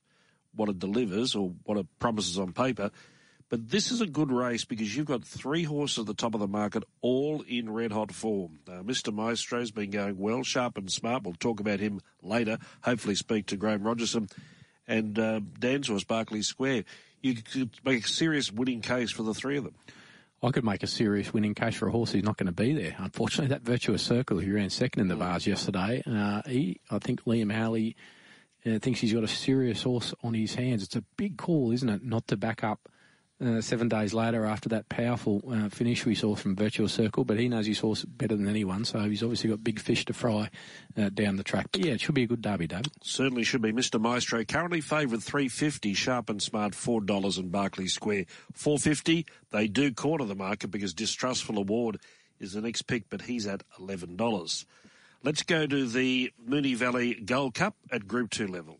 what 0.57 0.69
it 0.69 0.79
delivers 0.79 1.35
or 1.35 1.53
what 1.63 1.77
it 1.77 1.87
promises 1.99 2.37
on 2.37 2.51
paper. 2.51 2.91
But 3.49 3.69
this 3.69 3.91
is 3.91 4.01
a 4.01 4.07
good 4.07 4.29
race 4.29 4.65
because 4.65 4.95
you've 4.95 5.05
got 5.05 5.23
three 5.23 5.63
horses 5.63 5.99
at 5.99 6.05
the 6.05 6.13
top 6.13 6.33
of 6.33 6.41
the 6.41 6.47
market, 6.47 6.83
all 6.99 7.43
in 7.47 7.71
red 7.71 7.93
hot 7.93 8.11
form. 8.11 8.59
Uh, 8.67 8.83
Mr. 8.83 9.13
Maestro's 9.13 9.71
been 9.71 9.89
going 9.89 10.17
well, 10.17 10.43
sharp 10.43 10.77
and 10.77 10.91
smart. 10.91 11.23
We'll 11.23 11.33
talk 11.33 11.61
about 11.61 11.79
him 11.79 12.01
later. 12.21 12.57
Hopefully, 12.81 13.15
speak 13.15 13.45
to 13.47 13.57
Graeme 13.57 13.83
Rogerson 13.83 14.29
and 14.85 15.17
uh, 15.17 15.39
Dan's 15.59 15.87
horse, 15.87 16.03
Berkeley 16.03 16.41
Square. 16.41 16.83
You 17.21 17.35
could 17.35 17.71
make 17.85 18.03
a 18.03 18.07
serious 18.07 18.51
winning 18.51 18.81
case 18.81 19.11
for 19.11 19.23
the 19.23 19.33
three 19.33 19.57
of 19.57 19.63
them. 19.63 19.75
I 20.43 20.51
could 20.51 20.65
make 20.65 20.83
a 20.83 20.87
serious 20.87 21.33
winning 21.33 21.55
case 21.55 21.75
for 21.75 21.87
a 21.87 21.91
horse 21.91 22.11
who's 22.11 22.23
not 22.23 22.37
going 22.37 22.47
to 22.47 22.51
be 22.51 22.73
there. 22.73 22.95
Unfortunately, 22.99 23.47
that 23.47 23.63
Virtuous 23.63 24.03
Circle, 24.03 24.39
who 24.39 24.53
ran 24.53 24.69
second 24.69 25.01
in 25.01 25.07
the 25.07 25.15
Vase 25.15 25.43
mm. 25.43 25.47
yesterday, 25.47 26.03
uh, 26.05 26.41
he, 26.45 26.79
I 26.91 26.99
think 26.99 27.23
Liam 27.23 27.51
Howley 27.51 27.95
uh, 28.67 28.79
thinks 28.79 28.99
he's 28.99 29.13
got 29.13 29.23
a 29.23 29.27
serious 29.27 29.83
horse 29.83 30.13
on 30.23 30.33
his 30.33 30.55
hands. 30.55 30.83
It's 30.83 30.95
a 30.95 31.03
big 31.15 31.37
call, 31.37 31.71
isn't 31.71 31.89
it, 31.89 32.03
not 32.03 32.27
to 32.27 32.37
back 32.37 32.63
up 32.63 32.89
uh, 33.39 33.61
seven 33.61 33.87
days 33.87 34.13
later 34.13 34.45
after 34.45 34.69
that 34.69 34.89
powerful 34.89 35.43
uh, 35.51 35.69
finish 35.69 36.05
we 36.05 36.15
saw 36.15 36.35
from 36.35 36.55
Virtual 36.55 36.87
Circle, 36.87 37.23
but 37.23 37.39
he 37.39 37.47
knows 37.47 37.67
his 37.67 37.79
horse 37.79 38.03
better 38.03 38.35
than 38.35 38.47
anyone, 38.47 38.83
so 38.83 38.99
he's 39.01 39.21
obviously 39.21 39.49
got 39.49 39.63
big 39.63 39.79
fish 39.79 40.05
to 40.05 40.13
fry 40.13 40.49
uh, 40.97 41.09
down 41.09 41.35
the 41.35 41.43
track. 41.43 41.67
But 41.71 41.85
yeah, 41.85 41.93
it 41.93 42.01
should 42.01 42.15
be 42.15 42.23
a 42.23 42.27
good 42.27 42.41
derby, 42.41 42.67
David. 42.67 42.91
Certainly 43.03 43.43
should 43.43 43.61
be. 43.61 43.71
Mr. 43.71 44.01
Maestro 44.01 44.43
currently 44.43 44.81
favoured 44.81 45.21
350, 45.21 45.93
sharp 45.93 46.29
and 46.29 46.41
smart 46.41 46.73
$4 46.73 47.37
in 47.37 47.49
Berkeley 47.49 47.87
Square. 47.87 48.25
450, 48.53 49.25
they 49.51 49.67
do 49.67 49.93
corner 49.93 50.25
the 50.25 50.35
market 50.35 50.69
because 50.69 50.93
Distrustful 50.93 51.57
Award 51.57 51.99
is 52.39 52.53
the 52.53 52.61
next 52.61 52.83
pick, 52.83 53.09
but 53.09 53.21
he's 53.21 53.45
at 53.45 53.63
$11. 53.79 54.65
Let's 55.23 55.43
go 55.43 55.65
to 55.65 55.87
the 55.87 56.31
Moonee 56.47 56.75
Valley 56.75 57.15
Gold 57.15 57.55
Cup 57.55 57.75
at 57.91 58.07
Group 58.07 58.29
2 58.29 58.47
level. 58.47 58.77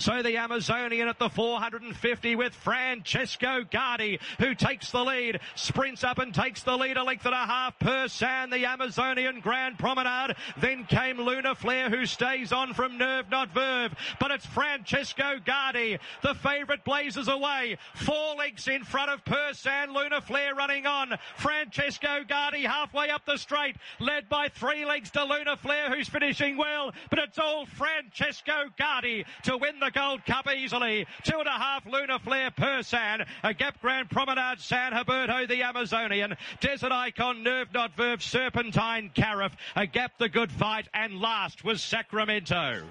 So 0.00 0.22
the 0.22 0.38
Amazonian 0.38 1.08
at 1.08 1.18
the 1.18 1.28
450 1.28 2.34
with 2.34 2.54
Francesco 2.54 3.64
Guardi, 3.70 4.18
who 4.38 4.54
takes 4.54 4.90
the 4.90 5.04
lead, 5.04 5.40
sprints 5.56 6.02
up 6.02 6.18
and 6.18 6.34
takes 6.34 6.62
the 6.62 6.74
lead 6.74 6.96
a 6.96 7.04
length 7.04 7.26
and 7.26 7.34
a 7.34 7.44
half 7.44 7.78
Persan, 7.78 8.50
the 8.50 8.64
Amazonian 8.64 9.40
Grand 9.40 9.78
Promenade. 9.78 10.36
Then 10.56 10.86
came 10.86 11.20
Luna 11.20 11.54
Flair, 11.54 11.90
who 11.90 12.06
stays 12.06 12.50
on 12.50 12.72
from 12.72 12.96
Nerve 12.96 13.28
Not 13.30 13.50
Verve. 13.50 13.94
But 14.18 14.30
it's 14.30 14.46
Francesco 14.46 15.38
Guardi. 15.44 15.98
The 16.22 16.34
favourite 16.34 16.82
blazes 16.82 17.28
away. 17.28 17.76
Four 17.94 18.36
lengths 18.36 18.68
in 18.68 18.84
front 18.84 19.10
of 19.10 19.22
Persan. 19.26 19.94
Luna 19.94 20.22
Flair 20.22 20.54
running 20.54 20.86
on. 20.86 21.18
Francesco 21.36 22.24
Guardi 22.26 22.62
halfway 22.62 23.10
up 23.10 23.26
the 23.26 23.36
straight, 23.36 23.76
led 23.98 24.30
by 24.30 24.48
three 24.48 24.86
lengths 24.86 25.10
to 25.10 25.24
Luna 25.24 25.58
Flair, 25.58 25.94
who's 25.94 26.08
finishing 26.08 26.56
well. 26.56 26.94
But 27.10 27.18
it's 27.18 27.38
all 27.38 27.66
Francesco 27.66 28.70
Guardi 28.78 29.26
to 29.42 29.58
win 29.58 29.78
the 29.78 29.89
Gold 29.92 30.24
Cup 30.24 30.48
easily. 30.50 31.06
Two 31.24 31.38
and 31.38 31.46
a 31.46 31.50
half 31.50 31.86
Luna 31.86 32.18
Flair 32.18 32.50
Persan. 32.50 33.26
A 33.42 33.54
Gap 33.54 33.80
Grand 33.80 34.10
Promenade 34.10 34.60
San 34.60 34.92
Huberto, 34.92 35.48
the 35.48 35.62
Amazonian. 35.62 36.36
Desert 36.60 36.92
Icon, 36.92 37.42
Nerve 37.42 37.72
Not 37.72 37.96
Verve, 37.96 38.22
Serpentine, 38.22 39.10
Cariff. 39.14 39.56
A 39.76 39.86
Gap 39.86 40.18
the 40.18 40.28
Good 40.28 40.52
Fight. 40.52 40.88
And 40.94 41.20
last 41.20 41.64
was 41.64 41.82
Sacramento. 41.82 42.84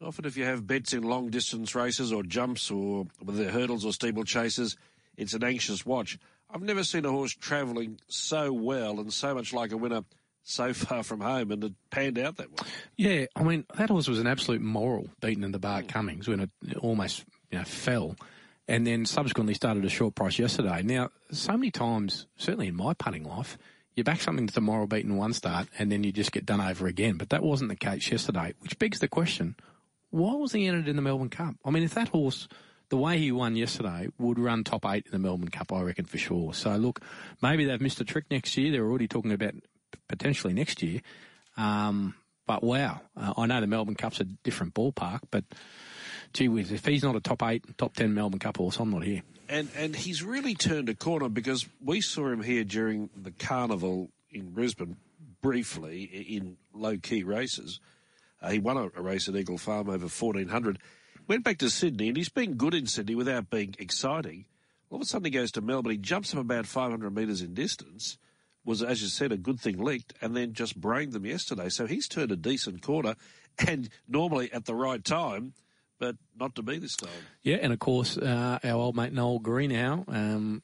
Often, 0.00 0.24
if 0.24 0.36
you 0.36 0.44
have 0.44 0.66
bets 0.66 0.92
in 0.92 1.04
long 1.04 1.30
distance 1.30 1.74
races 1.74 2.12
or 2.12 2.22
jumps 2.22 2.70
or 2.70 3.06
whether 3.20 3.50
hurdles 3.50 3.84
or 3.84 3.92
steeplechases, 3.92 4.76
it's 5.16 5.34
an 5.34 5.44
anxious 5.44 5.86
watch. 5.86 6.18
I've 6.50 6.62
never 6.62 6.84
seen 6.84 7.04
a 7.04 7.10
horse 7.10 7.32
travelling 7.32 7.98
so 8.08 8.52
well 8.52 9.00
and 9.00 9.12
so 9.12 9.34
much 9.34 9.52
like 9.52 9.72
a 9.72 9.76
winner 9.76 10.02
so 10.42 10.72
far 10.72 11.02
from 11.02 11.20
home, 11.20 11.50
and 11.50 11.64
it 11.64 11.72
panned 11.90 12.18
out 12.18 12.36
that 12.36 12.50
way. 12.50 12.68
Yeah, 12.96 13.26
I 13.36 13.42
mean 13.42 13.64
that 13.76 13.90
horse 13.90 14.08
was 14.08 14.18
an 14.18 14.26
absolute 14.26 14.60
moral 14.60 15.08
beaten 15.20 15.44
in 15.44 15.52
the 15.52 15.58
Bart 15.58 15.84
hmm. 15.84 15.90
Cummings 15.90 16.28
when 16.28 16.40
it 16.40 16.50
almost 16.80 17.24
you 17.50 17.58
know 17.58 17.64
fell, 17.64 18.16
and 18.68 18.86
then 18.86 19.06
subsequently 19.06 19.54
started 19.54 19.84
a 19.84 19.88
short 19.88 20.14
price 20.14 20.38
yesterday. 20.38 20.82
Now, 20.82 21.10
so 21.30 21.52
many 21.52 21.70
times, 21.70 22.26
certainly 22.36 22.68
in 22.68 22.76
my 22.76 22.94
punting 22.94 23.24
life, 23.24 23.58
you 23.94 24.04
back 24.04 24.20
something 24.20 24.46
to 24.46 24.54
the 24.54 24.60
moral 24.60 24.86
beaten 24.86 25.16
one 25.16 25.32
start, 25.32 25.68
and 25.78 25.92
then 25.92 26.04
you 26.04 26.12
just 26.12 26.32
get 26.32 26.46
done 26.46 26.60
over 26.60 26.86
again. 26.86 27.16
But 27.16 27.30
that 27.30 27.42
wasn't 27.42 27.70
the 27.70 27.76
case 27.76 28.10
yesterday, 28.10 28.54
which 28.60 28.78
begs 28.78 28.98
the 28.98 29.08
question: 29.08 29.56
why 30.10 30.34
was 30.34 30.52
he 30.52 30.66
entered 30.66 30.88
in 30.88 30.96
the 30.96 31.02
Melbourne 31.02 31.30
Cup? 31.30 31.54
I 31.64 31.70
mean, 31.70 31.82
if 31.82 31.94
that 31.94 32.08
horse, 32.08 32.48
the 32.88 32.96
way 32.96 33.18
he 33.18 33.32
won 33.32 33.56
yesterday, 33.56 34.08
would 34.18 34.38
run 34.38 34.64
top 34.64 34.84
eight 34.86 35.06
in 35.06 35.12
the 35.12 35.18
Melbourne 35.18 35.48
Cup, 35.48 35.72
I 35.72 35.82
reckon 35.82 36.04
for 36.04 36.18
sure. 36.18 36.52
So 36.52 36.76
look, 36.76 37.00
maybe 37.40 37.64
they've 37.64 37.80
missed 37.80 38.00
a 38.00 38.04
trick 38.04 38.26
next 38.30 38.56
year. 38.56 38.72
They're 38.72 38.86
already 38.86 39.08
talking 39.08 39.32
about 39.32 39.54
potentially 40.08 40.52
next 40.52 40.82
year. 40.82 41.00
Um, 41.56 42.14
but 42.46 42.62
wow, 42.62 43.00
uh, 43.16 43.34
I 43.36 43.46
know 43.46 43.60
the 43.60 43.66
Melbourne 43.66 43.94
Cup's 43.94 44.20
a 44.20 44.24
different 44.24 44.74
ballpark, 44.74 45.20
but 45.30 45.44
gee 46.32 46.48
whiz, 46.48 46.72
if 46.72 46.84
he's 46.84 47.02
not 47.02 47.16
a 47.16 47.20
top 47.20 47.42
eight, 47.42 47.64
top 47.78 47.94
ten 47.94 48.14
Melbourne 48.14 48.40
Cup 48.40 48.56
horse, 48.56 48.78
I'm 48.78 48.90
not 48.90 49.04
here. 49.04 49.22
And 49.48 49.68
and 49.76 49.94
he's 49.94 50.22
really 50.22 50.54
turned 50.54 50.88
a 50.88 50.94
corner 50.94 51.28
because 51.28 51.66
we 51.84 52.00
saw 52.00 52.28
him 52.28 52.42
here 52.42 52.64
during 52.64 53.10
the 53.16 53.30
carnival 53.30 54.10
in 54.30 54.50
Brisbane 54.50 54.96
briefly 55.40 56.04
in 56.04 56.56
low 56.72 56.96
key 56.96 57.22
races 57.24 57.80
uh, 58.42 58.50
he 58.50 58.58
won 58.58 58.76
a, 58.76 59.00
race 59.00 59.28
at 59.28 59.36
Eagle 59.36 59.58
Farm 59.58 59.88
over 59.88 60.06
1400. 60.06 60.78
Went 61.28 61.44
back 61.44 61.58
to 61.58 61.70
Sydney, 61.70 62.08
and 62.08 62.16
he's 62.16 62.28
been 62.28 62.54
good 62.54 62.74
in 62.74 62.86
Sydney 62.86 63.14
without 63.14 63.48
being 63.48 63.76
exciting. 63.78 64.46
All 64.90 64.96
of 64.96 65.02
a 65.02 65.04
sudden, 65.04 65.24
he 65.24 65.30
goes 65.30 65.52
to 65.52 65.60
Melbourne. 65.60 65.92
He 65.92 65.98
jumps 65.98 66.34
up 66.34 66.40
about 66.40 66.66
500 66.66 67.14
metres 67.14 67.40
in 67.40 67.54
distance. 67.54 68.18
Was, 68.64 68.82
as 68.82 69.02
you 69.02 69.08
said, 69.08 69.32
a 69.32 69.36
good 69.36 69.60
thing 69.60 69.78
leaked, 69.78 70.14
and 70.20 70.36
then 70.36 70.52
just 70.52 70.80
brained 70.80 71.12
them 71.12 71.26
yesterday. 71.26 71.68
So 71.68 71.86
he's 71.86 72.06
turned 72.06 72.30
a 72.30 72.36
decent 72.36 72.82
corner, 72.82 73.16
and 73.66 73.88
normally 74.08 74.52
at 74.52 74.66
the 74.66 74.74
right 74.74 75.04
time 75.04 75.54
but 76.02 76.16
not 76.36 76.56
to 76.56 76.62
be 76.62 76.78
this 76.78 76.96
time. 76.96 77.10
Yeah, 77.44 77.58
and 77.62 77.72
of 77.72 77.78
course, 77.78 78.18
uh, 78.18 78.58
our 78.64 78.72
old 78.72 78.96
mate 78.96 79.12
Noel 79.12 79.38
Greenow 79.38 80.04
um, 80.08 80.60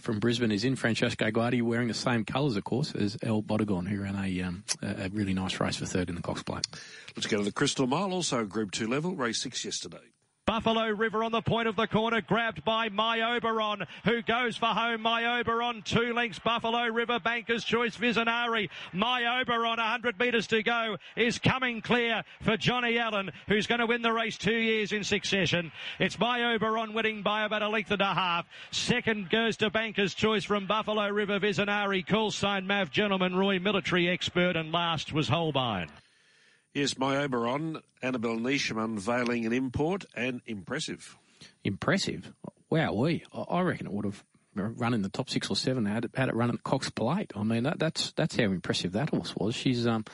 from 0.00 0.20
Brisbane 0.20 0.50
is 0.50 0.64
in 0.64 0.74
Francesco 0.74 1.30
Guardi 1.30 1.60
wearing 1.60 1.88
the 1.88 1.92
same 1.92 2.24
colours, 2.24 2.56
of 2.56 2.64
course, 2.64 2.94
as 2.94 3.18
El 3.22 3.42
Bodegon, 3.42 3.86
who 3.86 4.00
ran 4.00 4.16
a, 4.16 4.40
um, 4.40 4.64
a 4.80 5.10
really 5.12 5.34
nice 5.34 5.60
race 5.60 5.76
for 5.76 5.84
third 5.84 6.08
in 6.08 6.14
the 6.14 6.22
Cox 6.22 6.42
Plate. 6.42 6.66
Let's 7.14 7.26
go 7.26 7.36
to 7.36 7.44
the 7.44 7.52
Crystal 7.52 7.86
Mile, 7.86 8.10
also 8.14 8.46
Group 8.46 8.70
2 8.70 8.88
level, 8.88 9.14
race 9.14 9.42
6 9.42 9.66
yesterday. 9.66 10.13
Buffalo 10.46 10.90
River 10.90 11.24
on 11.24 11.32
the 11.32 11.40
point 11.40 11.68
of 11.68 11.76
the 11.76 11.86
corner, 11.86 12.20
grabbed 12.20 12.64
by 12.64 12.90
My 12.90 13.34
Oberon, 13.34 13.86
who 14.04 14.20
goes 14.20 14.58
for 14.58 14.66
home. 14.66 15.00
My 15.00 15.40
Oberon, 15.40 15.80
two 15.82 16.12
lengths. 16.12 16.38
Buffalo 16.38 16.86
River, 16.88 17.18
Banker's 17.18 17.64
Choice, 17.64 17.96
Visionary. 17.96 18.68
My 18.92 19.40
Oberon, 19.40 19.78
100 19.78 20.18
metres 20.18 20.46
to 20.48 20.62
go, 20.62 20.98
is 21.16 21.38
coming 21.38 21.80
clear 21.80 22.24
for 22.42 22.58
Johnny 22.58 22.98
Allen, 22.98 23.30
who's 23.48 23.66
going 23.66 23.78
to 23.78 23.86
win 23.86 24.02
the 24.02 24.12
race 24.12 24.36
two 24.36 24.52
years 24.54 24.92
in 24.92 25.02
succession. 25.02 25.72
It's 25.98 26.18
My 26.18 26.54
Oberon 26.54 26.92
winning 26.92 27.22
by 27.22 27.44
about 27.44 27.62
a 27.62 27.68
length 27.70 27.90
and 27.90 28.02
a 28.02 28.12
half. 28.12 28.46
Second 28.70 29.30
goes 29.30 29.56
to 29.58 29.70
Banker's 29.70 30.12
Choice 30.12 30.44
from 30.44 30.66
Buffalo 30.66 31.08
River, 31.08 31.38
Visionary, 31.38 32.02
Call 32.02 32.30
Sign 32.30 32.66
Mav, 32.66 32.90
Gentleman 32.90 33.34
Roy, 33.34 33.58
Military 33.58 34.10
Expert, 34.10 34.56
and 34.56 34.72
last 34.72 35.10
was 35.10 35.28
Holbein. 35.28 35.88
Yes, 36.74 36.98
my 36.98 37.18
Oberon, 37.18 37.80
Annabelle 38.02 38.36
Neasham 38.36 38.82
unveiling 38.82 39.46
an 39.46 39.52
import 39.52 40.04
and 40.16 40.40
impressive. 40.44 41.16
Impressive? 41.62 42.32
Wow, 42.68 42.94
we. 42.94 43.22
I 43.32 43.60
reckon 43.60 43.86
it 43.86 43.92
would 43.92 44.06
have 44.06 44.24
run 44.56 44.92
in 44.92 45.02
the 45.02 45.08
top 45.08 45.30
six 45.30 45.48
or 45.48 45.54
seven 45.54 45.86
had 45.86 46.06
it, 46.06 46.10
had 46.14 46.28
it 46.28 46.34
run 46.34 46.50
at 46.50 46.64
Cox 46.64 46.90
Plate. 46.90 47.32
I 47.36 47.44
mean, 47.44 47.62
that, 47.62 47.78
that's 47.78 48.10
that's 48.12 48.36
how 48.36 48.44
impressive 48.44 48.90
that 48.92 49.10
horse 49.10 49.36
was. 49.36 49.54
She's 49.54 49.86
um, 49.86 50.04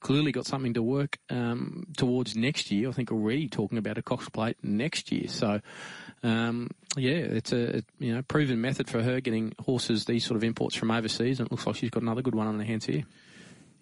clearly 0.00 0.32
got 0.32 0.46
something 0.46 0.74
to 0.74 0.82
work 0.82 1.18
um, 1.30 1.86
towards 1.96 2.34
next 2.34 2.72
year. 2.72 2.88
I 2.88 2.92
think 2.92 3.12
already 3.12 3.48
talking 3.48 3.78
about 3.78 3.96
a 3.96 4.02
Cox 4.02 4.28
Plate 4.28 4.56
next 4.64 5.12
year. 5.12 5.28
So, 5.28 5.60
um, 6.24 6.70
yeah, 6.96 7.12
it's 7.12 7.52
a 7.52 7.84
you 8.00 8.16
know 8.16 8.22
proven 8.22 8.60
method 8.60 8.90
for 8.90 9.00
her 9.00 9.20
getting 9.20 9.54
horses 9.60 10.06
these 10.06 10.24
sort 10.24 10.36
of 10.36 10.42
imports 10.42 10.74
from 10.74 10.90
overseas, 10.90 11.38
and 11.38 11.46
it 11.46 11.52
looks 11.52 11.68
like 11.68 11.76
she's 11.76 11.90
got 11.90 12.02
another 12.02 12.22
good 12.22 12.34
one 12.34 12.48
on 12.48 12.58
her 12.58 12.64
hands 12.64 12.86
here. 12.86 13.04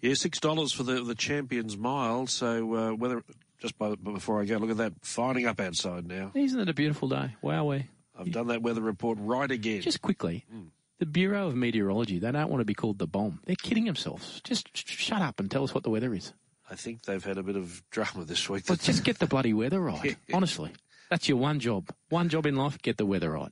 Yeah, 0.03 0.15
six 0.15 0.39
dollars 0.41 0.73
for 0.73 0.83
the 0.83 1.01
the 1.01 1.15
Champions 1.15 1.77
Mile. 1.77 2.27
So 2.27 2.75
uh, 2.75 2.91
whether 2.91 3.23
just 3.59 3.77
by, 3.77 3.95
before 3.95 4.41
I 4.41 4.45
go, 4.45 4.57
look 4.57 4.71
at 4.71 4.77
that 4.77 4.93
fining 5.01 5.47
up 5.47 5.61
outside 5.61 6.05
now. 6.05 6.31
Isn't 6.35 6.59
it 6.59 6.67
a 6.67 6.73
beautiful 6.73 7.07
day? 7.07 7.35
Wow, 7.41 7.63
we. 7.63 7.87
I've 8.19 8.29
done 8.29 8.47
that 8.47 8.61
weather 8.61 8.81
report 8.81 9.17
right 9.21 9.49
again. 9.49 9.81
Just 9.81 10.01
quickly. 10.01 10.45
Mm. 10.53 10.67
The 10.99 11.05
Bureau 11.05 11.47
of 11.47 11.55
Meteorology, 11.55 12.19
they 12.19 12.31
don't 12.33 12.49
want 12.49 12.59
to 12.59 12.65
be 12.65 12.73
called 12.73 12.99
the 12.99 13.07
bomb. 13.07 13.39
They're 13.45 13.55
kidding 13.55 13.85
themselves. 13.85 14.41
Just 14.43 14.75
shut 14.75 15.21
up 15.21 15.39
and 15.39 15.49
tell 15.49 15.63
us 15.63 15.73
what 15.73 15.83
the 15.83 15.89
weather 15.89 16.13
is. 16.13 16.33
I 16.69 16.75
think 16.75 17.03
they've 17.03 17.23
had 17.23 17.37
a 17.37 17.43
bit 17.43 17.55
of 17.55 17.81
drama 17.89 18.25
this 18.25 18.49
week. 18.49 18.65
But 18.67 18.81
just 18.81 19.05
get 19.05 19.19
the 19.19 19.25
bloody 19.25 19.53
weather 19.53 19.79
right. 19.81 20.17
Honestly. 20.33 20.71
That's 21.09 21.29
your 21.29 21.37
one 21.37 21.61
job. 21.61 21.89
One 22.09 22.27
job 22.27 22.45
in 22.45 22.57
life, 22.57 22.81
get 22.81 22.97
the 22.97 23.05
weather 23.05 23.31
right. 23.31 23.51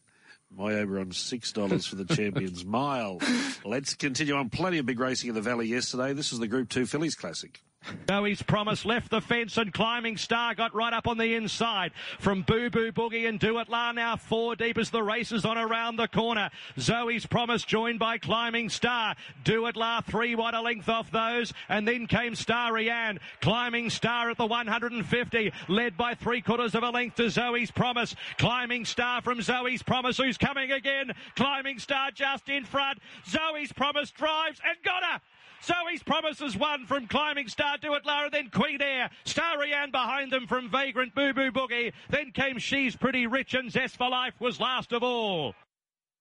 My 0.55 0.73
Oberon 0.75 1.11
six 1.11 1.51
dollars 1.51 1.85
for 1.85 1.95
the 1.95 2.05
Champions 2.05 2.65
Mile. 2.65 3.19
Let's 3.63 3.93
continue 3.95 4.35
on. 4.35 4.49
Plenty 4.49 4.79
of 4.79 4.85
big 4.85 4.99
racing 4.99 5.29
in 5.29 5.35
the 5.35 5.41
Valley 5.41 5.67
yesterday. 5.67 6.13
This 6.13 6.33
is 6.33 6.39
the 6.39 6.47
Group 6.47 6.69
Two 6.69 6.85
Fillies 6.85 7.15
Classic. 7.15 7.61
Zoe's 8.09 8.41
Promise 8.41 8.85
left 8.85 9.09
the 9.09 9.21
fence 9.21 9.57
and 9.57 9.73
Climbing 9.73 10.17
Star 10.17 10.53
got 10.53 10.75
right 10.75 10.93
up 10.93 11.07
on 11.07 11.17
the 11.17 11.33
inside 11.33 11.91
from 12.19 12.41
Boo 12.41 12.69
Boo 12.69 12.91
Boogie 12.91 13.27
and 13.27 13.39
Do 13.39 13.57
It 13.59 13.69
La 13.69 13.91
now 13.91 14.15
four 14.15 14.55
deep 14.55 14.77
as 14.77 14.89
the 14.89 15.01
race 15.01 15.31
is 15.31 15.45
on 15.45 15.57
around 15.57 15.95
the 15.95 16.07
corner. 16.07 16.49
Zoe's 16.77 17.25
Promise 17.25 17.63
joined 17.63 17.99
by 17.99 18.17
Climbing 18.17 18.69
Star. 18.69 19.15
Do 19.43 19.65
It 19.67 19.75
La 19.75 20.01
three 20.01 20.35
wide 20.35 20.53
a 20.53 20.61
length 20.61 20.89
off 20.89 21.09
those 21.09 21.53
and 21.69 21.87
then 21.87 22.07
came 22.07 22.35
Starry 22.35 22.89
Ann. 22.89 23.19
Climbing 23.41 23.89
Star 23.89 24.29
at 24.29 24.37
the 24.37 24.45
150 24.45 25.53
led 25.67 25.97
by 25.97 26.13
three 26.13 26.41
quarters 26.41 26.75
of 26.75 26.83
a 26.83 26.89
length 26.89 27.15
to 27.15 27.29
Zoe's 27.29 27.71
Promise. 27.71 28.15
Climbing 28.37 28.85
Star 28.85 29.21
from 29.21 29.41
Zoe's 29.41 29.83
Promise 29.83 30.17
who's 30.17 30.37
coming 30.37 30.71
again. 30.71 31.13
Climbing 31.35 31.79
Star 31.79 32.11
just 32.11 32.49
in 32.49 32.65
front. 32.65 32.99
Zoe's 33.25 33.71
Promise 33.71 34.11
drives 34.11 34.59
and 34.67 34.77
got 34.83 35.03
her. 35.03 35.21
Zoe's 35.63 36.03
Promises 36.03 36.57
one 36.57 36.85
from 36.85 37.07
Climbing 37.07 37.47
Star, 37.47 37.77
Do 37.77 37.93
It 37.93 38.05
Lara, 38.05 38.29
then 38.29 38.49
Queen 38.49 38.81
Air. 38.81 39.09
Starry 39.25 39.73
Ann 39.73 39.91
behind 39.91 40.31
them 40.31 40.47
from 40.47 40.69
Vagrant 40.69 41.13
Boo 41.13 41.33
Boo 41.33 41.51
Boogie. 41.51 41.93
Then 42.09 42.31
came 42.31 42.57
She's 42.57 42.95
Pretty 42.95 43.27
Rich 43.27 43.53
and 43.53 43.71
Zest 43.71 43.97
for 43.97 44.09
Life 44.09 44.33
was 44.39 44.59
last 44.59 44.91
of 44.91 45.03
all. 45.03 45.53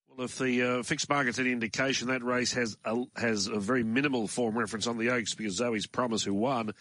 Well, 0.08 0.26
if 0.26 0.38
the 0.38 0.62
uh, 0.62 0.82
fixed 0.82 1.08
market's 1.08 1.38
any 1.38 1.52
indication, 1.52 2.08
that 2.08 2.22
race 2.22 2.52
has 2.52 2.76
a, 2.84 3.04
has 3.16 3.46
a 3.46 3.58
very 3.58 3.84
minimal 3.84 4.26
form 4.26 4.58
reference 4.58 4.86
on 4.86 4.98
the 4.98 5.10
Oaks 5.10 5.34
because 5.34 5.56
Zoe's 5.56 5.86
Promise, 5.86 6.24
who 6.24 6.34
won, 6.34 6.72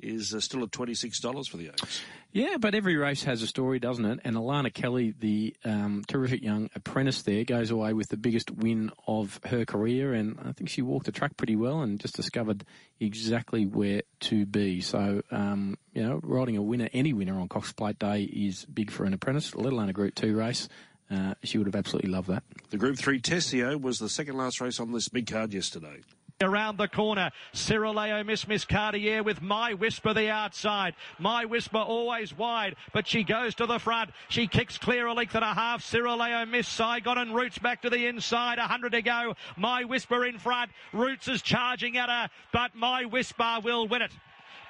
is 0.00 0.34
uh, 0.34 0.40
still 0.40 0.62
at 0.62 0.70
$26 0.70 1.48
for 1.48 1.56
the 1.56 1.68
Oaks. 1.68 2.00
Yeah, 2.32 2.56
but 2.58 2.74
every 2.74 2.96
race 2.96 3.24
has 3.24 3.42
a 3.42 3.46
story, 3.46 3.78
doesn't 3.78 4.04
it? 4.04 4.20
And 4.24 4.36
Alana 4.36 4.72
Kelly, 4.72 5.14
the 5.18 5.56
um, 5.64 6.04
terrific 6.06 6.42
young 6.42 6.68
apprentice 6.74 7.22
there, 7.22 7.44
goes 7.44 7.70
away 7.70 7.92
with 7.94 8.08
the 8.08 8.16
biggest 8.16 8.50
win 8.50 8.90
of 9.06 9.40
her 9.46 9.64
career. 9.64 10.12
And 10.12 10.38
I 10.44 10.52
think 10.52 10.68
she 10.68 10.82
walked 10.82 11.06
the 11.06 11.12
track 11.12 11.36
pretty 11.36 11.56
well 11.56 11.80
and 11.80 11.98
just 11.98 12.14
discovered 12.14 12.64
exactly 13.00 13.64
where 13.64 14.02
to 14.20 14.44
be. 14.44 14.80
So, 14.80 15.22
um, 15.30 15.78
you 15.94 16.02
know, 16.02 16.20
riding 16.22 16.56
a 16.56 16.62
winner, 16.62 16.88
any 16.92 17.12
winner 17.12 17.40
on 17.40 17.48
Cox 17.48 17.72
Plate 17.72 17.98
Day 17.98 18.22
is 18.22 18.64
big 18.66 18.90
for 18.90 19.04
an 19.04 19.14
apprentice, 19.14 19.54
let 19.54 19.72
alone 19.72 19.88
a 19.88 19.94
Group 19.94 20.14
2 20.14 20.36
race. 20.36 20.68
Uh, 21.10 21.34
she 21.42 21.56
would 21.56 21.66
have 21.66 21.76
absolutely 21.76 22.10
loved 22.10 22.28
that. 22.28 22.42
The 22.70 22.76
Group 22.76 22.98
3 22.98 23.20
Tesio 23.20 23.80
was 23.80 23.98
the 23.98 24.10
second 24.10 24.36
last 24.36 24.60
race 24.60 24.78
on 24.78 24.92
this 24.92 25.08
big 25.08 25.26
card 25.26 25.54
yesterday. 25.54 26.02
Around 26.40 26.78
the 26.78 26.86
corner, 26.86 27.32
Cirileo 27.52 28.24
Miss 28.24 28.46
Miss 28.46 28.64
Cartier 28.64 29.24
with 29.24 29.42
My 29.42 29.74
Whisper 29.74 30.14
the 30.14 30.30
outside. 30.30 30.94
My 31.18 31.44
Whisper 31.46 31.78
always 31.78 32.32
wide, 32.32 32.76
but 32.92 33.08
she 33.08 33.24
goes 33.24 33.56
to 33.56 33.66
the 33.66 33.80
front. 33.80 34.10
She 34.28 34.46
kicks 34.46 34.78
clear 34.78 35.08
a 35.08 35.14
length 35.14 35.34
and 35.34 35.42
a 35.42 35.52
half. 35.52 35.82
Cirileo 35.82 36.48
Miss 36.48 36.68
Saigon 36.68 37.18
and 37.18 37.34
Roots 37.34 37.58
back 37.58 37.82
to 37.82 37.90
the 37.90 38.06
inside. 38.06 38.58
A 38.58 38.68
hundred 38.68 38.92
to 38.92 39.02
go. 39.02 39.34
My 39.56 39.82
Whisper 39.82 40.24
in 40.24 40.38
front. 40.38 40.70
Roots 40.92 41.26
is 41.26 41.42
charging 41.42 41.98
at 41.98 42.08
her, 42.08 42.30
but 42.52 42.72
My 42.72 43.04
Whisper 43.04 43.58
will 43.64 43.88
win 43.88 44.02
it. 44.02 44.12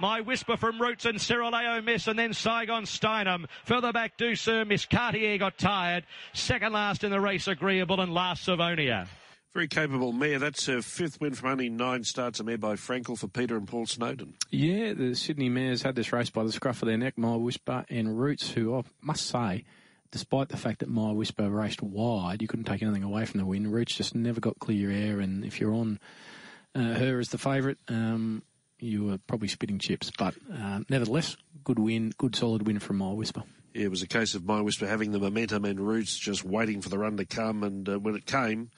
My 0.00 0.22
Whisper 0.22 0.56
from 0.56 0.80
Roots 0.80 1.04
and 1.04 1.18
Cirileo 1.18 1.84
Miss 1.84 2.06
and 2.06 2.18
then 2.18 2.32
Saigon 2.32 2.84
Steinem. 2.84 3.44
Further 3.66 3.92
back, 3.92 4.16
Do 4.16 4.34
Sir 4.36 4.64
Miss 4.64 4.86
Cartier 4.86 5.36
got 5.36 5.58
tired. 5.58 6.04
Second 6.32 6.72
last 6.72 7.04
in 7.04 7.10
the 7.10 7.20
race, 7.20 7.46
Agreeable 7.46 8.00
and 8.00 8.14
last 8.14 8.46
Savonia. 8.46 9.06
Very 9.54 9.68
capable 9.68 10.12
mare. 10.12 10.38
That's 10.38 10.66
her 10.66 10.82
fifth 10.82 11.20
win 11.20 11.34
from 11.34 11.50
only 11.50 11.70
nine 11.70 12.04
starts. 12.04 12.38
A 12.38 12.44
mare 12.44 12.58
by 12.58 12.74
Frankel 12.74 13.18
for 13.18 13.28
Peter 13.28 13.56
and 13.56 13.66
Paul 13.66 13.86
Snowden. 13.86 14.34
Yeah, 14.50 14.92
the 14.92 15.14
Sydney 15.14 15.48
mares 15.48 15.82
had 15.82 15.94
this 15.94 16.12
race 16.12 16.30
by 16.30 16.44
the 16.44 16.52
scruff 16.52 16.82
of 16.82 16.88
their 16.88 16.98
neck. 16.98 17.16
My 17.16 17.34
Whisper 17.34 17.84
and 17.88 18.18
Roots, 18.20 18.50
who 18.50 18.76
I 18.76 18.82
must 19.00 19.26
say, 19.26 19.64
despite 20.10 20.50
the 20.50 20.58
fact 20.58 20.80
that 20.80 20.88
My 20.88 21.12
Whisper 21.12 21.48
raced 21.48 21.82
wide, 21.82 22.42
you 22.42 22.48
couldn't 22.48 22.66
take 22.66 22.82
anything 22.82 23.02
away 23.02 23.24
from 23.24 23.40
the 23.40 23.46
win. 23.46 23.70
Roots 23.70 23.94
just 23.94 24.14
never 24.14 24.38
got 24.38 24.58
clear 24.58 24.90
air, 24.90 25.18
and 25.20 25.44
if 25.44 25.60
you're 25.60 25.74
on 25.74 25.98
uh, 26.74 26.94
her 26.94 27.18
as 27.18 27.30
the 27.30 27.38
favourite, 27.38 27.78
um, 27.88 28.42
you 28.78 29.06
were 29.06 29.18
probably 29.26 29.48
spitting 29.48 29.78
chips. 29.78 30.10
But 30.16 30.34
uh, 30.52 30.80
nevertheless, 30.90 31.38
good 31.64 31.78
win, 31.78 32.12
good 32.18 32.36
solid 32.36 32.66
win 32.66 32.80
from 32.80 32.98
My 32.98 33.12
Whisper. 33.12 33.44
Yeah, 33.74 33.84
it 33.84 33.90
was 33.90 34.02
a 34.02 34.06
case 34.06 34.34
of 34.34 34.44
My 34.44 34.60
Whisper 34.60 34.86
having 34.86 35.12
the 35.12 35.18
momentum 35.18 35.64
and 35.64 35.80
Roots 35.80 36.18
just 36.18 36.44
waiting 36.44 36.82
for 36.82 36.90
the 36.90 36.98
run 36.98 37.16
to 37.16 37.24
come, 37.24 37.62
and 37.62 37.88
uh, 37.88 37.98
when 37.98 38.14
it 38.14 38.26
came 38.26 38.70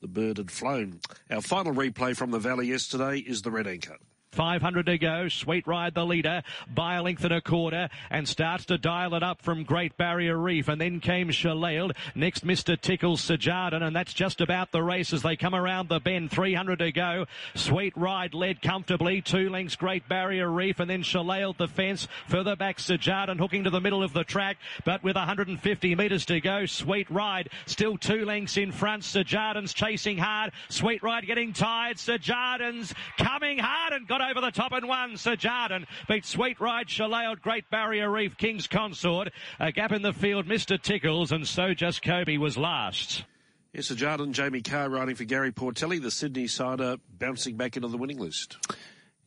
the 0.00 0.08
bird 0.08 0.38
had 0.38 0.50
flown. 0.50 1.00
Our 1.30 1.42
final 1.42 1.74
replay 1.74 2.16
from 2.16 2.30
the 2.30 2.38
Valley 2.38 2.66
yesterday 2.68 3.18
is 3.18 3.42
the 3.42 3.50
Red 3.50 3.66
Anchor. 3.66 3.96
500 4.32 4.86
to 4.86 4.98
go. 4.98 5.28
Sweet 5.28 5.66
Ride 5.66 5.94
the 5.94 6.04
leader 6.04 6.42
by 6.72 6.96
a 6.96 7.02
length 7.02 7.24
and 7.24 7.32
a 7.32 7.40
quarter 7.40 7.88
and 8.10 8.28
starts 8.28 8.66
to 8.66 8.78
dial 8.78 9.14
it 9.14 9.22
up 9.22 9.42
from 9.42 9.64
Great 9.64 9.96
Barrier 9.96 10.36
Reef. 10.36 10.68
And 10.68 10.80
then 10.80 11.00
came 11.00 11.30
Shillelagh. 11.30 11.92
Next, 12.14 12.46
Mr. 12.46 12.80
Tickles 12.80 13.22
Sajardin. 13.22 13.82
And 13.82 13.94
that's 13.94 14.12
just 14.12 14.40
about 14.40 14.72
the 14.72 14.82
race 14.82 15.12
as 15.12 15.22
they 15.22 15.36
come 15.36 15.54
around 15.54 15.88
the 15.88 16.00
bend. 16.00 16.30
300 16.30 16.78
to 16.80 16.92
go. 16.92 17.26
Sweet 17.54 17.96
Ride 17.96 18.34
led 18.34 18.62
comfortably. 18.62 19.20
Two 19.22 19.48
lengths 19.48 19.76
Great 19.76 20.08
Barrier 20.08 20.50
Reef 20.50 20.80
and 20.80 20.90
then 20.90 21.02
Shillelagh 21.02 21.56
the 21.56 21.68
fence. 21.68 22.08
Further 22.28 22.56
back 22.56 22.78
Sajardin 22.78 23.38
hooking 23.38 23.64
to 23.64 23.70
the 23.70 23.80
middle 23.80 24.02
of 24.02 24.12
the 24.12 24.24
track. 24.24 24.58
But 24.84 25.02
with 25.02 25.16
150 25.16 25.94
metres 25.94 26.26
to 26.26 26.40
go, 26.40 26.66
Sweet 26.66 27.10
Ride 27.10 27.48
still 27.66 27.96
two 27.96 28.24
lengths 28.24 28.56
in 28.56 28.72
front. 28.72 29.02
Sajardin's 29.02 29.72
chasing 29.72 30.18
hard. 30.18 30.52
Sweet 30.68 31.02
Ride 31.02 31.26
getting 31.26 31.52
tired. 31.52 31.96
Sajardin's 31.96 32.94
coming 33.16 33.58
hard 33.58 33.92
and 33.92 34.06
got 34.06 34.17
over 34.20 34.40
the 34.40 34.50
top 34.50 34.72
and 34.72 34.88
won. 34.88 35.16
Sir 35.16 35.36
Jardin 35.36 35.86
beat 36.08 36.24
Sweet 36.24 36.60
Ride, 36.60 36.88
Shillelagh, 36.90 37.36
Great 37.36 37.70
Barrier 37.70 38.10
Reef, 38.10 38.36
King's 38.36 38.66
Consort. 38.66 39.28
A 39.58 39.72
gap 39.72 39.92
in 39.92 40.02
the 40.02 40.12
field, 40.12 40.46
Mr. 40.46 40.80
Tickles, 40.80 41.32
and 41.32 41.46
so 41.46 41.74
just 41.74 42.02
Kobe 42.02 42.36
was 42.36 42.56
last. 42.56 43.24
Yes, 43.72 43.86
Sir 43.86 43.94
Jardin, 43.94 44.32
Jamie 44.32 44.62
Kah 44.62 44.86
riding 44.86 45.14
for 45.14 45.24
Gary 45.24 45.52
Portelli, 45.52 46.00
the 46.00 46.10
Sydney 46.10 46.46
sider 46.46 46.96
bouncing 47.18 47.56
back 47.56 47.76
into 47.76 47.88
the 47.88 47.98
winning 47.98 48.18
list. 48.18 48.56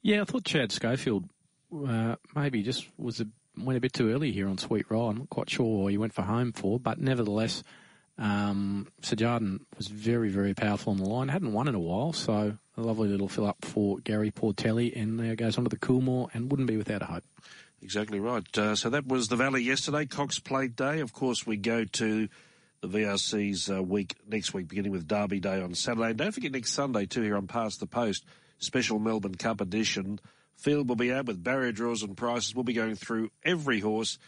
Yeah, 0.02 0.22
I 0.22 0.26
thought 0.26 0.44
Chad 0.44 0.72
Schofield 0.72 1.26
uh, 1.88 2.16
maybe 2.36 2.64
just 2.64 2.88
was 2.98 3.22
a, 3.22 3.28
went 3.58 3.78
a 3.78 3.82
bit 3.82 3.94
too 3.94 4.12
early 4.12 4.32
here 4.32 4.48
on 4.48 4.58
Sweet 4.58 4.86
Ride. 4.90 5.10
I'm 5.10 5.18
not 5.20 5.30
quite 5.30 5.50
sure 5.50 5.84
what 5.84 5.92
he 5.92 5.98
went 5.98 6.14
for 6.14 6.24
home 6.24 6.52
for, 6.54 6.80
but 6.80 7.00
nevertheless, 7.00 7.64
um, 8.22 8.88
Sir 9.02 9.16
was 9.78 9.88
very, 9.88 10.30
very 10.30 10.54
powerful 10.54 10.92
on 10.92 10.98
the 10.98 11.10
line. 11.10 11.28
Hadn't 11.28 11.54
won 11.54 11.68
in 11.68 11.74
a 11.74 11.80
while, 11.80 12.14
so 12.14 12.56
a 12.78 12.82
lovely 12.82 13.10
little 13.10 13.28
fill 13.28 13.48
up 13.48 13.66
for 13.66 13.98
Gary 13.98 14.30
Portelli, 14.30 14.96
and 14.96 15.20
there 15.20 15.36
goes 15.36 15.58
on 15.58 15.64
to 15.64 15.70
the 15.72 15.78
Coolmore 15.78 16.30
and 16.36 16.52
wouldn't 16.52 16.68
be 16.68 16.78
without 16.78 17.02
a 17.02 17.06
hope. 17.06 17.24
Exactly 17.82 18.20
right. 18.20 18.46
Uh, 18.56 18.76
so 18.76 18.92
that 18.92 19.08
was 19.08 19.28
the 19.28 19.36
Valley 19.36 19.64
yesterday, 19.64 20.06
Cox 20.06 20.38
Plate 20.38 20.76
Day. 20.76 21.00
Of 21.00 21.14
course, 21.14 21.48
we 21.48 21.58
go 21.58 21.84
to 21.84 22.30
the 22.82 22.88
VRC's 22.88 23.72
uh, 23.72 23.82
week 23.82 24.16
next 24.28 24.54
week, 24.54 24.68
beginning 24.68 24.92
with 24.92 25.08
Derby 25.08 25.40
Day 25.40 25.60
on 25.60 25.74
Saturday. 25.74 26.10
And 26.10 26.18
don't 26.18 26.32
forget 26.32 26.52
next 26.52 26.74
Sunday 26.74 27.08
too 27.08 27.24
here 27.24 27.38
on 27.38 27.48
Past 27.48 27.80
the 27.80 27.88
Post, 27.88 28.24
special 28.60 29.00
Melbourne 29.00 29.34
Cup 29.34 29.62
edition. 29.62 30.20
Field 30.58 30.88
will 30.88 30.96
be 30.96 31.12
out 31.12 31.26
with 31.26 31.44
barrier 31.44 31.72
draws 31.72 32.04
and 32.04 32.16
prices. 32.16 32.54
We'll 32.54 32.66
be 32.66 32.74
going 32.74 32.94
through 32.94 33.32
every 33.44 33.80
horse, 33.80 34.20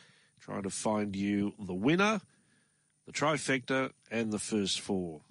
trying 0.42 0.64
to 0.64 0.72
find 0.72 1.16
you 1.16 1.54
the 1.60 1.76
winner 1.76 2.22
the 3.06 3.12
trifecta, 3.12 3.92
and 4.12 4.32
the 4.32 4.40
first 4.40 4.82
four. 4.82 5.22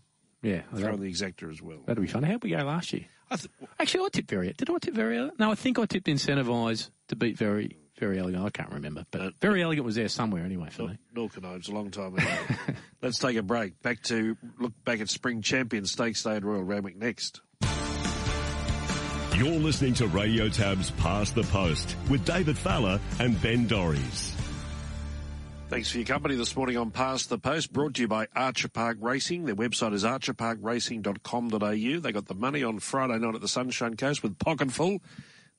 Yeah, 0.43 0.63
throw 0.75 0.95
in 0.95 1.01
the 1.01 1.11
exacta 1.11 1.51
as 1.51 1.63
well. 1.63 1.79
That'd 1.87 2.03
be 2.03 2.09
fun. 2.09 2.23
How'd 2.25 2.43
we 2.43 2.51
go 2.51 2.57
last 2.59 2.93
year? 2.93 3.05
I 3.31 3.37
th- 3.37 3.49
Actually, 3.79 4.05
I 4.07 4.09
tipped 4.13 4.31
very. 4.31 4.53
Did 4.53 4.69
I 4.69 4.79
tip 4.79 4.95
very? 4.95 5.31
No, 5.39 5.51
I 5.51 5.55
think 5.55 5.79
I 5.79 5.87
tipped 5.87 6.07
Incentivise 6.09 6.91
to 7.09 7.17
beat 7.17 7.39
very. 7.39 7.79
Verry 8.01 8.19
Elegant. 8.19 8.45
I 8.45 8.51
can't 8.51 8.73
remember, 8.73 9.05
but 9.13 9.21
uh, 9.21 9.31
Verry 9.41 9.63
Elegant 9.63 9.85
was 9.87 9.95
there 9.95 10.09
somewhere 10.09 10.45
anyway 10.45 10.71
for 10.73 10.89
me. 10.89 10.99
Nor 11.15 11.29
can 11.29 11.45
I. 11.45 11.53
It 11.53 11.59
was 11.59 11.69
a 11.69 11.73
long 11.73 11.93
time 11.93 12.15
ago. 12.15 12.27
Let's 13.03 13.19
take 13.19 13.37
a 13.37 13.43
break. 13.43 13.81
Back 13.81 14.03
to 14.05 14.37
look 14.59 14.73
back 14.85 15.01
at 15.01 15.09
Spring 15.09 15.41
Champion 15.41 15.87
Stakes 15.87 16.25
Day 16.25 16.35
at 16.35 16.45
Royal 16.45 16.65
Randwick 16.65 16.97
next. 16.97 17.41
You're 19.37 19.51
listening 19.61 19.95
to 19.95 20.09
Radio 20.09 20.49
Tab's 20.49 20.91
Past 20.93 21.37
the 21.37 21.45
Post 21.45 21.97
with 22.11 22.25
David 22.25 22.59
Fowler 22.59 22.99
and 23.21 23.41
Ben 23.41 23.69
Dorries. 23.69 24.32
Thanks 25.73 25.91
for 25.91 25.97
your 25.97 26.07
company 26.07 26.35
this 26.35 26.55
morning 26.55 26.77
on 26.77 26.91
Past 26.91 27.31
the 27.31 27.39
Post, 27.39 27.73
brought 27.73 27.95
to 27.95 28.03
you 28.03 28.07
by 28.07 28.29
Archer 28.37 28.69
Park 28.69 28.99
Racing. 29.01 29.47
Their 29.47 29.55
website 29.55 29.95
is 29.95 30.05
archerparkracing.com.au. 30.05 32.01
They 32.01 32.13
got 32.13 32.27
the 32.27 32.35
money 32.35 32.63
on 32.63 32.79
Friday 32.79 33.19
night 33.19 33.35
at 33.35 33.41
the 33.41 33.49
Sunshine 33.49 33.97
Coast 33.97 34.23
with 34.23 34.39
Pocketful. 34.39 35.01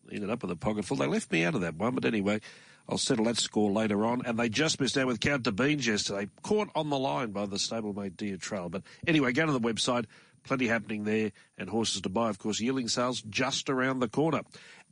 They 0.06 0.16
ended 0.18 0.30
up 0.30 0.44
with 0.44 0.52
a 0.52 0.56
Pocketful. 0.56 0.98
They 0.98 1.08
left 1.08 1.32
me 1.32 1.44
out 1.44 1.56
of 1.56 1.62
that 1.62 1.78
one, 1.78 1.96
but 1.96 2.06
anyway, 2.06 2.42
I'll 2.88 3.00
settle 3.00 3.26
that 3.26 3.38
score 3.38 3.72
later 3.72 4.06
on. 4.06 4.24
And 4.24 4.38
they 4.38 4.50
just 4.50 4.80
missed 4.80 5.00
out 5.00 5.08
with 5.08 5.20
Count 5.20 5.42
de 5.42 5.52
Beans 5.52 5.88
yesterday, 5.88 6.30
caught 6.44 6.70
on 6.76 6.92
the 6.92 7.00
line 7.00 7.32
by 7.32 7.48
the 7.48 7.56
stablemate 7.56 8.16
Deer 8.16 8.38
Trail. 8.38 8.70
But 8.70 8.84
anyway, 9.08 9.32
go 9.32 9.48
to 9.48 9.52
the 9.52 9.60
website. 9.60 10.06
Plenty 10.44 10.68
happening 10.68 11.06
there 11.06 11.32
and 11.58 11.72
horses 11.72 12.02
to 12.02 12.10
buy. 12.10 12.30
Of 12.30 12.38
course, 12.38 12.62
yearling 12.62 12.88
sales 12.88 13.24
just 13.24 13.68
around 13.68 14.00
the 14.00 14.10
corner. 14.10 14.42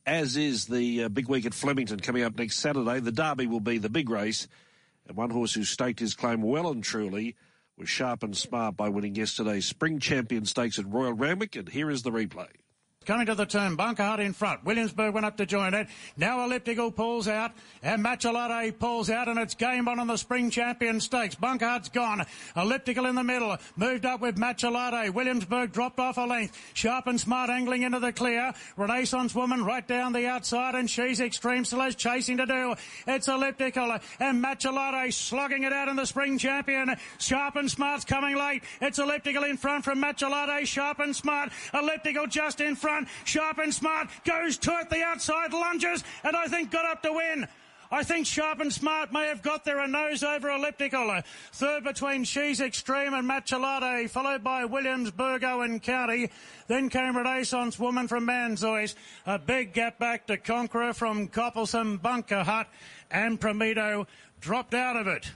As 0.03 0.35
is 0.35 0.65
the 0.65 1.03
uh, 1.03 1.09
big 1.09 1.29
week 1.29 1.45
at 1.45 1.53
Flemington 1.53 1.99
coming 1.99 2.23
up 2.23 2.39
next 2.39 2.57
Saturday. 2.57 3.01
The 3.01 3.11
Derby 3.11 3.45
will 3.45 3.59
be 3.59 3.77
the 3.77 3.87
big 3.87 4.09
race. 4.09 4.47
And 5.11 5.17
one 5.17 5.29
horse 5.29 5.53
who 5.53 5.65
staked 5.65 5.99
his 5.99 6.15
claim 6.15 6.41
well 6.41 6.71
and 6.71 6.81
truly 6.81 7.35
was 7.77 7.89
sharp 7.89 8.23
and 8.23 8.35
smart 8.35 8.77
by 8.77 8.87
winning 8.87 9.13
yesterday's 9.13 9.65
Spring 9.65 9.99
Champion 9.99 10.45
Stakes 10.45 10.79
at 10.79 10.87
Royal 10.87 11.11
Randwick. 11.11 11.57
And 11.57 11.67
here 11.67 11.91
is 11.91 12.03
the 12.03 12.11
replay. 12.11 12.47
Coming 13.03 13.25
to 13.25 13.33
the 13.33 13.47
turn, 13.47 13.75
Bunker 13.75 14.03
Hut 14.03 14.19
in 14.19 14.31
front. 14.31 14.63
Williamsburg 14.63 15.15
went 15.15 15.25
up 15.25 15.35
to 15.37 15.45
join 15.47 15.73
it. 15.73 15.87
Now 16.17 16.45
Elliptical 16.45 16.91
pulls 16.91 17.27
out, 17.27 17.51
and 17.81 18.05
Machelate 18.05 18.77
pulls 18.77 19.09
out, 19.09 19.27
and 19.27 19.39
it's 19.39 19.55
game 19.55 19.87
on 19.87 19.99
in 19.99 20.05
the 20.05 20.17
Spring 20.17 20.51
Champion 20.51 20.99
Stakes. 20.99 21.33
Bunker 21.33 21.67
Hut's 21.67 21.89
gone. 21.89 22.23
Elliptical 22.55 23.07
in 23.07 23.15
the 23.15 23.23
middle, 23.23 23.57
moved 23.75 24.05
up 24.05 24.21
with 24.21 24.35
Machelate. 24.35 25.15
Williamsburg 25.15 25.71
dropped 25.71 25.99
off 25.99 26.17
a 26.17 26.27
length. 26.27 26.55
Sharp 26.75 27.07
and 27.07 27.19
smart 27.19 27.49
angling 27.49 27.81
into 27.81 27.97
the 27.97 28.13
clear. 28.13 28.53
Renaissance 28.77 29.33
woman 29.33 29.65
right 29.65 29.87
down 29.87 30.13
the 30.13 30.27
outside, 30.27 30.75
and 30.75 30.87
she's 30.87 31.19
extreme 31.21 31.65
has 31.65 31.95
chasing 31.95 32.37
to 32.37 32.45
do. 32.45 32.75
It's 33.07 33.27
Elliptical, 33.27 33.97
and 34.19 34.45
Machelate 34.45 35.11
slogging 35.11 35.63
it 35.63 35.73
out 35.73 35.87
in 35.87 35.95
the 35.95 36.05
Spring 36.05 36.37
Champion. 36.37 36.95
Sharp 37.17 37.55
and 37.55 37.71
smart's 37.71 38.05
coming 38.05 38.37
late. 38.37 38.61
It's 38.79 38.99
Elliptical 38.99 39.45
in 39.45 39.57
front 39.57 39.85
from 39.85 39.99
Machelate. 40.03 40.67
Sharp 40.67 40.99
and 40.99 41.15
smart. 41.15 41.51
Elliptical 41.73 42.27
just 42.27 42.61
in 42.61 42.75
front 42.75 42.90
front, 42.91 43.07
sharp 43.23 43.57
and 43.59 43.73
smart, 43.73 44.09
goes 44.25 44.57
to 44.57 44.79
it, 44.79 44.89
the 44.89 45.03
outside 45.03 45.53
lunges, 45.53 46.03
and 46.23 46.35
I 46.35 46.47
think 46.47 46.71
got 46.71 46.85
up 46.85 47.01
to 47.03 47.13
win. 47.13 47.47
I 47.93 48.03
think 48.03 48.25
Sharp 48.25 48.61
and 48.61 48.71
Smart 48.71 49.11
may 49.11 49.27
have 49.27 49.41
got 49.41 49.65
there 49.65 49.79
a 49.79 49.87
nose 49.87 50.23
over 50.23 50.49
elliptical. 50.49 51.21
Third 51.51 51.83
between 51.83 52.23
She's 52.23 52.61
Extreme 52.61 53.13
and 53.13 53.29
Machelate, 53.29 54.09
followed 54.09 54.45
by 54.45 54.63
Williams, 54.63 55.11
Burgo 55.11 55.59
and 55.59 55.83
County. 55.83 56.31
Then 56.67 56.89
came 56.89 57.17
Renaissance 57.17 57.77
Woman 57.77 58.07
from 58.07 58.25
Manzois. 58.25 58.95
A 59.25 59.37
big 59.37 59.73
gap 59.73 59.99
back 59.99 60.27
to 60.27 60.37
Conqueror 60.37 60.93
from 60.93 61.27
Coppelson, 61.27 61.97
Bunker 62.01 62.45
Hut, 62.45 62.69
and 63.11 63.41
Prometo 63.41 64.07
dropped 64.39 64.73
out 64.73 64.95
of 64.95 65.07
it. 65.07 65.29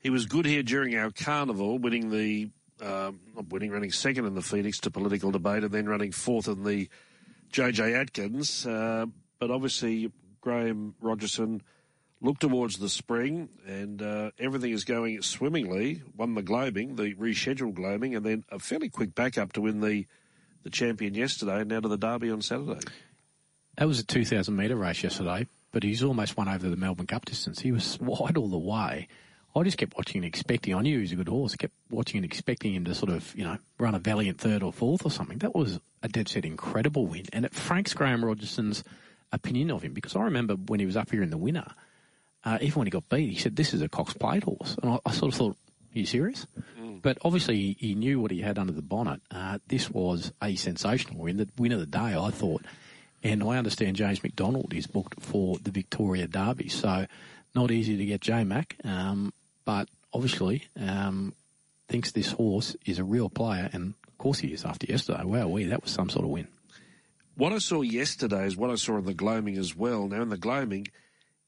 He 0.00 0.10
was 0.10 0.26
good 0.26 0.44
here 0.44 0.62
during 0.62 0.94
our 0.94 1.10
carnival, 1.10 1.78
winning 1.78 2.10
the 2.10 2.50
um, 2.82 3.20
not 3.34 3.48
winning, 3.48 3.70
running 3.70 3.92
second 3.92 4.26
in 4.26 4.34
the 4.34 4.42
Phoenix 4.42 4.78
to 4.80 4.90
political 4.90 5.30
debate, 5.30 5.64
and 5.64 5.72
then 5.72 5.88
running 5.88 6.12
fourth 6.12 6.48
in 6.48 6.64
the 6.64 6.88
JJ 7.52 7.94
Atkins. 8.00 8.66
Uh, 8.66 9.06
but 9.38 9.50
obviously, 9.50 10.12
Graeme 10.40 10.94
Rogerson 11.00 11.62
looked 12.20 12.40
towards 12.40 12.78
the 12.78 12.88
spring, 12.88 13.48
and 13.66 14.02
uh, 14.02 14.30
everything 14.38 14.72
is 14.72 14.84
going 14.84 15.22
swimmingly. 15.22 16.02
Won 16.16 16.34
the 16.34 16.42
Gloaming, 16.42 16.96
the 16.96 17.14
rescheduled 17.14 17.74
Gloaming, 17.74 18.14
and 18.14 18.24
then 18.24 18.44
a 18.50 18.58
fairly 18.58 18.88
quick 18.88 19.14
backup 19.14 19.52
to 19.54 19.62
win 19.62 19.80
the 19.80 20.06
the 20.62 20.70
champion 20.70 21.14
yesterday, 21.14 21.60
and 21.60 21.70
now 21.70 21.80
to 21.80 21.88
the 21.88 21.96
Derby 21.96 22.30
on 22.30 22.42
Saturday. 22.42 22.80
That 23.78 23.88
was 23.88 23.98
a 23.98 24.04
2,000 24.04 24.54
metre 24.54 24.76
race 24.76 25.02
yesterday, 25.02 25.46
but 25.72 25.82
he's 25.82 26.02
almost 26.02 26.36
won 26.36 26.48
over 26.48 26.68
the 26.68 26.76
Melbourne 26.76 27.06
Cup 27.06 27.24
distance. 27.24 27.60
He 27.60 27.72
was 27.72 27.98
wide 28.00 28.36
all 28.36 28.48
the 28.48 28.58
way. 28.58 29.08
I 29.54 29.62
just 29.64 29.78
kept 29.78 29.96
watching 29.96 30.18
and 30.18 30.24
expecting. 30.24 30.74
I 30.74 30.80
knew 30.82 30.96
he 30.96 31.02
was 31.02 31.12
a 31.12 31.16
good 31.16 31.28
horse. 31.28 31.54
I 31.54 31.56
kept 31.56 31.74
watching 31.90 32.18
and 32.18 32.24
expecting 32.24 32.74
him 32.74 32.84
to 32.84 32.94
sort 32.94 33.10
of, 33.10 33.34
you 33.36 33.44
know, 33.44 33.58
run 33.78 33.94
a 33.94 33.98
valiant 33.98 34.38
third 34.38 34.62
or 34.62 34.72
fourth 34.72 35.04
or 35.04 35.10
something. 35.10 35.38
That 35.38 35.54
was 35.54 35.80
a 36.02 36.08
dead 36.08 36.28
set 36.28 36.44
incredible 36.44 37.06
win. 37.06 37.26
And 37.32 37.44
it 37.44 37.54
franks 37.54 37.92
Graeme 37.92 38.24
Rogerson's 38.24 38.84
opinion 39.32 39.70
of 39.70 39.82
him 39.82 39.92
because 39.92 40.14
I 40.14 40.22
remember 40.22 40.54
when 40.54 40.80
he 40.80 40.86
was 40.86 40.96
up 40.96 41.10
here 41.10 41.22
in 41.22 41.30
the 41.30 41.36
winner, 41.36 41.66
uh, 42.44 42.58
even 42.60 42.80
when 42.80 42.86
he 42.86 42.90
got 42.90 43.08
beat, 43.08 43.30
he 43.30 43.38
said, 43.38 43.56
This 43.56 43.74
is 43.74 43.82
a 43.82 43.88
Cox 43.88 44.14
Plate 44.14 44.44
horse. 44.44 44.76
And 44.82 44.92
I, 44.92 44.98
I 45.04 45.12
sort 45.12 45.32
of 45.32 45.38
thought, 45.38 45.56
Are 45.94 45.98
you 45.98 46.06
serious? 46.06 46.46
Mm. 46.80 47.02
But 47.02 47.18
obviously, 47.22 47.56
he, 47.56 47.76
he, 47.78 47.94
knew 47.94 48.20
what 48.20 48.30
he 48.30 48.40
had 48.40 48.58
under 48.58 48.72
the 48.72 48.82
bonnet. 48.82 49.20
Uh, 49.30 49.58
this 49.66 49.90
was 49.90 50.32
a 50.42 50.54
sensational 50.54 51.20
win. 51.20 51.38
The 51.38 51.48
win 51.58 51.72
of 51.72 51.80
the 51.80 51.86
day, 51.86 52.16
I 52.16 52.30
thought. 52.30 52.62
And 53.22 53.42
I 53.42 53.58
understand 53.58 53.96
James 53.96 54.22
McDonald 54.22 54.72
is 54.72 54.86
booked 54.86 55.20
for 55.20 55.58
the 55.58 55.70
Victoria 55.70 56.26
Derby. 56.26 56.68
So, 56.68 57.06
not 57.54 57.70
easy 57.70 57.96
to 57.96 58.04
get 58.06 58.22
J 58.22 58.44
Mac. 58.44 58.76
Um, 58.84 59.32
but 59.70 59.88
obviously 60.12 60.64
um, 60.80 61.32
thinks 61.86 62.10
this 62.10 62.32
horse 62.32 62.74
is 62.86 62.98
a 62.98 63.04
real 63.04 63.28
player, 63.28 63.70
and 63.72 63.94
of 64.08 64.18
course 64.18 64.40
he 64.40 64.48
is 64.48 64.64
after 64.64 64.84
yesterday. 64.88 65.22
Wow, 65.22 65.46
we 65.46 65.62
that 65.66 65.84
was 65.84 65.92
some 65.92 66.10
sort 66.10 66.24
of 66.24 66.30
win. 66.32 66.48
What 67.36 67.52
I 67.52 67.58
saw 67.58 67.82
yesterday 67.82 68.46
is 68.46 68.56
what 68.56 68.70
I 68.70 68.74
saw 68.74 68.98
in 68.98 69.04
the 69.04 69.14
gloaming 69.14 69.56
as 69.58 69.76
well. 69.76 70.08
Now 70.08 70.22
in 70.22 70.28
the 70.28 70.36
gloaming, 70.36 70.88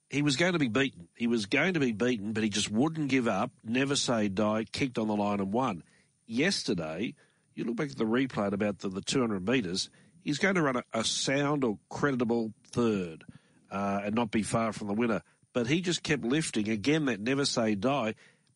he 0.09 0.23
was 0.23 0.37
going 0.37 0.53
to 0.53 0.61
be 0.61 0.69
beaten. 0.69 1.09
He 1.17 1.27
was 1.27 1.47
going 1.47 1.75
to 1.75 1.81
be 1.81 1.91
beaten, 1.91 2.33
but 2.33 2.45
he 2.45 2.49
just 2.49 2.71
wouldn't 2.71 3.09
give 3.09 3.27
up, 3.27 3.51
never 3.65 3.97
say 3.97 4.29
die, 4.29 4.67
kicked 4.71 4.99
on 4.99 5.09
the 5.09 5.17
line 5.17 5.41
and 5.41 5.53
won. 5.53 5.83
Yesterday, 6.25 7.17
you 7.57 7.65
look 7.65 7.75
back 7.75 7.91
at 7.91 7.99
the 7.99 8.05
replay 8.05 8.47
at 8.47 8.55
about 8.55 8.79
the, 8.79 8.89
the 8.89 9.01
200 9.01 9.49
metres, 9.49 9.91
he's 10.23 10.39
going 10.39 10.55
to 10.55 10.63
run 10.63 10.77
a, 10.77 10.85
a 10.95 11.03
sound 11.03 11.65
or 11.65 11.77
creditable 11.91 12.53
third 12.71 13.25
uh, 13.73 14.03
and 14.05 14.15
not 14.15 14.31
be 14.31 14.45
far 14.45 14.73
from 14.73 14.87
the 14.87 14.95
winner 14.95 15.23
but 15.53 15.67
he 15.67 15.81
just 15.81 16.03
kept 16.03 16.25
lifting. 16.25 16.69
Again, 16.69 17.07
that 17.07 17.21
never 17.21 17.45
say 17.45 17.75
die. 17.75 18.15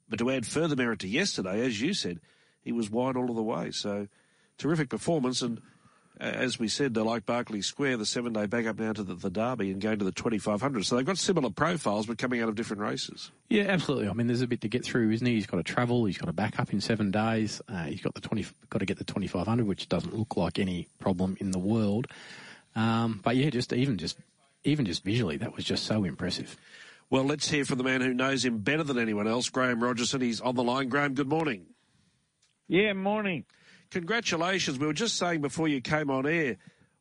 But 0.09 0.19
to 0.21 0.31
add 0.31 0.47
further 0.47 0.77
merit 0.77 1.01
to 1.01 1.09
yesterday, 1.09 1.65
as 1.65 1.81
you 1.81 1.93
said, 1.93 2.21
he 2.63 2.73
was 2.73 2.91
wide 2.91 3.17
all 3.17 3.31
of 3.31 3.37
the 3.37 3.43
way. 3.43 3.71
So 3.73 4.09
terrific 4.57 4.89
performance. 4.89 5.43
And 5.43 5.61
as 6.19 6.59
we 6.59 6.69
said, 6.69 6.95
they're 6.95 7.05
like 7.05 7.27
Berkeley 7.27 7.61
Square, 7.61 7.99
the 7.99 8.07
seven 8.07 8.33
day 8.33 8.47
back 8.47 8.67
up 8.67 8.79
now 8.79 8.93
to 8.93 9.03
the, 9.03 9.15
the 9.15 9.31
Derby 9.31 9.71
and 9.71 9.81
going 9.81 9.99
to 9.99 10.05
the 10.05 10.13
2500. 10.13 10.87
So 10.87 10.97
they've 10.97 11.05
got 11.05 11.19
similar 11.19 11.51
profiles, 11.51 12.07
but 12.07 12.19
coming 12.19 12.41
out 12.41 12.49
of 12.49 12.55
different 12.55 12.83
races. 12.83 13.31
Yeah, 13.49 13.65
absolutely. 13.65 14.09
I 14.09 14.13
mean, 14.13 14.27
there's 14.27 14.43
a 14.43 14.47
bit 14.47 14.61
to 14.63 14.69
get 14.69 14.85
through, 14.85 15.11
isn't 15.11 15.27
he? 15.27 15.35
He's 15.35 15.47
got 15.47 15.59
to 15.59 15.63
travel. 15.63 16.05
He's 16.05 16.19
got 16.19 16.27
to 16.27 16.33
back 16.33 16.59
up 16.59 16.73
in 16.73 16.81
seven 16.81 17.11
days. 17.11 17.61
Uh, 17.69 17.85
he's 17.85 18.01
got 18.01 18.15
the 18.15 18.21
20, 18.21 18.47
got 18.71 18.79
to 18.79 18.87
get 18.87 18.99
the 18.99 19.05
2500, 19.05 19.67
which 19.67 19.89
doesn't 19.89 20.17
look 20.17 20.37
like 20.37 20.59
any 20.59 20.89
problem 21.01 21.37
in 21.41 21.51
the 21.51 21.59
world. 21.59 22.07
Um, 22.75 23.21
but 23.23 23.37
yeah, 23.37 23.51
just 23.51 23.73
even 23.73 23.97
just 23.97 24.19
even 24.65 24.85
just 24.85 25.05
visually, 25.05 25.37
that 25.39 25.55
was 25.55 25.65
just 25.65 25.85
so 25.85 26.05
impressive. 26.05 26.57
Well, 27.09 27.25
let's 27.25 27.49
hear 27.49 27.65
from 27.65 27.79
the 27.79 27.85
man 27.85 28.01
who 28.01 28.13
knows 28.13 28.45
him 28.45 28.59
better 28.59 28.83
than 28.83 28.99
anyone 28.99 29.29
else, 29.29 29.49
Graeme 29.49 29.81
Rogerson. 29.81 30.21
He's 30.21 30.41
on 30.41 30.57
the 30.57 30.65
line. 30.65 30.89
Graeme, 30.89 31.15
good 31.15 31.29
morning. 31.29 31.67
Yeah, 32.67 32.95
morning. 32.95 33.45
Congratulations. 33.91 34.79
We 34.79 34.87
were 34.87 34.93
just 34.93 35.17
saying 35.17 35.41
before 35.41 35.69
you 35.69 35.81
came 35.81 36.11
on 36.11 36.27
air, 36.27 36.57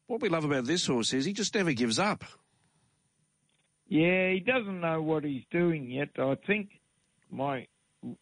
what 0.06 0.22
we 0.22 0.30
love 0.30 0.46
about 0.46 0.66
this 0.66 0.86
horse 0.86 1.12
is 1.12 1.26
he 1.26 1.34
just 1.34 1.56
never 1.56 1.74
gives 1.74 1.98
up. 1.98 2.24
Yeah, 3.88 4.32
he 4.32 4.42
doesn't 4.42 4.80
know 4.80 5.02
what 5.02 5.24
he's 5.24 5.44
doing 5.52 5.90
yet. 5.90 6.10
I 6.20 6.36
think 6.46 6.70
my 7.32 7.66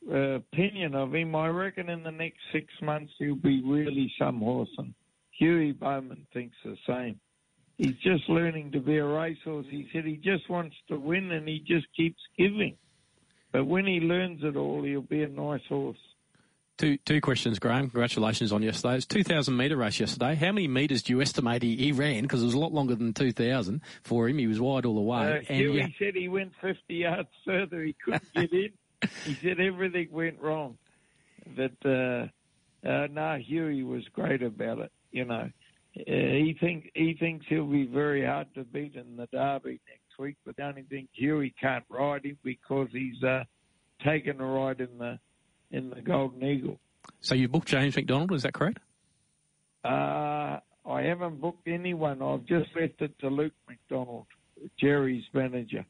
uh, 0.10 0.16
opinion 0.16 0.96
of 0.96 1.14
him, 1.14 1.36
I 1.36 1.48
reckon 1.48 1.90
in 1.90 2.04
the 2.04 2.12
next 2.12 2.40
six 2.54 2.68
months 2.82 3.12
he'll 3.20 3.36
be 3.36 3.62
really 3.62 4.12
some 4.18 4.40
horse, 4.40 4.70
and 4.78 4.94
Huey 5.32 5.74
Bowman 5.74 6.28
thinks 6.34 6.56
the 6.64 6.78
same 6.88 7.20
he's 7.78 7.96
just 8.04 8.28
learning 8.30 8.72
to 8.72 8.80
be 8.80 8.98
a 8.98 9.06
racehorse. 9.06 9.66
He 9.70 9.88
said 9.92 10.06
he 10.06 10.18
just 10.18 10.50
wants 10.50 10.76
to 10.90 10.98
win 10.98 11.32
and 11.32 11.48
he 11.48 11.60
just 11.60 11.88
keeps 11.96 12.22
giving. 12.38 12.78
But 13.52 13.66
when 13.66 13.86
he 13.86 14.00
learns 14.00 14.44
it 14.44 14.56
all, 14.56 14.84
he'll 14.84 15.02
be 15.02 15.24
a 15.24 15.30
nice 15.30 15.66
horse. 15.70 15.98
Two 16.76 16.98
two 16.98 17.22
questions, 17.22 17.60
Graeme. 17.60 17.82
Congratulations 17.82 18.52
on 18.52 18.64
yesterday. 18.64 18.96
It's 18.96 19.06
two 19.06 19.24
thousand 19.24 19.56
metre 19.56 19.78
race 19.78 20.00
yesterday. 20.00 20.34
How 20.34 20.52
many 20.52 20.68
metres 20.68 21.04
do 21.04 21.14
you 21.14 21.22
estimate 21.22 21.62
he, 21.62 21.76
he 21.76 21.92
ran? 21.92 22.24
Because 22.24 22.42
it 22.42 22.46
was 22.46 22.56
a 22.56 22.60
lot 22.60 22.74
longer 22.74 22.96
than 22.96 23.14
two 23.14 23.32
thousand 23.32 23.82
for 24.02 24.28
him. 24.28 24.40
He 24.40 24.48
was 24.48 24.60
wide 24.60 24.86
all 24.86 24.96
the 24.96 25.02
way. 25.02 25.34
Uh, 25.34 25.42
and 25.50 25.58
Huey 25.60 25.78
yeah. 25.78 25.88
said 26.00 26.16
he 26.16 26.28
went 26.30 26.54
fifty 26.60 26.96
yards 26.96 27.30
further. 27.46 27.84
He 27.84 27.96
couldn't 28.04 28.34
get 28.34 28.52
in. 28.52 28.70
he 29.24 29.36
said 29.36 29.60
everything 29.60 30.08
went 30.12 30.42
wrong. 30.42 30.80
But 31.56 31.74
uh, 31.86 32.28
uh, 32.84 33.08
no, 33.12 33.38
Huey 33.38 33.84
was 33.84 34.08
great 34.12 34.42
about 34.42 34.80
it. 34.80 34.92
You 35.12 35.26
know, 35.26 35.52
he 35.94 36.58
think 36.60 36.92
he 36.96 37.16
thinks 37.20 37.46
he'll 37.48 37.66
be 37.66 37.86
very 37.86 38.26
hard 38.26 38.48
to 38.56 38.64
beat 38.64 38.96
in 38.96 39.16
the 39.16 39.28
Derby 39.32 39.80
next 39.88 40.20
week, 40.20 40.38
but 40.46 40.56
the 40.58 40.64
only 40.64 40.84
thing 40.84 41.08
Huey 41.14 41.54
can't 41.60 41.86
ride 41.90 42.26
him 42.26 42.38
because 42.44 42.88
he's 42.92 43.24
uh, 43.24 43.44
taken 44.04 44.42
a 44.42 44.46
ride 44.46 44.80
in 44.80 44.98
the 44.98 45.20
in 45.72 45.90
the 45.90 46.02
Golden 46.02 46.44
Eagle. 46.44 46.80
So 47.22 47.36
you 47.36 47.48
booked 47.48 47.68
James 47.68 47.96
McDonald, 47.96 48.34
is 48.34 48.44
that 48.44 48.54
correct? 48.54 48.80
Uh, 49.84 50.60
I 50.86 51.02
haven't 51.04 51.42
booked 51.42 51.68
anyone. 51.68 52.22
I've 52.22 52.46
just 52.46 52.70
left 52.76 53.02
it 53.02 53.18
to 53.20 53.28
Luke 53.28 53.54
McDonald, 53.68 54.26
Jerry's 54.80 55.26
manager. 55.34 55.86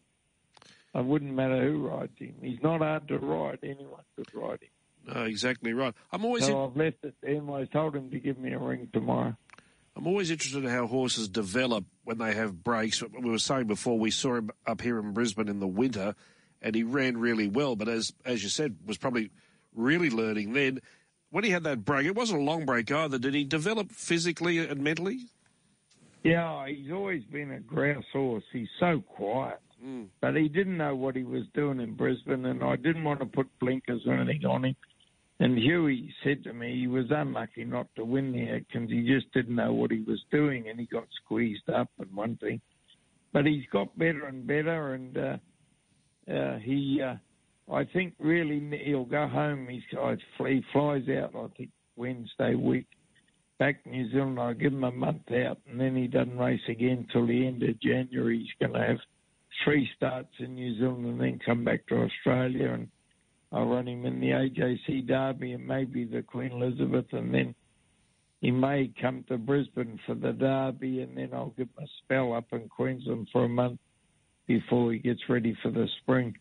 It 0.95 1.05
wouldn't 1.05 1.33
matter 1.33 1.61
who 1.63 1.87
rides 1.87 2.17
him. 2.17 2.35
He's 2.41 2.61
not 2.61 2.81
hard 2.81 3.07
to 3.07 3.17
ride. 3.17 3.59
Anyone 3.63 4.03
could 4.15 4.33
ride 4.33 4.59
him. 4.61 5.13
No, 5.15 5.23
exactly 5.23 5.73
right. 5.73 5.93
I'm 6.11 6.23
always. 6.23 6.45
So 6.45 6.65
in... 6.65 6.69
I've 6.69 6.77
left 6.77 7.03
it 7.03 7.15
to 7.21 7.27
him. 7.27 7.49
I 7.49 7.65
told 7.65 7.95
him 7.95 8.09
to 8.11 8.19
give 8.19 8.37
me 8.37 8.53
a 8.53 8.59
ring 8.59 8.87
tomorrow. 8.93 9.35
I'm 9.95 10.07
always 10.07 10.31
interested 10.31 10.63
in 10.63 10.69
how 10.69 10.87
horses 10.87 11.29
develop 11.29 11.85
when 12.03 12.17
they 12.17 12.33
have 12.33 12.63
breaks. 12.63 13.01
We 13.01 13.29
were 13.29 13.37
saying 13.37 13.67
before 13.67 13.99
we 13.99 14.11
saw 14.11 14.35
him 14.35 14.51
up 14.65 14.81
here 14.81 14.99
in 14.99 15.13
Brisbane 15.13 15.47
in 15.47 15.59
the 15.59 15.67
winter, 15.67 16.15
and 16.61 16.73
he 16.73 16.83
ran 16.83 17.17
really 17.17 17.47
well. 17.47 17.75
But 17.75 17.89
as 17.89 18.13
as 18.25 18.41
you 18.43 18.49
said, 18.49 18.77
was 18.85 18.97
probably 18.97 19.31
really 19.75 20.09
learning 20.09 20.53
then. 20.53 20.81
When 21.29 21.43
he 21.43 21.49
had 21.49 21.63
that 21.63 21.83
break, 21.83 22.05
it 22.05 22.15
wasn't 22.15 22.41
a 22.41 22.43
long 22.43 22.65
break 22.65 22.91
either. 22.91 23.17
Did 23.17 23.33
he 23.33 23.43
develop 23.43 23.91
physically 23.91 24.59
and 24.59 24.83
mentally? 24.83 25.19
Yeah, 26.23 26.67
he's 26.67 26.91
always 26.91 27.23
been 27.23 27.51
a 27.51 27.59
grouse 27.59 28.05
horse. 28.13 28.43
He's 28.51 28.69
so 28.79 29.01
quiet. 29.01 29.59
Mm. 29.83 30.07
But 30.21 30.35
he 30.35 30.47
didn't 30.47 30.77
know 30.77 30.95
what 30.95 31.15
he 31.15 31.23
was 31.23 31.43
doing 31.53 31.79
in 31.79 31.95
Brisbane, 31.95 32.45
and 32.45 32.63
I 32.63 32.77
didn't 32.77 33.03
want 33.03 33.19
to 33.19 33.25
put 33.25 33.47
blinkers 33.59 34.03
or 34.05 34.13
anything 34.13 34.45
on 34.45 34.65
him. 34.65 34.75
And 35.39 35.57
Huey 35.57 36.13
said 36.23 36.43
to 36.43 36.53
me 36.53 36.79
he 36.79 36.87
was 36.87 37.05
unlucky 37.09 37.65
not 37.65 37.87
to 37.95 38.05
win 38.05 38.31
the 38.31 38.59
because 38.59 38.89
He 38.89 39.05
just 39.05 39.31
didn't 39.33 39.55
know 39.55 39.73
what 39.73 39.91
he 39.91 40.01
was 40.01 40.23
doing, 40.31 40.69
and 40.69 40.79
he 40.79 40.85
got 40.85 41.07
squeezed 41.23 41.69
up 41.69 41.89
and 41.99 42.13
one 42.13 42.37
thing. 42.37 42.61
But 43.33 43.45
he's 43.45 43.65
got 43.71 43.97
better 43.97 44.27
and 44.27 44.45
better, 44.45 44.93
and 44.93 45.17
uh, 45.17 45.37
uh, 46.31 46.59
he, 46.59 47.01
uh, 47.01 47.15
I 47.73 47.83
think, 47.85 48.13
really 48.19 48.61
he'll 48.85 49.05
go 49.05 49.27
home. 49.27 49.67
He's, 49.67 49.81
he 50.37 50.63
flies 50.71 51.09
out, 51.09 51.33
I 51.35 51.47
think, 51.57 51.71
Wednesday 51.95 52.53
week 52.55 52.85
back 53.59 53.83
to 53.83 53.89
New 53.89 54.11
Zealand. 54.11 54.39
I 54.39 54.53
give 54.53 54.73
him 54.73 54.83
a 54.83 54.91
month 54.91 55.31
out, 55.31 55.57
and 55.69 55.79
then 55.79 55.95
he 55.95 56.07
doesn't 56.07 56.37
race 56.37 56.61
again 56.67 57.07
till 57.11 57.25
the 57.25 57.47
end 57.47 57.63
of 57.63 57.79
January. 57.79 58.39
He's 58.39 58.67
going 58.67 58.79
to 58.79 58.87
have 58.87 58.97
three 59.63 59.89
starts 59.95 60.33
in 60.39 60.55
New 60.55 60.77
Zealand 60.77 61.05
and 61.05 61.21
then 61.21 61.39
come 61.45 61.63
back 61.63 61.85
to 61.87 61.95
Australia 61.95 62.73
and 62.73 62.87
I'll 63.53 63.67
run 63.67 63.87
him 63.87 64.05
in 64.05 64.19
the 64.19 64.29
AJC 64.29 65.07
Derby 65.07 65.51
and 65.53 65.67
maybe 65.67 66.05
the 66.05 66.23
Queen 66.23 66.51
Elizabeth, 66.51 67.05
and 67.11 67.33
then 67.33 67.53
he 68.41 68.49
may 68.49 68.91
come 68.99 69.23
to 69.29 69.37
Brisbane 69.37 69.99
for 70.05 70.15
the 70.15 70.33
Derby, 70.33 71.01
and 71.01 71.15
then 71.15 71.29
I'll 71.33 71.53
give 71.55 71.67
him 71.77 71.83
a 71.83 71.87
spell 72.03 72.33
up 72.33 72.45
in 72.51 72.67
Queensland 72.67 73.29
for 73.31 73.45
a 73.45 73.49
month 73.49 73.79
before 74.47 74.91
he 74.91 74.99
gets 74.99 75.21
ready 75.29 75.55
for 75.61 75.69
the 75.69 75.87
spring. 76.01 76.35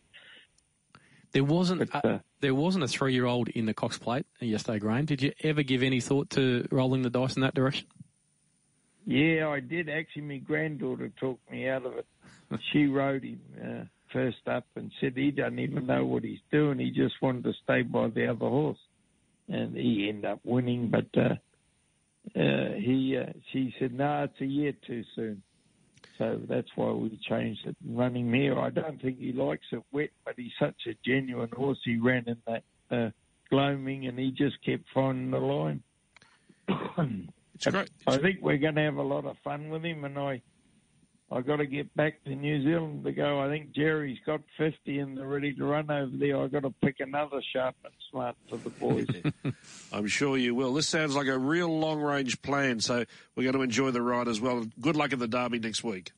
There 1.33 1.43
wasn't 1.43 1.91
but, 1.91 2.05
uh, 2.05 2.09
a, 2.09 2.23
there 2.41 2.55
wasn't 2.55 2.83
a 2.83 2.87
three 2.87 3.13
year 3.13 3.25
old 3.25 3.49
in 3.49 3.67
the 3.67 3.73
Cox 3.73 3.97
Plate 3.97 4.25
yesterday, 4.39 4.79
Graeme. 4.79 5.05
Did 5.05 5.21
you 5.21 5.33
ever 5.43 5.63
give 5.63 5.83
any 5.83 6.01
thought 6.01 6.31
to 6.31 6.67
rolling 6.71 7.03
the 7.03 7.09
dice 7.09 7.35
in 7.35 7.41
that 7.41 7.53
direction? 7.53 7.87
Yeah, 9.05 9.49
I 9.49 9.59
did. 9.59 9.89
Actually, 9.89 10.23
my 10.23 10.37
granddaughter 10.37 11.11
talked 11.19 11.49
me 11.51 11.67
out 11.67 11.85
of 11.85 11.93
it. 11.93 12.07
she 12.71 12.85
rode 12.85 13.23
him. 13.23 13.41
Uh, 13.61 13.83
first 14.13 14.47
up 14.47 14.65
and 14.75 14.91
said 15.01 15.13
he 15.15 15.31
doesn't 15.31 15.59
even 15.59 15.87
know 15.87 16.05
what 16.05 16.23
he's 16.23 16.39
doing. 16.51 16.79
He 16.79 16.91
just 16.91 17.15
wanted 17.21 17.43
to 17.45 17.53
stay 17.63 17.81
by 17.81 18.07
the 18.07 18.27
other 18.27 18.47
horse, 18.47 18.77
and 19.49 19.75
he 19.75 20.07
ended 20.09 20.25
up 20.25 20.39
winning. 20.43 20.89
But 20.89 21.07
uh, 21.17 21.35
uh, 22.39 22.73
he, 22.75 23.17
uh, 23.19 23.33
she 23.51 23.73
said, 23.79 23.93
"No, 23.93 24.05
nah, 24.05 24.23
it's 24.23 24.39
a 24.41 24.45
year 24.45 24.73
too 24.85 25.03
soon." 25.15 25.41
So 26.17 26.39
that's 26.47 26.69
why 26.75 26.91
we 26.91 27.19
changed 27.27 27.65
it 27.65 27.75
and 27.83 27.97
run 27.97 28.15
him 28.15 28.33
here. 28.33 28.57
I 28.57 28.69
don't 28.69 29.01
think 29.01 29.19
he 29.19 29.33
likes 29.33 29.65
it 29.71 29.81
wet, 29.91 30.11
but 30.23 30.35
he's 30.37 30.51
such 30.59 30.75
a 30.87 30.93
genuine 31.03 31.49
horse. 31.51 31.79
He 31.83 31.97
ran 31.97 32.25
in 32.27 32.37
that 32.47 32.63
uh, 32.91 33.09
gloaming, 33.49 34.07
and 34.07 34.17
he 34.19 34.31
just 34.31 34.63
kept 34.63 34.83
finding 34.93 35.31
the 35.31 35.39
line. 35.39 35.83
it's 37.55 37.65
great. 37.65 37.89
I 38.05 38.17
think 38.17 38.39
we're 38.41 38.57
going 38.57 38.75
to 38.75 38.81
have 38.81 38.97
a 38.97 39.01
lot 39.01 39.25
of 39.25 39.37
fun 39.43 39.69
with 39.69 39.83
him, 39.83 40.05
and 40.05 40.17
I 40.17 40.41
I 41.33 41.41
got 41.41 41.55
to 41.57 41.65
get 41.65 41.93
back 41.95 42.23
to 42.25 42.35
New 42.35 42.63
Zealand 42.63 43.03
to 43.05 43.11
go. 43.11 43.39
I 43.41 43.49
think 43.49 43.71
Jerry's 43.71 44.19
got 44.23 44.41
50 44.57 44.99
and 44.99 45.17
they're 45.17 45.27
ready 45.27 45.53
to 45.55 45.65
run 45.65 45.89
over 45.89 46.11
there. 46.15 46.37
I've 46.37 46.51
got 46.51 46.61
to 46.61 46.69
pick 46.83 46.99
another 46.99 47.41
sharp 47.53 47.75
and 47.83 47.93
smart 48.11 48.35
for 48.49 48.57
the 48.57 48.69
boys. 48.69 49.07
I'm 49.91 50.05
sure 50.05 50.37
you 50.37 50.53
will. 50.53 50.73
This 50.73 50.87
sounds 50.87 51.15
like 51.15 51.27
a 51.27 51.37
real 51.37 51.79
long 51.79 52.01
range 52.01 52.41
plan, 52.43 52.79
so 52.79 53.05
we're 53.35 53.43
going 53.43 53.55
to 53.55 53.63
enjoy 53.63 53.89
the 53.89 54.01
ride 54.01 54.27
as 54.27 54.39
well. 54.39 54.63
Good 54.79 54.95
luck 54.95 55.11
at 55.11 55.17
the 55.17 55.27
Derby 55.27 55.57
next 55.57 55.83
week. 55.83 56.11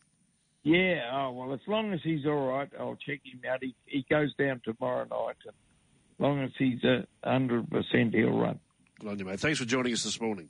Yeah, 0.64 1.10
oh, 1.14 1.32
well, 1.32 1.54
as 1.54 1.62
long 1.68 1.94
as 1.94 2.02
he's 2.04 2.26
all 2.26 2.48
right, 2.48 2.70
I'll 2.78 2.98
check 2.98 3.22
him 3.24 3.40
out. 3.50 3.60
He, 3.62 3.74
he 3.86 4.06
goes 4.10 4.34
down 4.36 4.62
tomorrow 4.66 5.06
night 5.06 5.38
and 5.46 5.54
long 6.20 6.42
as 6.44 6.52
he's 6.58 6.84
a 6.84 7.06
hundred 7.24 7.70
percent, 7.70 8.14
he'll 8.14 8.38
run. 8.38 8.60
Good 9.00 9.10
on 9.10 9.20
you, 9.20 9.26
mate. 9.26 9.40
Thanks 9.40 9.60
for 9.60 9.66
joining 9.66 9.94
us 9.94 10.04
this 10.04 10.20
morning. 10.20 10.50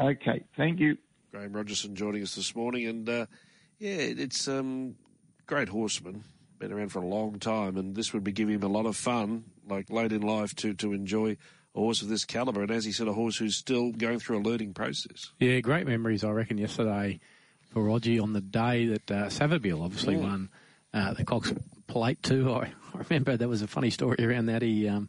Okay, 0.00 0.44
thank 0.56 0.78
you. 0.80 0.96
Graeme 1.32 1.52
Rogerson 1.52 1.94
joining 1.94 2.22
us 2.22 2.34
this 2.34 2.54
morning, 2.54 2.86
and 2.86 3.08
uh, 3.08 3.26
yeah, 3.78 3.96
it's 3.98 4.48
um, 4.48 4.96
great 5.46 5.68
horseman, 5.68 6.24
been 6.58 6.72
around 6.72 6.90
for 6.90 7.00
a 7.00 7.06
long 7.06 7.38
time, 7.38 7.76
and 7.76 7.94
this 7.94 8.12
would 8.12 8.24
be 8.24 8.32
giving 8.32 8.56
him 8.56 8.62
a 8.62 8.68
lot 8.68 8.86
of 8.86 8.96
fun, 8.96 9.44
like 9.68 9.90
late 9.90 10.12
in 10.12 10.22
life, 10.22 10.54
to 10.56 10.74
to 10.74 10.92
enjoy 10.92 11.36
a 11.74 11.78
horse 11.80 12.02
of 12.02 12.08
this 12.08 12.24
calibre. 12.24 12.62
And 12.62 12.70
as 12.72 12.84
he 12.84 12.92
said, 12.92 13.08
a 13.08 13.12
horse 13.12 13.36
who's 13.36 13.56
still 13.56 13.92
going 13.92 14.18
through 14.18 14.38
a 14.38 14.42
learning 14.42 14.74
process. 14.74 15.30
Yeah, 15.38 15.60
great 15.60 15.86
memories, 15.86 16.24
I 16.24 16.30
reckon, 16.30 16.58
yesterday 16.58 17.20
for 17.70 17.82
Roger 17.84 18.22
on 18.22 18.32
the 18.32 18.40
day 18.40 18.86
that 18.86 19.10
uh, 19.10 19.26
Savabeel 19.26 19.82
obviously 19.84 20.14
Mm. 20.16 20.22
won 20.22 20.48
uh, 20.94 21.12
the 21.12 21.24
Cox 21.24 21.52
Plate 21.86 22.22
too. 22.22 22.50
I, 22.54 22.72
I 22.94 23.02
remember 23.08 23.36
there 23.36 23.48
was 23.48 23.62
a 23.62 23.66
funny 23.68 23.90
story 23.90 24.16
around 24.24 24.46
that. 24.46 24.62
He 24.62 24.88
um, 24.88 25.08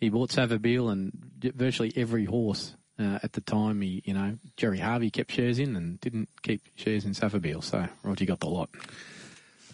he 0.00 0.08
bought 0.10 0.30
Savabeel 0.30 0.90
and 0.92 1.12
virtually 1.54 1.92
every 1.96 2.24
horse 2.24 2.74
uh, 2.98 3.18
at 3.22 3.32
the 3.32 3.40
time. 3.40 3.80
He, 3.80 4.02
you 4.04 4.14
know, 4.14 4.38
Gerry 4.56 4.78
Harvey 4.78 5.10
kept 5.10 5.32
shares 5.32 5.58
in 5.58 5.76
and 5.76 6.00
didn't 6.00 6.28
keep 6.42 6.62
shares 6.76 7.04
in 7.04 7.12
Savabeel. 7.12 7.62
So 7.62 7.86
Roger 8.02 8.24
got 8.24 8.40
the 8.40 8.48
lot. 8.48 8.70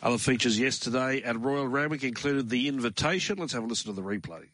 Other 0.03 0.19
features 0.19 0.59
yesterday 0.59 1.23
at 1.23 1.41
Royal 1.41 1.67
Randwick 1.67 2.05
included 2.05 2.51
the 2.51 2.69
invitation. 2.69 3.39
Let's 3.39 3.55
have 3.55 3.65
a 3.65 3.67
listen 3.67 3.95
to 3.95 4.01
the 4.01 4.07
replay. 4.07 4.49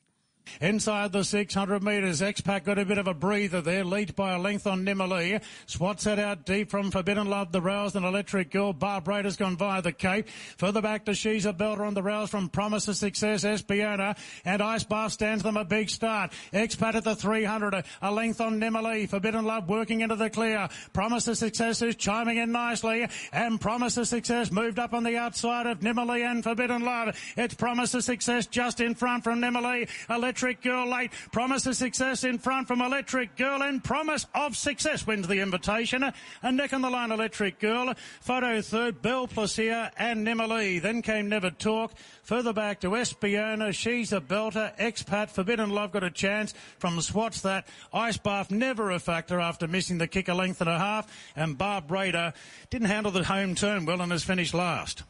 Inside 0.61 1.13
the 1.13 1.25
600 1.25 1.83
metres, 1.83 2.23
X-Pac 2.23 2.65
got 2.65 2.79
a 2.79 2.85
bit 2.85 2.99
of 2.99 3.07
a 3.07 3.15
breather 3.15 3.61
there, 3.61 3.85
lead 3.85 4.15
by 4.17 4.33
a 4.33 4.39
length 4.39 4.67
on 4.67 4.85
Nimalee. 4.85 5.43
Swat 5.67 6.01
set 6.01 6.19
out 6.19 6.45
deep 6.45 6.71
from 6.71 6.91
Forbidden 6.91 7.29
Love, 7.29 7.53
the 7.53 7.61
Rouse 7.61 7.95
and 7.95 8.05
Electric 8.05 8.51
Girl. 8.51 8.73
Barb 8.73 9.07
Rader's 9.07 9.37
gone 9.37 9.57
via 9.57 9.83
the 9.83 9.93
Cape. 9.93 10.29
Further 10.59 10.83
back 10.83 11.05
to 11.05 11.15
She's 11.15 11.47
a 11.47 11.53
Belter 11.53 11.87
on 11.87 11.95
the 11.95 12.03
Rouse 12.03 12.31
from 12.31 12.49
Promise 12.49 12.89
of 12.89 12.97
Success, 12.97 13.45
Espiona. 13.45 14.17
And 14.45 14.63
Ice 14.63 14.85
Bath 14.85 15.13
stands 15.13 15.43
them 15.43 15.57
a 15.57 15.65
big 15.65 15.91
start. 15.91 16.33
X-Pac 16.53 16.95
at 16.95 17.05
the 17.05 17.15
300, 17.15 17.85
a 18.03 18.13
length 18.13 18.41
on 18.41 18.59
Nimalee. 18.59 19.09
Forbidden 19.09 19.45
Love 19.45 19.69
working 19.69 20.01
into 20.01 20.17
the 20.17 20.31
clear. 20.31 20.69
Promise 20.93 21.29
of 21.29 21.39
Success 21.39 21.83
is 21.83 21.97
chiming 21.97 22.39
in 22.39 22.53
nicely. 22.53 23.07
And 23.33 23.61
Promise 23.61 23.99
of 23.99 24.09
Success 24.09 24.51
moved 24.51 24.79
up 24.79 24.95
on 24.95 25.05
the 25.05 25.17
outside 25.17 25.67
of 25.67 25.81
Nimalee 25.81 26.29
and 26.29 26.43
Forbidden 26.43 26.85
Love. 26.85 27.17
It's 27.37 27.55
Promise 27.55 27.95
of 27.95 28.05
Success 28.05 28.47
just 28.47 28.81
in 28.81 28.95
front 28.95 29.25
from 29.25 29.41
Nimalee. 29.41 29.89
Electric 30.09 30.40
Girl 30.41 30.89
late. 30.89 31.13
Promise 31.33 31.67
of 31.67 31.77
Success 31.77 32.25
in 32.25 32.39
front 32.39 32.67
from 32.67 32.81
Electric 32.81 33.37
Girl 33.37 33.63
and 33.63 33.85
Promise 33.85 34.27
of 34.35 34.57
Success 34.57 35.07
wins 35.07 35.29
the 35.29 35.41
invitation. 35.41 36.03
A 36.43 36.53
neck 36.53 36.73
on 36.73 36.81
the 36.81 36.89
line 36.89 37.13
Electric 37.13 37.61
Girl. 37.61 37.93
Photo 38.23 38.63
third, 38.63 39.03
Belle 39.03 39.29
Placia 39.29 39.93
and 39.99 40.27
Nimalee. 40.27 40.81
Then 40.81 41.03
came 41.03 41.29
Never 41.29 41.51
Talk. 41.51 41.93
Further 42.23 42.55
back 42.55 42.81
to 42.81 42.91
Espiona. 42.91 43.75
She's 43.75 44.13
a 44.13 44.21
belter. 44.21 44.75
Expat. 44.79 45.31
Forbidden 45.31 45.71
Love 45.71 45.93
got 45.93 46.05
a 46.05 46.11
chance 46.11 46.55
from 46.79 47.01
Swats 47.01 47.43
that. 47.43 47.69
Ice 47.93 48.17
Bath 48.17 48.51
never 48.51 48.91
a 48.91 48.99
factor 48.99 49.41
after 49.41 49.69
missing 49.69 49.99
the 49.99 50.09
kick 50.09 50.29
a 50.29 50.35
length 50.35 50.63
and 50.63 50.71
a 50.71 50.79
half. 50.79 51.07
And 51.37 51.59
Barb 51.59 51.91
Raider 51.91 52.33
didn't 52.71 52.89
handle 52.89 53.13
the 53.13 53.25
home 53.25 53.55
turn 53.55 53.85
well 53.85 54.01
and 54.01 54.11
has 54.11 54.25
finished 54.25 54.55
last. 54.55 55.03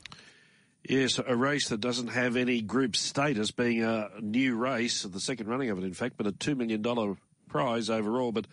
Yes, 0.88 1.20
a 1.24 1.36
race 1.36 1.68
that 1.68 1.80
doesn't 1.80 2.08
have 2.08 2.36
any 2.36 2.62
group 2.62 2.96
status, 2.96 3.50
being 3.50 3.82
a 3.84 4.08
new 4.20 4.56
race, 4.56 5.02
the 5.02 5.20
second 5.20 5.46
running 5.46 5.70
of 5.70 5.78
it, 5.78 5.84
in 5.84 5.92
fact, 5.92 6.16
but 6.16 6.26
a 6.26 6.32
$2 6.32 6.56
million 6.56 7.16
prize 7.48 7.90
overall, 7.90 8.32
but 8.32 8.46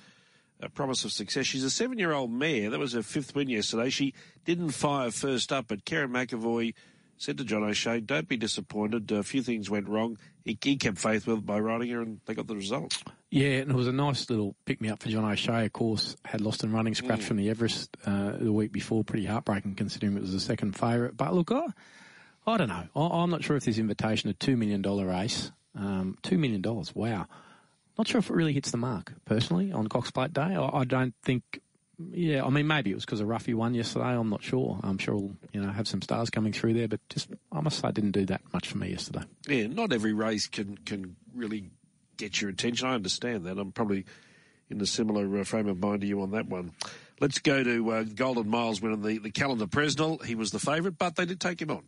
a 0.59 0.69
promise 0.69 1.05
of 1.05 1.11
success. 1.11 1.45
She's 1.45 1.63
a 1.63 1.69
seven 1.69 1.99
year 1.99 2.11
old 2.11 2.31
mare. 2.31 2.69
That 2.69 2.79
was 2.79 2.93
her 2.93 3.03
fifth 3.03 3.35
win 3.35 3.49
yesterday. 3.49 3.89
She 3.89 4.13
didn't 4.45 4.69
fire 4.69 5.11
first 5.11 5.53
up, 5.53 5.67
but 5.67 5.85
Kerrin 5.85 6.09
McEvoy 6.09 6.73
said 7.17 7.37
to 7.37 7.43
John 7.43 7.63
O'Shea, 7.63 7.99
don't 7.99 8.27
be 8.27 8.37
disappointed. 8.37 9.11
A 9.11 9.23
few 9.23 9.41
things 9.41 9.69
went 9.69 9.87
wrong. 9.87 10.17
He, 10.43 10.57
he 10.61 10.75
kept 10.77 10.97
faith 10.97 11.27
with 11.27 11.45
by 11.45 11.59
riding 11.59 11.89
her, 11.89 12.01
and 12.01 12.19
they 12.25 12.33
got 12.33 12.47
the 12.47 12.55
result. 12.55 13.01
Yeah, 13.29 13.59
and 13.59 13.71
it 13.71 13.75
was 13.75 13.87
a 13.87 13.91
nice 13.91 14.29
little 14.29 14.55
pick 14.65 14.79
me 14.81 14.89
up 14.89 15.01
for 15.01 15.09
John 15.09 15.25
O'Shea. 15.25 15.65
Of 15.65 15.73
course, 15.73 16.15
had 16.25 16.41
lost 16.41 16.63
in 16.63 16.71
running 16.71 16.95
scratch 16.95 17.23
from 17.23 17.37
the 17.37 17.49
Everest 17.49 17.95
uh, 18.05 18.33
the 18.39 18.53
week 18.53 18.71
before. 18.71 19.03
Pretty 19.03 19.25
heartbreaking 19.25 19.75
considering 19.75 20.15
it 20.15 20.21
was 20.21 20.31
the 20.31 20.39
second 20.39 20.73
favourite. 20.77 21.17
But 21.17 21.33
look, 21.33 21.51
I, 21.51 21.65
I 22.47 22.55
don't 22.55 22.69
know. 22.69 22.87
I, 22.95 23.21
I'm 23.21 23.29
not 23.29 23.43
sure 23.43 23.57
if 23.57 23.65
this 23.65 23.77
invitation, 23.77 24.29
a 24.29 24.33
$2 24.33 24.57
million 24.57 24.81
race, 24.81 25.51
um, 25.75 26.17
$2 26.23 26.39
million, 26.39 26.63
wow. 26.95 27.27
Not 27.97 28.07
sure 28.07 28.19
if 28.19 28.29
it 28.29 28.33
really 28.33 28.53
hits 28.53 28.71
the 28.71 28.77
mark, 28.77 29.13
personally, 29.25 29.71
on 29.73 29.87
Cox 29.87 30.11
Plate 30.11 30.33
Day. 30.33 30.55
I, 30.55 30.79
I 30.79 30.83
don't 30.85 31.13
think, 31.23 31.59
yeah, 32.11 32.45
I 32.45 32.49
mean, 32.49 32.65
maybe 32.65 32.91
it 32.91 32.95
was 32.95 33.05
because 33.05 33.19
of 33.19 33.27
Ruffy 33.27 33.53
won 33.53 33.73
yesterday. 33.73 34.05
I'm 34.05 34.29
not 34.29 34.43
sure. 34.43 34.79
I'm 34.81 34.97
sure 34.97 35.15
we'll, 35.15 35.35
you 35.51 35.61
know, 35.61 35.69
have 35.69 35.87
some 35.87 36.01
stars 36.01 36.29
coming 36.29 36.53
through 36.53 36.75
there, 36.75 36.87
but 36.87 37.01
just, 37.09 37.29
I 37.51 37.59
must 37.59 37.79
say, 37.79 37.89
it 37.89 37.95
didn't 37.95 38.11
do 38.11 38.25
that 38.27 38.41
much 38.53 38.69
for 38.69 38.77
me 38.77 38.91
yesterday. 38.91 39.23
Yeah, 39.47 39.67
not 39.67 39.91
every 39.91 40.13
race 40.13 40.47
can, 40.47 40.77
can 40.77 41.17
really 41.35 41.71
get 42.15 42.39
your 42.39 42.49
attention. 42.49 42.87
I 42.87 42.93
understand 42.93 43.45
that. 43.45 43.57
I'm 43.57 43.73
probably 43.73 44.05
in 44.69 44.79
a 44.79 44.85
similar 44.85 45.39
uh, 45.39 45.43
frame 45.43 45.67
of 45.67 45.79
mind 45.79 46.01
to 46.01 46.07
you 46.07 46.21
on 46.21 46.31
that 46.31 46.47
one. 46.47 46.71
Let's 47.19 47.39
go 47.39 47.63
to 47.63 47.91
uh, 47.91 48.03
Golden 48.03 48.47
Miles 48.47 48.79
winning 48.79 49.01
the, 49.01 49.17
the 49.17 49.31
calendar 49.31 49.65
Presnell. 49.65 50.23
He 50.23 50.35
was 50.35 50.51
the 50.51 50.59
favourite, 50.59 50.97
but 50.97 51.15
they 51.15 51.25
did 51.25 51.41
take 51.41 51.61
him 51.61 51.71
on. 51.71 51.83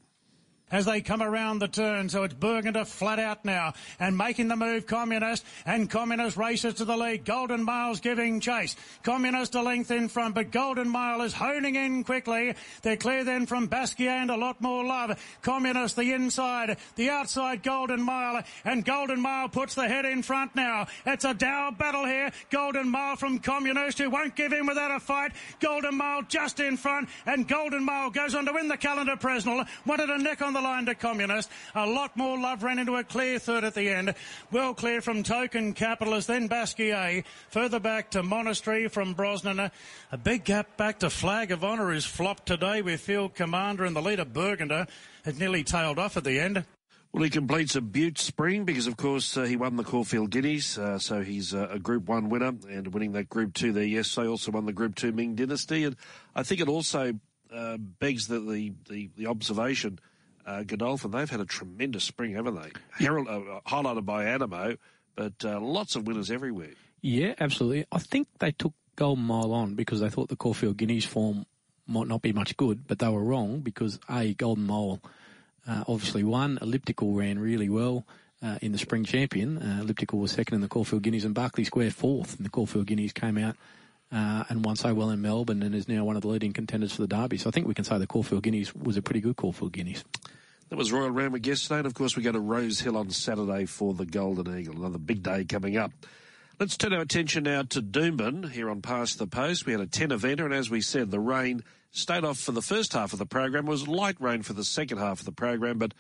As 0.72 0.86
they 0.86 1.02
come 1.02 1.22
around 1.22 1.60
the 1.60 1.68
turn. 1.68 2.10
So 2.10 2.24
it's 2.24 2.34
Burgundy 2.34 2.84
flat 2.86 3.20
out 3.20 3.46
now 3.46 3.74
and 4.00 4.18
making 4.18 4.48
the 4.48 4.56
move 4.56 4.86
Communist 4.86 5.46
and 5.66 5.90
Communist 5.90 6.38
races 6.38 6.76
to 6.76 6.86
the 6.86 6.98
lead. 6.98 7.26
Golden 7.26 7.64
Miles 7.64 8.00
giving 8.00 8.40
chase. 8.40 8.76
Communist 9.04 9.56
a 9.56 9.62
length 9.62 9.92
in 9.92 10.10
front, 10.10 10.36
but 10.36 10.52
Golden 10.52 10.90
Mile 10.90 11.22
is 11.22 11.34
honing 11.34 11.76
in 11.76 12.04
quickly. 12.04 12.56
They're 12.82 12.98
clear 12.98 13.24
then 13.24 13.46
from 13.46 13.68
Basquiat 13.68 14.08
and 14.08 14.32
a 14.32 14.38
lot 14.38 14.62
more 14.62 14.84
love. 14.86 15.20
Communist 15.42 15.96
the 15.96 16.14
inside, 16.14 16.78
the 16.96 17.10
outside 17.10 17.64
Golden 17.64 18.02
Mile 18.02 18.44
and 18.66 18.86
Golden 18.86 19.20
Mile 19.20 19.50
puts 19.50 19.76
the 19.76 19.88
head 19.88 20.06
in 20.06 20.24
front 20.24 20.56
now. 20.56 20.88
It's 21.06 21.26
a 21.26 21.34
dour 21.34 21.72
battle 21.72 22.06
here. 22.06 22.32
Golden 22.50 22.90
Mile 22.90 23.16
from 23.16 23.40
Communist 23.40 23.98
who 23.98 24.10
won't 24.10 24.36
give 24.36 24.54
in 24.54 24.66
without 24.66 24.92
a 24.92 25.00
fight. 25.00 25.32
Golden 25.60 25.96
Mile 25.96 26.24
just 26.24 26.60
in 26.60 26.78
front 26.78 27.10
and 27.26 27.48
Golden 27.48 27.84
Mile 27.84 28.10
goes 28.10 28.36
on 28.36 28.46
to 28.46 28.54
win 28.54 28.68
the 28.68 28.78
calendar 28.78 29.16
Presnell. 29.16 29.68
Wanted 29.86 30.10
a 30.10 30.18
neck 30.18 30.42
on 30.42 30.54
the 30.54 30.59
line 30.62 30.86
to 30.86 30.96
Communist. 30.96 31.50
A 31.76 31.86
lot 31.86 32.16
more 32.16 32.40
love 32.40 32.64
ran 32.64 32.80
into 32.80 32.96
a 32.96 33.04
clear 33.04 33.40
third 33.40 33.64
at 33.64 33.76
the 33.76 33.90
end. 33.90 34.16
Well 34.52 34.74
clear 34.74 35.02
from 35.02 35.24
Token 35.24 35.74
Capitalist, 35.74 36.28
then 36.28 36.50
Basquiat. 36.50 37.26
Further 37.50 37.80
back 37.80 38.12
to 38.12 38.24
Monastery 38.24 38.88
from 38.88 39.14
Brosnan. 39.14 39.72
A 40.12 40.18
big 40.18 40.44
gap 40.44 40.78
back 40.78 41.00
to 41.00 41.10
Flag 41.10 41.52
of 41.52 41.64
Honour 41.64 41.92
who's 41.92 42.06
flopped 42.06 42.46
today 42.46 42.82
with 42.82 43.02
Field 43.02 43.36
Commander 43.36 43.86
and 43.86 43.96
the 43.96 44.02
leader 44.02 44.26
Burgunder. 44.26 44.88
It 45.26 45.38
nearly 45.38 45.64
tailed 45.64 46.00
off 46.00 46.18
at 46.18 46.24
the 46.24 46.40
end. 46.40 46.66
Well, 47.12 47.24
he 47.24 47.32
completes 47.32 47.76
a 47.76 47.82
Butte 47.82 48.20
Spring 48.20 48.66
because, 48.66 48.86
of 48.86 48.96
course, 48.96 49.36
uh, 49.36 49.44
he 49.44 49.56
won 49.56 49.78
the 49.78 49.84
Caulfield 49.84 50.30
Guineas, 50.30 50.78
uh, 50.78 51.00
so 51.00 51.24
he's 51.24 51.56
uh, 51.56 51.68
a 51.72 51.80
Group 51.80 52.08
One 52.08 52.30
winner 52.30 52.54
and 52.70 52.94
winning 52.94 53.14
that 53.14 53.30
Group 53.30 53.56
Two 53.56 53.72
there. 53.72 53.84
Yes, 53.84 54.14
they 54.14 54.28
also 54.28 54.52
won 54.52 54.68
the 54.68 54.74
Group 54.74 54.94
Two 54.96 55.12
Ming 55.12 55.34
Dynasty, 55.34 55.86
and 55.86 55.96
I 56.36 56.44
think 56.44 56.62
it 56.62 56.68
also 56.68 57.14
uh, 57.52 57.78
begs 57.78 58.28
the 58.28 58.40
the, 58.40 58.74
the, 58.88 59.10
the 59.18 59.26
observation. 59.26 59.98
Uh, 60.46 60.64
Godolphin, 60.64 61.12
they've 61.12 61.30
had 61.30 61.40
a 61.40 61.46
tremendous 61.46 62.04
spring, 62.04 62.34
haven't 62.34 62.56
they? 62.56 62.72
Herald, 62.92 63.28
uh, 63.28 63.60
highlighted 63.68 64.06
by 64.06 64.26
Anamoe, 64.26 64.78
but 65.16 65.34
uh, 65.44 65.60
lots 65.60 65.96
of 65.96 66.08
winners 66.08 66.32
everywhere. 66.32 66.72
Yeah, 67.02 67.36
absolutely. 67.40 67.86
I 67.92 68.00
think 68.00 68.28
they 68.40 68.52
took 68.52 68.74
Golden 68.96 69.24
Mile 69.24 69.54
on 69.54 69.76
because 69.76 70.00
they 70.00 70.10
thought 70.10 70.30
the 70.30 70.36
Caulfield 70.36 70.78
Guineas 70.78 71.06
form 71.06 71.46
might 71.88 72.08
not 72.08 72.22
be 72.22 72.34
much 72.34 72.58
good, 72.58 72.88
but 72.88 73.00
they 73.00 73.08
were 73.08 73.24
wrong 73.24 73.60
because 73.60 74.00
A, 74.10 74.34
Golden 74.34 74.66
Mile 74.66 75.00
uh, 75.68 75.84
obviously 75.88 76.24
won. 76.24 76.60
Elliptical 76.62 77.14
ran 77.14 77.40
really 77.40 77.70
well 77.70 78.06
uh, 78.44 78.58
in 78.62 78.72
the 78.72 78.78
Spring 78.78 79.06
Champion. 79.06 79.58
Uh, 79.58 79.80
Elliptical 79.82 80.20
was 80.20 80.32
second 80.32 80.56
in 80.56 80.62
the 80.62 80.68
Caulfield 80.68 81.04
Guineas 81.04 81.26
and 81.26 81.34
Berkeley 81.36 81.64
Square 81.64 81.92
fourth. 81.92 82.36
And 82.38 82.46
the 82.46 82.50
Caulfield 82.50 82.88
Guineas 82.88 83.14
came 83.14 83.38
out 83.38 83.56
uh, 84.12 84.44
and 84.50 84.66
won 84.66 84.76
so 84.76 84.94
well 84.94 85.10
in 85.10 85.22
Melbourne 85.22 85.62
and 85.62 85.76
is 85.76 85.88
now 85.88 86.04
one 86.04 86.16
of 86.16 86.22
the 86.22 86.28
leading 86.28 86.54
contenders 86.54 86.94
for 86.94 87.02
the 87.02 87.08
Derby. 87.08 87.38
So 87.38 87.50
I 87.50 87.52
think 87.52 87.68
we 87.68 87.74
can 87.74 87.86
say 87.86 87.98
the 87.98 88.08
Caulfield 88.08 88.44
Guineas 88.44 88.74
was 88.76 88.98
a 88.98 89.02
pretty 89.02 89.22
good 89.22 89.36
Caulfield 89.36 89.74
Guineas. 89.74 90.04
That 90.70 90.78
was 90.78 90.92
Royal 90.92 91.10
Randwick 91.10 91.46
yesterday, 91.48 91.80
and 91.80 91.88
of 91.88 91.96
course 91.96 92.16
we 92.16 92.22
go 92.22 92.32
to 92.32 92.40
Rose 92.40 92.80
Hill 92.80 92.96
on 92.96 93.10
Saturday 93.10 93.66
for 93.66 93.94
the 93.94 94.06
Golden 94.06 94.56
Eagle. 94.58 94.78
Another 94.78 95.00
big 95.00 95.24
day 95.24 95.44
coming 95.44 95.78
up. 95.78 95.92
Let's 96.60 96.78
turn 96.78 96.94
our 96.94 97.02
attention 97.02 97.46
now 97.46 97.64
to 97.64 97.82
Doomben 97.82 98.52
here 98.52 98.70
on 98.70 98.82
Past 98.82 99.18
the 99.18 99.26
Post. 99.28 99.66
We 99.66 99.72
had 99.72 99.82
a 99.82 99.88
10 99.88 100.10
eventer, 100.10 100.46
and 100.46 100.54
as 100.54 100.70
we 100.70 100.82
said, 100.82 101.10
the 101.10 101.20
rain 101.20 101.64
stayed 101.92 102.24
off 102.24 102.38
for 102.38 102.52
the 102.52 102.62
first 102.62 102.94
half 102.94 103.14
of 103.14 103.20
the 103.20 103.26
program. 103.26 103.68
It 103.68 103.72
was 103.72 103.88
light 103.88 104.18
rain 104.20 104.42
for 104.44 104.54
the 104.54 104.64
second 104.64 104.98
half 104.98 105.20
of 105.20 105.26
the 105.26 105.32
program, 105.32 105.78
but 105.78 105.94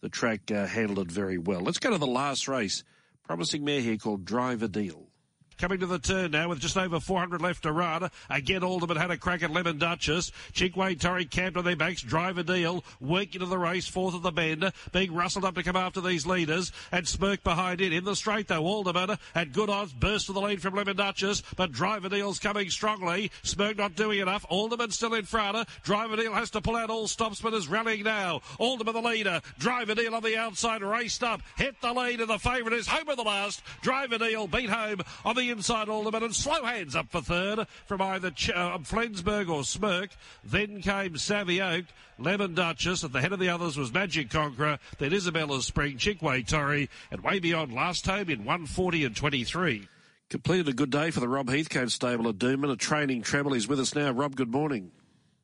the 0.00 0.08
track 0.08 0.50
uh, 0.50 0.66
handled 0.66 1.00
it 1.00 1.10
very 1.10 1.36
well. 1.36 1.60
Let's 1.60 1.78
go 1.78 1.90
to 1.90 1.98
the 1.98 2.06
last 2.06 2.48
race. 2.48 2.84
Promising 3.24 3.64
mare 3.64 3.80
here 3.80 3.96
called 3.96 4.24
Driver 4.24 4.68
Deal. 4.68 5.08
Coming 5.56 5.78
to 5.80 5.86
the 5.86 6.00
turn 6.00 6.32
now 6.32 6.48
with 6.48 6.58
just 6.58 6.76
over 6.76 6.98
400 6.98 7.40
left 7.40 7.62
to 7.62 7.72
run. 7.72 8.10
Again, 8.28 8.64
Alderman 8.64 8.96
had 8.96 9.12
a 9.12 9.16
crack 9.16 9.42
at 9.44 9.52
Lemon 9.52 9.78
Duchess. 9.78 10.32
Chickway, 10.52 10.98
Torrey 10.98 11.26
camped 11.26 11.56
on 11.56 11.64
their 11.64 11.76
backs. 11.76 12.02
Driver 12.02 12.42
deal. 12.42 12.84
Work 13.00 13.34
into 13.34 13.46
the 13.46 13.58
race. 13.58 13.86
Fourth 13.86 14.14
of 14.14 14.22
the 14.22 14.32
bend. 14.32 14.72
Being 14.92 15.14
rustled 15.14 15.44
up 15.44 15.54
to 15.54 15.62
come 15.62 15.76
after 15.76 16.00
these 16.00 16.26
leaders. 16.26 16.72
And 16.90 17.06
Smirk 17.06 17.44
behind 17.44 17.80
it. 17.80 17.92
In 17.92 18.04
the 18.04 18.16
straight 18.16 18.48
though, 18.48 18.64
Alderman 18.64 19.16
at 19.34 19.52
good 19.52 19.70
odds. 19.70 19.92
Burst 19.92 20.26
to 20.26 20.32
the 20.32 20.40
lead 20.40 20.60
from 20.60 20.74
Lemon 20.74 20.96
Duchess. 20.96 21.42
But 21.56 21.70
Driver 21.70 22.08
deal's 22.08 22.40
coming 22.40 22.68
strongly. 22.68 23.30
Smirk 23.44 23.78
not 23.78 23.94
doing 23.94 24.18
enough. 24.18 24.44
Alderman 24.48 24.90
still 24.90 25.14
in 25.14 25.24
front. 25.24 25.68
Driver 25.84 26.16
deal 26.16 26.34
has 26.34 26.50
to 26.50 26.60
pull 26.60 26.76
out 26.76 26.90
all 26.90 27.06
stops, 27.06 27.40
but 27.40 27.54
is 27.54 27.68
rallying 27.68 28.02
now. 28.02 28.40
Alderman 28.58 28.94
the 28.94 29.02
leader. 29.02 29.40
Driver 29.58 29.94
deal 29.94 30.16
on 30.16 30.22
the 30.22 30.36
outside. 30.36 30.82
Raced 30.82 31.22
up. 31.22 31.42
Hit 31.56 31.80
the 31.80 31.92
lead 31.92 32.20
and 32.20 32.28
the 32.28 32.38
favourite 32.38 32.76
is 32.76 32.88
home 32.88 33.08
at 33.08 33.16
the 33.16 33.22
last. 33.22 33.62
Driver 33.82 34.18
deal 34.18 34.48
beat 34.48 34.68
home 34.68 35.00
on 35.24 35.36
the 35.36 35.43
inside 35.50 35.88
Alderman 35.88 36.22
and 36.22 36.34
slow 36.34 36.64
hands 36.64 36.94
up 36.96 37.10
for 37.10 37.20
third 37.20 37.66
from 37.86 38.00
either 38.02 38.30
Ch- 38.30 38.50
uh, 38.50 38.78
Flensburg 38.78 39.48
or 39.48 39.64
Smirk. 39.64 40.10
Then 40.44 40.80
came 40.80 41.16
Savvy 41.16 41.60
Oak, 41.60 41.84
Lemon 42.18 42.54
Duchess. 42.54 43.04
At 43.04 43.12
the 43.12 43.20
head 43.20 43.32
of 43.32 43.38
the 43.38 43.48
others 43.48 43.76
was 43.76 43.92
Magic 43.92 44.30
Conqueror, 44.30 44.78
then 44.98 45.12
Isabella's 45.12 45.66
Spring, 45.66 45.96
Chickway 45.96 46.46
Torrey, 46.46 46.88
and 47.10 47.22
way 47.22 47.38
beyond 47.38 47.72
last 47.72 48.06
home 48.06 48.28
in 48.30 48.40
140 48.40 49.04
and 49.04 49.16
23. 49.16 49.88
Completed 50.30 50.68
a 50.68 50.72
good 50.72 50.90
day 50.90 51.10
for 51.10 51.20
the 51.20 51.28
Rob 51.28 51.48
Heathcote 51.48 51.90
stable 51.90 52.28
at 52.28 52.38
Doomben. 52.38 52.70
A 52.72 52.76
training 52.76 53.22
treble. 53.22 53.52
He's 53.52 53.68
with 53.68 53.78
us 53.80 53.94
now. 53.94 54.10
Rob, 54.10 54.36
good 54.36 54.50
morning. 54.50 54.90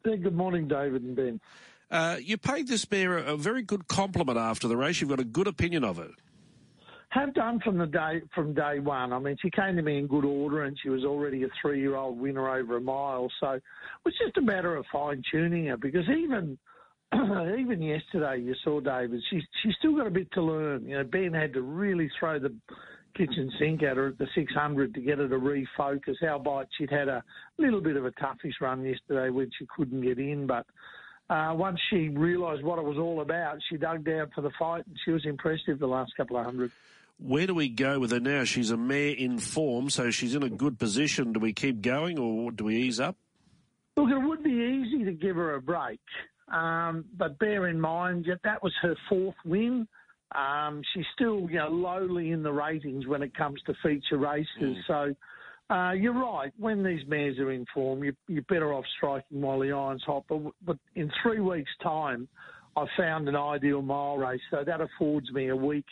Yeah, 0.04 0.16
good 0.16 0.34
morning, 0.34 0.66
David 0.68 1.02
and 1.02 1.14
Ben. 1.14 1.40
Uh, 1.90 2.16
you 2.22 2.38
paid 2.38 2.68
this 2.68 2.88
mare 2.90 3.18
a, 3.18 3.34
a 3.34 3.36
very 3.36 3.62
good 3.62 3.88
compliment 3.88 4.38
after 4.38 4.68
the 4.68 4.76
race. 4.76 5.00
You've 5.00 5.10
got 5.10 5.20
a 5.20 5.24
good 5.24 5.46
opinion 5.46 5.84
of 5.84 5.96
her 5.98 6.10
have 7.10 7.34
done 7.34 7.60
from 7.60 7.76
the 7.76 7.86
day 7.86 8.22
from 8.34 8.54
day 8.54 8.78
one. 8.78 9.12
I 9.12 9.18
mean, 9.18 9.36
she 9.42 9.50
came 9.50 9.76
to 9.76 9.82
me 9.82 9.98
in 9.98 10.06
good 10.06 10.24
order, 10.24 10.64
and 10.64 10.76
she 10.80 10.88
was 10.88 11.04
already 11.04 11.42
a 11.42 11.48
three-year-old 11.60 12.18
winner 12.18 12.48
over 12.48 12.76
a 12.76 12.80
mile. 12.80 13.30
So 13.40 13.50
it 13.52 13.62
was 14.04 14.14
just 14.24 14.36
a 14.36 14.42
matter 14.42 14.76
of 14.76 14.86
fine 14.92 15.22
tuning 15.30 15.66
her 15.66 15.76
because 15.76 16.08
even 16.08 16.56
even 17.14 17.82
yesterday, 17.82 18.40
you 18.40 18.54
saw 18.62 18.80
David. 18.80 19.20
She's 19.28 19.42
she's 19.62 19.74
still 19.80 19.96
got 19.96 20.06
a 20.06 20.10
bit 20.10 20.30
to 20.32 20.42
learn. 20.42 20.86
You 20.86 20.98
know, 20.98 21.04
Ben 21.04 21.34
had 21.34 21.52
to 21.54 21.62
really 21.62 22.08
throw 22.18 22.38
the 22.38 22.54
kitchen 23.16 23.50
sink 23.58 23.82
at 23.82 23.96
her 23.96 24.08
at 24.08 24.18
the 24.18 24.28
600 24.32 24.94
to 24.94 25.00
get 25.00 25.18
her 25.18 25.28
to 25.28 25.34
refocus. 25.34 26.14
Albeit 26.22 26.68
she'd 26.78 26.92
had 26.92 27.08
a 27.08 27.24
little 27.58 27.80
bit 27.80 27.96
of 27.96 28.06
a 28.06 28.12
toughish 28.12 28.60
run 28.60 28.84
yesterday 28.84 29.30
when 29.30 29.50
she 29.58 29.66
couldn't 29.76 30.02
get 30.02 30.18
in, 30.18 30.46
but. 30.46 30.66
Uh, 31.28 31.54
once 31.54 31.78
she 31.90 32.08
realised 32.08 32.64
what 32.64 32.76
it 32.76 32.84
was 32.84 32.98
all 32.98 33.20
about, 33.20 33.56
she 33.68 33.76
dug 33.76 34.04
down 34.04 34.28
for 34.34 34.40
the 34.40 34.50
fight 34.58 34.84
and 34.84 34.96
she 35.04 35.12
was 35.12 35.24
impressive 35.24 35.78
the 35.78 35.86
last 35.86 36.10
couple 36.16 36.36
of 36.36 36.44
hundred. 36.44 36.72
Where 37.22 37.46
do 37.46 37.54
we 37.54 37.68
go 37.68 37.98
with 37.98 38.12
her 38.12 38.20
now? 38.20 38.44
She's 38.44 38.70
a 38.70 38.76
mare 38.76 39.12
in 39.12 39.38
form, 39.38 39.90
so 39.90 40.10
she's 40.10 40.34
in 40.34 40.42
a 40.42 40.48
good 40.48 40.78
position. 40.78 41.34
Do 41.34 41.40
we 41.40 41.52
keep 41.52 41.82
going 41.82 42.18
or 42.18 42.50
do 42.50 42.64
we 42.64 42.76
ease 42.76 42.98
up? 42.98 43.16
Look, 43.96 44.10
it 44.10 44.18
would 44.18 44.42
be 44.42 44.50
easy 44.50 45.04
to 45.04 45.12
give 45.12 45.36
her 45.36 45.56
a 45.56 45.60
break, 45.60 46.00
um, 46.48 47.04
but 47.18 47.38
bear 47.38 47.68
in 47.68 47.78
mind 47.78 48.24
that 48.28 48.40
that 48.44 48.62
was 48.62 48.72
her 48.80 48.96
fourth 49.08 49.34
win. 49.44 49.86
Um, 50.34 50.82
she's 50.94 51.04
still, 51.14 51.46
you 51.50 51.58
know, 51.58 51.68
lowly 51.68 52.30
in 52.30 52.42
the 52.42 52.52
ratings 52.52 53.06
when 53.06 53.22
it 53.22 53.34
comes 53.34 53.60
to 53.66 53.74
feature 53.82 54.16
races. 54.16 54.48
Mm. 54.62 54.76
So 54.86 55.74
uh, 55.74 55.92
you're 55.92 56.14
right. 56.14 56.52
When 56.56 56.82
these 56.82 57.06
mares 57.06 57.38
are 57.38 57.50
in 57.50 57.66
form, 57.74 58.02
you, 58.02 58.14
are 58.30 58.42
better 58.42 58.72
off 58.72 58.84
striking 58.96 59.42
while 59.42 59.58
the 59.58 59.72
iron's 59.72 60.04
hot. 60.04 60.24
But, 60.28 60.40
but 60.64 60.78
in 60.94 61.10
three 61.22 61.40
weeks' 61.40 61.70
time, 61.82 62.28
I 62.76 62.86
found 62.96 63.28
an 63.28 63.36
ideal 63.36 63.82
mile 63.82 64.16
race, 64.16 64.40
so 64.50 64.64
that 64.64 64.80
affords 64.80 65.30
me 65.32 65.48
a 65.48 65.56
week 65.56 65.86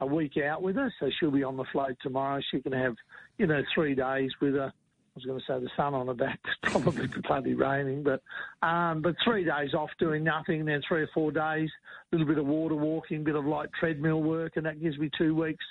a 0.00 0.06
week 0.06 0.36
out 0.36 0.62
with 0.62 0.76
her, 0.76 0.92
so 0.98 1.08
she'll 1.18 1.30
be 1.30 1.44
on 1.44 1.56
the 1.56 1.64
float 1.72 1.96
tomorrow. 2.02 2.40
She 2.50 2.60
can 2.60 2.72
have, 2.72 2.94
you 3.38 3.46
know, 3.46 3.62
three 3.74 3.94
days 3.94 4.30
with 4.40 4.54
her. 4.54 4.72
I 5.14 5.18
was 5.18 5.24
going 5.24 5.38
to 5.40 5.44
say 5.46 5.60
the 5.60 5.70
sun 5.76 5.92
on 5.92 6.06
her 6.06 6.14
back. 6.14 6.40
It's 6.64 6.72
probably 6.72 7.06
bloody 7.28 7.54
raining, 7.54 8.02
but 8.02 8.22
um, 8.66 9.02
but 9.02 9.14
three 9.22 9.44
days 9.44 9.74
off 9.74 9.90
doing 9.98 10.24
nothing, 10.24 10.64
then 10.64 10.80
three 10.88 11.02
or 11.02 11.08
four 11.12 11.30
days, 11.30 11.68
a 12.12 12.16
little 12.16 12.26
bit 12.26 12.38
of 12.38 12.46
water 12.46 12.74
walking, 12.74 13.22
bit 13.22 13.34
of 13.34 13.44
light 13.44 13.68
treadmill 13.78 14.22
work, 14.22 14.52
and 14.56 14.64
that 14.64 14.80
gives 14.80 14.96
me 14.98 15.10
two 15.18 15.34
weeks, 15.34 15.64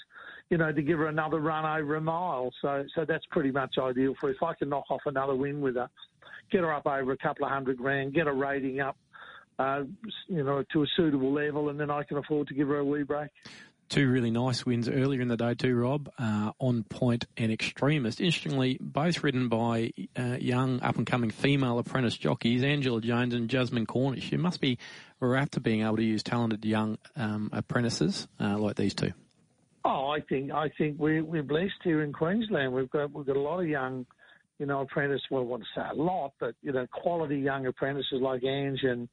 you 0.50 0.58
know, 0.58 0.72
to 0.72 0.82
give 0.82 1.00
her 1.00 1.08
another 1.08 1.40
run 1.40 1.66
over 1.66 1.96
a 1.96 2.02
mile. 2.02 2.52
So 2.62 2.86
so 2.94 3.04
that's 3.04 3.26
pretty 3.32 3.52
much 3.52 3.76
ideal 3.80 4.14
for. 4.20 4.30
If 4.30 4.44
I 4.44 4.54
can 4.54 4.70
knock 4.70 4.86
off 4.92 5.02
another 5.08 5.36
win 5.36 5.60
with 5.60 5.76
her, 5.76 5.90
get 6.52 6.62
her 6.62 6.72
up 6.72 6.86
over 6.86 7.12
a 7.12 7.18
couple 7.18 7.46
of 7.46 7.52
hundred 7.52 7.78
grand, 7.78 8.14
get 8.14 8.28
her 8.28 8.36
rating 8.36 8.80
up, 8.80 8.96
uh, 9.58 9.84
you 10.28 10.44
know, 10.44 10.64
to 10.72 10.84
a 10.84 10.88
suitable 10.96 11.34
level, 11.34 11.70
and 11.70 11.80
then 11.80 11.90
I 11.90 12.04
can 12.04 12.18
afford 12.18 12.48
to 12.50 12.54
give 12.54 12.68
her 12.68 12.78
a 12.78 12.86
wee 12.86 13.04
break 13.04 13.32
two 13.92 14.10
really 14.10 14.32
nice 14.32 14.66
wins 14.66 14.88
earlier 14.88 15.22
in 15.22 15.28
the 15.28 15.36
day 15.36 15.54
too, 15.54 15.76
Rob, 15.76 16.10
uh, 16.18 16.52
On 16.60 16.84
Point 16.84 17.26
and 17.36 17.52
Extremist. 17.52 18.22
Interestingly, 18.22 18.78
both 18.80 19.22
ridden 19.22 19.50
by 19.50 19.92
uh, 20.18 20.38
young 20.40 20.82
up-and-coming 20.82 21.30
female 21.30 21.78
apprentice 21.78 22.18
jockeys, 22.18 22.64
Angela 22.64 23.02
Jones 23.02 23.34
and 23.34 23.50
Jasmine 23.50 23.86
Cornish. 23.86 24.32
You 24.32 24.38
must 24.38 24.62
be 24.62 24.78
wrapped 25.20 25.54
to 25.54 25.60
being 25.60 25.82
able 25.82 25.98
to 25.98 26.04
use 26.04 26.24
talented 26.24 26.64
young 26.64 26.98
um, 27.18 27.50
apprentices 27.52 28.30
uh, 28.40 28.58
like 28.58 28.78
these 28.78 28.96
two. 28.96 29.12
Oh, 29.84 30.08
I 30.10 30.22
think 30.22 30.52
I 30.52 30.70
think 30.78 30.98
we're 30.98 31.24
we're 31.24 31.44
blessed 31.44 31.82
here 31.84 32.02
in 32.04 32.14
Queensland. 32.14 32.72
We've 32.72 32.90
got 32.90 33.12
we've 33.12 33.26
got 33.26 33.36
a 33.36 33.42
lot 33.42 33.60
of 33.60 33.68
young, 33.68 34.06
you 34.58 34.68
know, 34.68 34.82
apprentices. 34.82 35.26
Well, 35.30 35.42
I 35.42 35.46
want 35.46 35.64
to 35.64 35.70
say 35.76 35.86
a 35.92 35.96
lot, 35.96 36.34
but 36.40 36.56
you 36.62 36.72
know, 36.72 36.88
quality 36.88 37.40
young 37.40 37.66
apprentices 37.66 38.22
like 38.22 38.44
Ange 38.44 38.84
and 38.84 39.10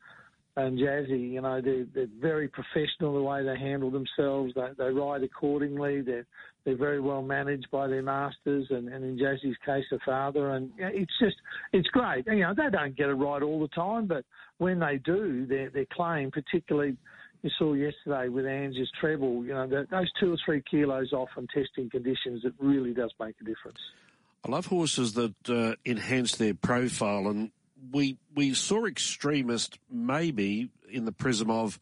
and 0.58 0.78
Jazzy, 0.78 1.30
you 1.32 1.40
know, 1.40 1.60
they're, 1.60 1.86
they're 1.94 2.08
very 2.20 2.48
professional 2.48 3.14
the 3.14 3.22
way 3.22 3.44
they 3.44 3.56
handle 3.56 3.90
themselves. 3.90 4.52
They, 4.54 4.68
they 4.76 4.90
ride 4.90 5.22
accordingly. 5.22 6.00
They're 6.00 6.26
they're 6.64 6.76
very 6.76 7.00
well 7.00 7.22
managed 7.22 7.68
by 7.70 7.86
their 7.86 8.02
masters, 8.02 8.66
and, 8.68 8.88
and 8.88 9.02
in 9.04 9.16
Jazzy's 9.16 9.56
case, 9.64 9.84
the 9.90 9.98
father. 10.04 10.50
And 10.50 10.70
it's 10.78 11.12
just 11.20 11.36
it's 11.72 11.88
great. 11.88 12.26
And, 12.26 12.38
you 12.38 12.44
know, 12.44 12.54
they 12.54 12.68
don't 12.70 12.96
get 12.96 13.08
it 13.08 13.14
right 13.14 13.42
all 13.42 13.60
the 13.60 13.68
time, 13.68 14.06
but 14.06 14.24
when 14.58 14.80
they 14.80 14.98
do, 14.98 15.46
their 15.46 15.70
their 15.70 15.86
claim, 15.92 16.30
particularly 16.30 16.96
you 17.42 17.50
saw 17.56 17.72
yesterday 17.74 18.28
with 18.28 18.44
Ange's 18.44 18.90
treble, 19.00 19.44
you 19.44 19.54
know, 19.54 19.68
those 19.68 20.10
two 20.18 20.32
or 20.32 20.36
three 20.44 20.62
kilos 20.68 21.12
off 21.12 21.28
in 21.36 21.46
testing 21.46 21.88
conditions, 21.88 22.44
it 22.44 22.52
really 22.58 22.92
does 22.92 23.12
make 23.20 23.36
a 23.40 23.44
difference. 23.44 23.78
I 24.44 24.50
love 24.50 24.66
horses 24.66 25.12
that 25.12 25.34
uh, 25.48 25.74
enhance 25.86 26.36
their 26.36 26.54
profile, 26.54 27.28
and 27.28 27.52
we 27.92 28.18
we 28.34 28.54
saw 28.54 28.86
extremist 28.86 29.78
maybe 29.90 30.70
in 30.90 31.04
the 31.04 31.12
prism 31.12 31.50
of 31.50 31.78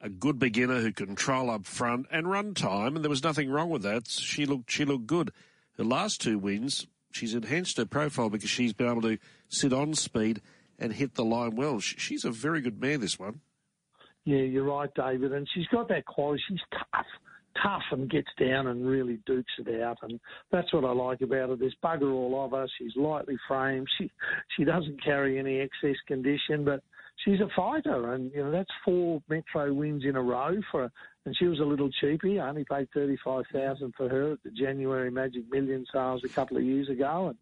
a 0.00 0.08
good 0.08 0.38
beginner 0.38 0.80
who 0.80 0.92
control 0.92 1.50
up 1.50 1.66
front 1.66 2.06
and 2.10 2.30
run 2.30 2.54
time, 2.54 2.94
and 2.94 3.04
there 3.04 3.10
was 3.10 3.22
nothing 3.24 3.50
wrong 3.50 3.70
with 3.70 3.82
that. 3.82 4.08
She 4.08 4.46
looked 4.46 4.70
she 4.70 4.84
looked 4.84 5.06
good. 5.06 5.32
Her 5.76 5.84
last 5.84 6.20
two 6.20 6.38
wins, 6.38 6.86
she's 7.10 7.34
enhanced 7.34 7.76
her 7.76 7.86
profile 7.86 8.30
because 8.30 8.50
she's 8.50 8.72
been 8.72 8.90
able 8.90 9.02
to 9.02 9.18
sit 9.48 9.72
on 9.72 9.94
speed 9.94 10.40
and 10.78 10.92
hit 10.92 11.14
the 11.14 11.24
line 11.24 11.56
well. 11.56 11.80
She's 11.80 12.24
a 12.24 12.30
very 12.30 12.60
good 12.60 12.80
mare. 12.80 12.98
This 12.98 13.18
one. 13.18 13.40
Yeah, 14.24 14.38
you're 14.38 14.64
right, 14.64 14.90
David, 14.94 15.32
and 15.32 15.48
she's 15.54 15.66
got 15.68 15.88
that 15.88 16.04
quality. 16.04 16.42
She's 16.48 16.60
tough 16.72 17.06
tough 17.62 17.82
and 17.90 18.10
gets 18.10 18.28
down 18.38 18.66
and 18.66 18.86
really 18.86 19.18
dukes 19.26 19.52
it 19.58 19.82
out. 19.82 19.98
And 20.02 20.20
that's 20.50 20.72
what 20.72 20.84
I 20.84 20.92
like 20.92 21.20
about 21.20 21.50
her. 21.50 21.56
There's 21.56 21.76
bugger 21.82 22.12
all 22.12 22.44
of 22.44 22.52
her. 22.52 22.66
She's 22.78 22.96
lightly 22.96 23.36
framed. 23.46 23.88
She 23.98 24.10
she 24.56 24.64
doesn't 24.64 25.02
carry 25.02 25.38
any 25.38 25.58
excess 25.60 25.96
condition, 26.06 26.64
but 26.64 26.82
she's 27.24 27.40
a 27.40 27.48
fighter. 27.54 28.14
And 28.14 28.32
you 28.32 28.42
know 28.44 28.50
that's 28.50 28.70
four 28.84 29.22
Metro 29.28 29.72
wins 29.72 30.04
in 30.04 30.16
a 30.16 30.22
row 30.22 30.56
for 30.70 30.82
her. 30.82 30.92
And 31.24 31.36
she 31.36 31.46
was 31.46 31.60
a 31.60 31.64
little 31.64 31.90
cheapy. 32.00 32.40
I 32.40 32.48
only 32.48 32.64
paid 32.64 32.88
thirty 32.92 33.18
five 33.24 33.44
thousand 33.52 33.94
for 33.96 34.08
her 34.08 34.32
at 34.32 34.42
the 34.42 34.50
January 34.50 35.10
Magic 35.10 35.44
Million 35.50 35.84
sales 35.92 36.22
a 36.24 36.28
couple 36.28 36.56
of 36.56 36.64
years 36.64 36.88
ago. 36.88 37.28
And 37.28 37.38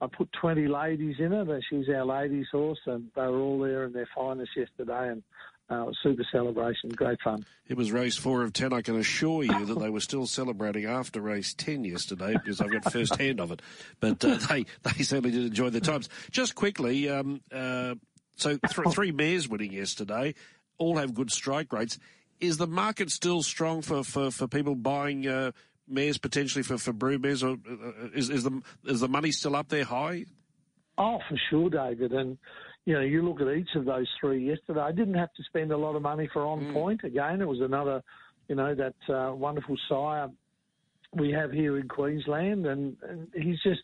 I 0.00 0.06
put 0.14 0.30
20 0.32 0.66
ladies 0.66 1.16
in 1.18 1.32
her. 1.32 1.54
And 1.54 1.64
she's 1.68 1.88
our 1.88 2.04
ladies' 2.04 2.48
horse, 2.52 2.80
and 2.86 3.10
they 3.14 3.22
were 3.22 3.40
all 3.40 3.60
there 3.60 3.84
in 3.84 3.92
their 3.92 4.08
finest 4.14 4.50
yesterday. 4.56 5.10
And 5.10 5.22
uh, 5.70 5.86
super 6.02 6.24
celebration, 6.30 6.90
great 6.90 7.18
fun. 7.22 7.44
It 7.68 7.76
was 7.76 7.90
race 7.92 8.16
four 8.16 8.42
of 8.42 8.52
ten. 8.52 8.72
I 8.72 8.82
can 8.82 8.96
assure 8.96 9.42
you 9.42 9.66
that 9.66 9.78
they 9.78 9.88
were 9.88 10.00
still 10.00 10.26
celebrating 10.26 10.84
after 10.84 11.20
race 11.20 11.54
ten 11.54 11.84
yesterday 11.84 12.32
because 12.32 12.60
I've 12.60 12.70
got 12.70 12.92
first 12.92 13.16
hand 13.16 13.40
of 13.40 13.50
it. 13.50 13.62
But 14.00 14.24
uh, 14.24 14.36
they 14.48 14.66
they 14.82 15.02
certainly 15.02 15.30
did 15.30 15.46
enjoy 15.46 15.70
their 15.70 15.80
times. 15.80 16.08
Just 16.30 16.54
quickly, 16.54 17.08
um, 17.08 17.40
uh, 17.52 17.94
so 18.36 18.58
th- 18.58 18.94
three 18.94 19.12
mares 19.12 19.48
winning 19.48 19.72
yesterday, 19.72 20.34
all 20.78 20.98
have 20.98 21.14
good 21.14 21.30
strike 21.30 21.72
rates. 21.72 21.98
Is 22.40 22.58
the 22.58 22.66
market 22.66 23.10
still 23.10 23.42
strong 23.42 23.80
for 23.82 24.04
for, 24.04 24.30
for 24.30 24.46
people 24.46 24.74
buying? 24.74 25.26
Uh, 25.26 25.52
mares 25.86 26.18
potentially 26.18 26.62
for, 26.62 26.78
for 26.78 26.92
brood 26.92 27.22
mares, 27.22 27.42
or 27.42 27.52
uh, 27.52 28.08
is, 28.14 28.30
is 28.30 28.44
the 28.44 28.62
is 28.84 29.00
the 29.00 29.08
money 29.08 29.30
still 29.30 29.56
up 29.56 29.68
there 29.68 29.84
high? 29.84 30.24
Oh, 30.96 31.18
for 31.28 31.36
sure, 31.50 31.70
David. 31.70 32.12
And 32.12 32.38
you 32.86 32.94
know, 32.94 33.00
you 33.00 33.22
look 33.22 33.40
at 33.40 33.54
each 33.54 33.74
of 33.76 33.84
those 33.84 34.08
three 34.20 34.46
yesterday. 34.46 34.80
I 34.80 34.92
didn't 34.92 35.14
have 35.14 35.32
to 35.34 35.42
spend 35.44 35.72
a 35.72 35.76
lot 35.76 35.96
of 35.96 36.02
money 36.02 36.28
for 36.32 36.44
on 36.44 36.60
mm. 36.60 36.72
point. 36.72 37.02
Again, 37.04 37.40
it 37.40 37.48
was 37.48 37.60
another, 37.60 38.02
you 38.48 38.56
know, 38.56 38.74
that 38.74 39.14
uh, 39.14 39.34
wonderful 39.34 39.76
sire 39.88 40.28
we 41.14 41.30
have 41.30 41.52
here 41.52 41.78
in 41.78 41.88
Queensland, 41.88 42.66
and, 42.66 42.96
and 43.08 43.28
he's 43.34 43.60
just. 43.62 43.80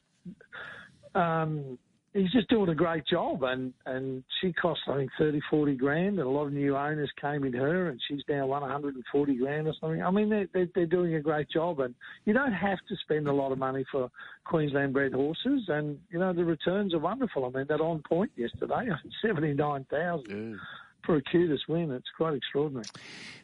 Um, 1.14 1.78
he's 2.12 2.30
just 2.32 2.48
doing 2.48 2.68
a 2.68 2.74
great 2.74 3.06
job. 3.06 3.42
And, 3.42 3.72
and 3.86 4.22
she 4.40 4.52
cost, 4.52 4.80
I 4.88 4.96
think, 4.96 5.10
30, 5.18 5.40
40 5.50 5.74
grand. 5.76 6.18
And 6.18 6.20
a 6.20 6.28
lot 6.28 6.46
of 6.46 6.52
new 6.52 6.76
owners 6.76 7.10
came 7.20 7.44
in 7.44 7.52
her, 7.52 7.88
and 7.88 8.00
she's 8.08 8.22
now 8.28 8.46
won 8.46 8.62
140 8.62 9.34
grand 9.36 9.66
or 9.66 9.74
something. 9.80 10.02
I 10.02 10.10
mean, 10.10 10.28
they're, 10.28 10.48
they're, 10.52 10.68
they're 10.74 10.86
doing 10.86 11.14
a 11.14 11.20
great 11.20 11.48
job. 11.50 11.80
And 11.80 11.94
you 12.24 12.32
don't 12.32 12.52
have 12.52 12.78
to 12.88 12.96
spend 13.02 13.28
a 13.28 13.32
lot 13.32 13.52
of 13.52 13.58
money 13.58 13.84
for 13.90 14.10
Queensland 14.44 14.92
bred 14.92 15.12
horses. 15.12 15.62
And, 15.68 15.98
you 16.10 16.18
know, 16.18 16.32
the 16.32 16.44
returns 16.44 16.94
are 16.94 16.98
wonderful. 16.98 17.44
I 17.44 17.56
mean, 17.56 17.66
that 17.68 17.80
on 17.80 18.02
point 18.08 18.32
yesterday, 18.36 18.88
79,000. 19.22 20.58
For 21.04 21.16
a 21.16 21.22
cutest 21.22 21.68
win. 21.68 21.90
It's 21.90 22.10
quite 22.16 22.34
extraordinary. 22.34 22.84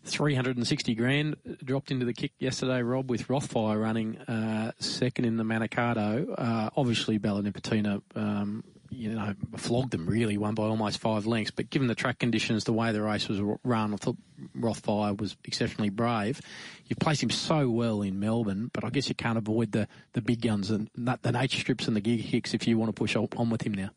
360 0.05 0.95
grand 0.95 1.37
dropped 1.65 1.91
into 1.91 2.05
the 2.05 2.13
kick 2.13 2.33
yesterday, 2.39 2.83
Rob, 2.83 3.11
with 3.11 3.29
Rothfire 3.29 3.81
running 3.81 4.19
uh, 4.19 4.73
second 4.79 5.25
in 5.25 5.37
the 5.37 5.45
Manikato. 5.45 6.33
Uh, 6.37 6.71
obviously, 6.77 7.19
Bella 7.19 7.43
Nipotina, 7.43 8.03
um, 8.15 8.63
you 8.91 9.11
know, 9.11 9.35
flogged 9.57 9.91
them 9.91 10.07
really, 10.07 10.39
won 10.39 10.55
by 10.55 10.65
almost 10.65 10.99
five 10.99 11.27
lengths. 11.27 11.51
But 11.51 11.71
given 11.71 11.89
the 11.89 11.95
track 11.95 12.19
conditions, 12.19 12.65
the 12.65 12.73
way 12.73 12.93
the 12.93 13.03
race 13.03 13.29
was 13.29 13.41
run, 13.65 13.95
I 13.95 13.97
thought 13.97 14.17
Rothfire 14.57 15.19
was 15.19 15.37
exceptionally 15.45 15.91
brave. 15.91 16.41
You've 16.87 16.99
placed 16.99 17.23
him 17.23 17.31
so 17.31 17.69
well 17.71 18.03
in 18.03 18.21
Melbourne, 18.21 18.71
but 18.73 18.85
I 18.85 18.91
guess 18.91 19.09
you 19.09 19.15
can't 19.15 19.39
avoid 19.39 19.73
the, 19.73 19.89
the 20.13 20.21
big 20.21 20.43
guns 20.43 20.71
and 20.71 20.89
the 20.95 21.33
nature 21.33 21.59
strips 21.59 21.89
and 21.89 21.97
the 21.97 22.01
Giga 22.01 22.25
Kicks 22.25 22.55
if 22.55 22.69
you 22.69 22.79
want 22.79 22.91
to 22.91 22.93
push 22.93 23.17
on 23.17 23.51
with 23.51 23.63
him 23.63 23.75
now. 23.75 23.91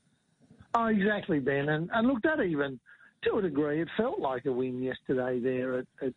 Oh, 0.73 0.85
exactly, 0.85 1.39
Ben. 1.39 1.67
And, 1.69 1.89
and 1.93 2.07
look, 2.07 2.21
that 2.23 2.41
even 2.41 2.79
to 3.23 3.37
a 3.37 3.41
degree, 3.41 3.81
it 3.81 3.87
felt 3.97 4.19
like 4.19 4.45
a 4.45 4.51
win 4.51 4.81
yesterday 4.81 5.39
there 5.39 5.79
at, 5.79 5.87
at, 6.01 6.13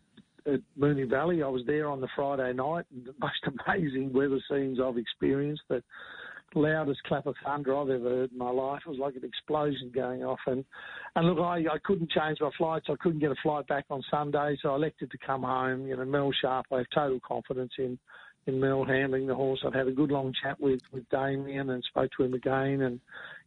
at 0.51 0.59
Moonee 0.79 1.09
Valley. 1.09 1.43
I 1.43 1.47
was 1.47 1.63
there 1.65 1.87
on 1.87 2.01
the 2.01 2.07
Friday 2.15 2.53
night, 2.53 2.85
the 3.05 3.13
most 3.21 3.57
amazing 3.67 4.13
weather 4.13 4.39
scenes 4.49 4.79
I've 4.83 4.97
experienced. 4.97 5.63
The 5.69 5.83
loudest 6.55 7.01
clap 7.03 7.25
of 7.25 7.35
thunder 7.43 7.75
I've 7.75 7.89
ever 7.89 8.09
heard 8.09 8.31
in 8.31 8.37
my 8.37 8.49
life. 8.49 8.81
It 8.85 8.89
was 8.89 8.99
like 8.99 9.15
an 9.15 9.23
explosion 9.23 9.91
going 9.93 10.23
off. 10.23 10.39
And 10.45 10.63
and 11.15 11.27
look, 11.27 11.39
I, 11.39 11.59
I 11.59 11.77
couldn't 11.83 12.11
change 12.11 12.39
my 12.41 12.51
flights. 12.57 12.87
I 12.89 12.95
couldn't 12.99 13.19
get 13.19 13.31
a 13.31 13.35
flight 13.41 13.67
back 13.67 13.85
on 13.89 14.03
Sunday, 14.09 14.57
so 14.61 14.71
I 14.71 14.75
elected 14.75 15.11
to 15.11 15.17
come 15.25 15.43
home. 15.43 15.87
You 15.87 15.97
know, 15.97 16.05
Mel 16.05 16.31
Sharp, 16.41 16.67
I 16.71 16.77
have 16.77 16.87
total 16.93 17.19
confidence 17.25 17.73
in 17.77 17.97
in 18.45 18.59
Mel 18.59 18.83
handling 18.83 19.25
the 19.27 19.35
horse. 19.35 19.63
I've 19.65 19.73
had 19.73 19.87
a 19.87 19.91
good 19.91 20.11
long 20.11 20.33
chat 20.43 20.59
with 20.59 20.81
with 20.91 21.07
Damian 21.09 21.69
and 21.69 21.83
spoke 21.83 22.11
to 22.17 22.23
him 22.23 22.33
again, 22.33 22.81
and 22.81 22.99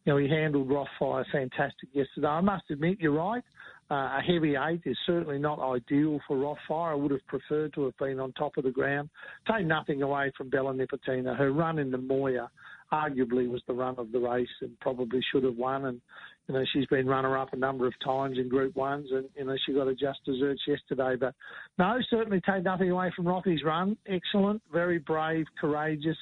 you 0.06 0.12
know, 0.12 0.18
he 0.18 0.28
handled 0.28 0.68
Rothfire 0.68 1.24
fantastic 1.32 1.88
yesterday. 1.92 2.28
I 2.28 2.40
must 2.40 2.64
admit, 2.70 2.98
you're 3.00 3.12
right. 3.12 3.42
Uh, 3.90 4.18
a 4.18 4.20
heavy 4.24 4.54
eight 4.56 4.82
is 4.84 4.96
certainly 5.04 5.38
not 5.38 5.60
ideal 5.60 6.20
for 6.26 6.36
Rothfire. 6.36 6.92
I 6.92 6.94
would 6.94 7.10
have 7.10 7.26
preferred 7.26 7.74
to 7.74 7.84
have 7.84 7.96
been 7.98 8.18
on 8.18 8.32
top 8.32 8.56
of 8.56 8.64
the 8.64 8.70
ground. 8.70 9.10
Take 9.52 9.66
nothing 9.66 10.02
away 10.02 10.32
from 10.36 10.48
Bella 10.48 10.72
Nipotina. 10.72 11.36
Her 11.36 11.52
run 11.52 11.78
in 11.78 11.90
the 11.90 11.98
Moir 11.98 12.48
arguably 12.92 13.48
was 13.48 13.62
the 13.66 13.74
run 13.74 13.96
of 13.98 14.12
the 14.12 14.18
race 14.18 14.48
and 14.60 14.78
probably 14.80 15.20
should 15.32 15.42
have 15.42 15.56
won. 15.56 15.86
And, 15.86 16.00
you 16.48 16.54
know, 16.54 16.64
she's 16.72 16.86
been 16.86 17.06
runner 17.06 17.36
up 17.36 17.52
a 17.52 17.56
number 17.56 17.86
of 17.86 17.94
times 18.04 18.38
in 18.38 18.48
Group 18.48 18.74
1s 18.74 19.12
and, 19.12 19.28
you 19.36 19.44
know, 19.44 19.56
she 19.66 19.72
got 19.72 19.88
a 19.88 19.94
just 19.94 20.24
desserts 20.24 20.62
yesterday. 20.66 21.16
But 21.18 21.34
no, 21.78 21.98
certainly 22.10 22.40
take 22.40 22.62
nothing 22.62 22.90
away 22.90 23.12
from 23.14 23.24
Rothy's 23.24 23.64
run. 23.64 23.96
Excellent, 24.06 24.62
very 24.72 24.98
brave, 24.98 25.46
courageous. 25.60 26.18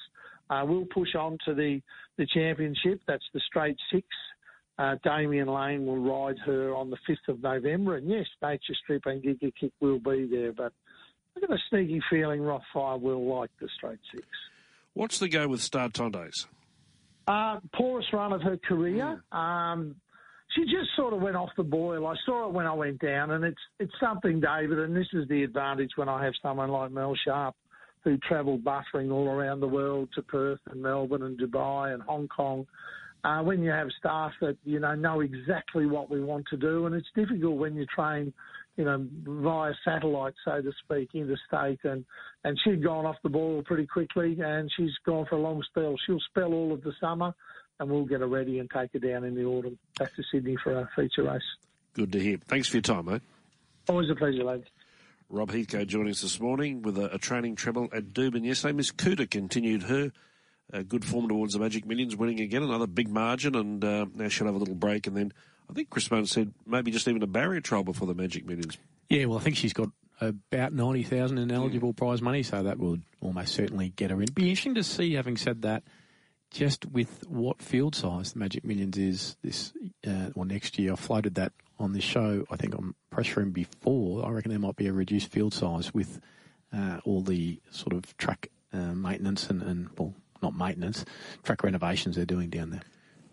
Uh, 0.50 0.64
we'll 0.66 0.86
push 0.86 1.14
on 1.14 1.38
to 1.46 1.54
the, 1.54 1.80
the 2.18 2.26
championship. 2.26 3.00
That's 3.06 3.24
the 3.32 3.40
straight 3.46 3.76
six. 3.92 4.06
Uh, 4.78 4.96
Damian 5.04 5.48
Lane 5.48 5.86
will 5.86 5.98
ride 5.98 6.36
her 6.44 6.74
on 6.74 6.90
the 6.90 6.96
5th 7.08 7.32
of 7.32 7.42
November. 7.42 7.96
And 7.96 8.08
yes, 8.08 8.26
Nature 8.42 8.74
Strip 8.82 9.06
and 9.06 9.22
Giga 9.22 9.52
Kick 9.58 9.72
will 9.80 10.00
be 10.00 10.26
there. 10.30 10.52
But 10.52 10.72
I've 11.36 11.48
got 11.48 11.56
a 11.56 11.60
sneaky 11.70 12.00
feeling 12.10 12.40
Rothfire 12.40 13.00
will 13.00 13.24
like 13.26 13.50
the 13.60 13.68
straight 13.76 14.00
six. 14.12 14.26
What's 14.94 15.18
the 15.18 15.28
go 15.28 15.48
with 15.48 15.60
Star 15.60 15.88
Tondes? 15.88 16.46
Uh, 17.26 17.58
poorest 17.74 18.12
run 18.12 18.32
of 18.32 18.42
her 18.42 18.56
career. 18.56 19.22
Mm. 19.32 19.36
Um, 19.36 19.96
she 20.54 20.62
just 20.64 20.94
sort 20.96 21.14
of 21.14 21.20
went 21.20 21.36
off 21.36 21.50
the 21.56 21.62
boil. 21.64 22.06
I 22.06 22.14
saw 22.26 22.48
it 22.48 22.52
when 22.52 22.66
I 22.66 22.74
went 22.74 23.00
down, 23.00 23.32
and 23.32 23.44
it's 23.44 23.60
it's 23.80 23.92
something, 23.98 24.40
David. 24.40 24.78
And 24.78 24.94
this 24.94 25.06
is 25.12 25.26
the 25.28 25.42
advantage 25.42 25.90
when 25.96 26.08
I 26.08 26.24
have 26.24 26.34
someone 26.42 26.70
like 26.70 26.92
Mel 26.92 27.14
Sharp 27.24 27.56
who 28.04 28.18
travel 28.18 28.58
buffering 28.58 29.10
all 29.10 29.28
around 29.28 29.60
the 29.60 29.68
world 29.68 30.10
to 30.14 30.22
Perth 30.22 30.60
and 30.70 30.82
Melbourne 30.82 31.22
and 31.22 31.38
Dubai 31.38 31.92
and 31.92 32.02
Hong 32.02 32.28
Kong. 32.28 32.66
Uh, 33.24 33.42
when 33.42 33.62
you 33.62 33.70
have 33.70 33.88
staff 33.98 34.32
that 34.42 34.56
you 34.64 34.78
know 34.78 34.94
know 34.94 35.20
exactly 35.20 35.86
what 35.86 36.10
we 36.10 36.20
want 36.20 36.44
to 36.50 36.58
do, 36.58 36.84
and 36.84 36.94
it's 36.94 37.08
difficult 37.14 37.56
when 37.56 37.74
you 37.74 37.86
train, 37.86 38.34
you 38.76 38.84
know, 38.84 39.06
via 39.26 39.72
satellite, 39.82 40.34
so 40.44 40.60
to 40.60 40.70
speak, 40.84 41.08
interstate, 41.14 41.80
and 41.84 42.04
and 42.44 42.58
she'd 42.62 42.84
gone 42.84 43.06
off 43.06 43.16
the 43.22 43.30
ball 43.30 43.62
pretty 43.64 43.86
quickly, 43.86 44.38
and 44.40 44.70
she's 44.76 44.92
gone 45.06 45.24
for 45.24 45.36
a 45.36 45.40
long 45.40 45.62
spell. 45.62 45.96
She'll 46.06 46.20
spell 46.28 46.52
all 46.52 46.74
of 46.74 46.82
the 46.82 46.92
summer, 47.00 47.32
and 47.80 47.90
we'll 47.90 48.04
get 48.04 48.20
her 48.20 48.28
ready 48.28 48.58
and 48.58 48.70
take 48.70 48.92
her 48.92 48.98
down 48.98 49.24
in 49.24 49.34
the 49.34 49.44
autumn 49.44 49.78
back 49.98 50.14
to 50.16 50.22
Sydney 50.30 50.58
for 50.62 50.76
our 50.76 50.90
feature 50.94 51.22
race. 51.22 51.40
Good 51.94 52.12
to 52.12 52.20
hear. 52.20 52.36
Thanks 52.36 52.68
for 52.68 52.76
your 52.76 52.82
time, 52.82 53.06
mate. 53.06 53.22
Always 53.88 54.10
a 54.10 54.14
pleasure, 54.14 54.44
lads. 54.44 54.64
Rob 55.28 55.50
Heathcote 55.50 55.88
joining 55.88 56.10
us 56.10 56.22
this 56.22 56.40
morning 56.40 56.82
with 56.82 56.98
a, 56.98 57.14
a 57.14 57.18
training 57.18 57.56
treble 57.56 57.88
at 57.92 58.12
Doomben 58.12 58.44
yesterday. 58.44 58.72
Miss 58.72 58.92
Cooter 58.92 59.28
continued 59.28 59.84
her 59.84 60.12
uh, 60.72 60.82
good 60.82 61.04
form 61.04 61.28
towards 61.28 61.54
the 61.54 61.58
Magic 61.58 61.86
Millions, 61.86 62.16
winning 62.16 62.40
again, 62.40 62.62
another 62.62 62.86
big 62.86 63.08
margin, 63.08 63.54
and 63.54 63.84
uh, 63.84 64.06
now 64.14 64.28
she'll 64.28 64.46
have 64.46 64.54
a 64.54 64.58
little 64.58 64.74
break. 64.74 65.06
And 65.06 65.16
then 65.16 65.32
I 65.68 65.72
think 65.72 65.90
Chris 65.90 66.08
Bowen 66.08 66.26
said 66.26 66.52
maybe 66.66 66.90
just 66.90 67.08
even 67.08 67.22
a 67.22 67.26
barrier 67.26 67.60
trial 67.60 67.84
before 67.84 68.06
the 68.06 68.14
Magic 68.14 68.46
Millions. 68.46 68.78
Yeah, 69.08 69.26
well, 69.26 69.38
I 69.38 69.42
think 69.42 69.56
she's 69.56 69.72
got 69.72 69.88
about 70.20 70.72
90,000 70.72 71.38
in 71.38 71.50
eligible 71.50 71.92
mm. 71.92 71.96
prize 71.96 72.22
money, 72.22 72.42
so 72.42 72.62
that 72.62 72.78
would 72.78 73.02
almost 73.20 73.54
certainly 73.54 73.90
get 73.90 74.10
her 74.10 74.20
in. 74.20 74.28
Be 74.32 74.50
interesting 74.50 74.74
to 74.76 74.84
see, 74.84 75.14
having 75.14 75.36
said 75.36 75.62
that, 75.62 75.82
just 76.54 76.86
with 76.86 77.24
what 77.28 77.60
field 77.60 77.96
size 77.96 78.32
the 78.32 78.38
Magic 78.38 78.64
Millions 78.64 78.96
is 78.96 79.36
this 79.42 79.72
uh, 80.06 80.30
or 80.36 80.46
next 80.46 80.78
year. 80.78 80.92
I 80.92 80.96
floated 80.96 81.34
that 81.34 81.52
on 81.80 81.92
this 81.92 82.04
show, 82.04 82.46
I 82.48 82.56
think 82.56 82.76
on 82.76 82.94
press 83.10 83.36
room 83.36 83.50
before. 83.50 84.24
I 84.24 84.30
reckon 84.30 84.50
there 84.50 84.60
might 84.60 84.76
be 84.76 84.86
a 84.86 84.92
reduced 84.92 85.32
field 85.32 85.52
size 85.52 85.92
with 85.92 86.20
uh, 86.72 87.00
all 87.04 87.22
the 87.22 87.60
sort 87.70 87.92
of 87.92 88.16
track 88.18 88.50
uh, 88.72 88.94
maintenance 88.94 89.50
and, 89.50 89.62
and, 89.62 89.88
well, 89.98 90.14
not 90.42 90.56
maintenance, 90.56 91.04
track 91.42 91.64
renovations 91.64 92.14
they're 92.14 92.24
doing 92.24 92.50
down 92.50 92.70
there. 92.70 92.82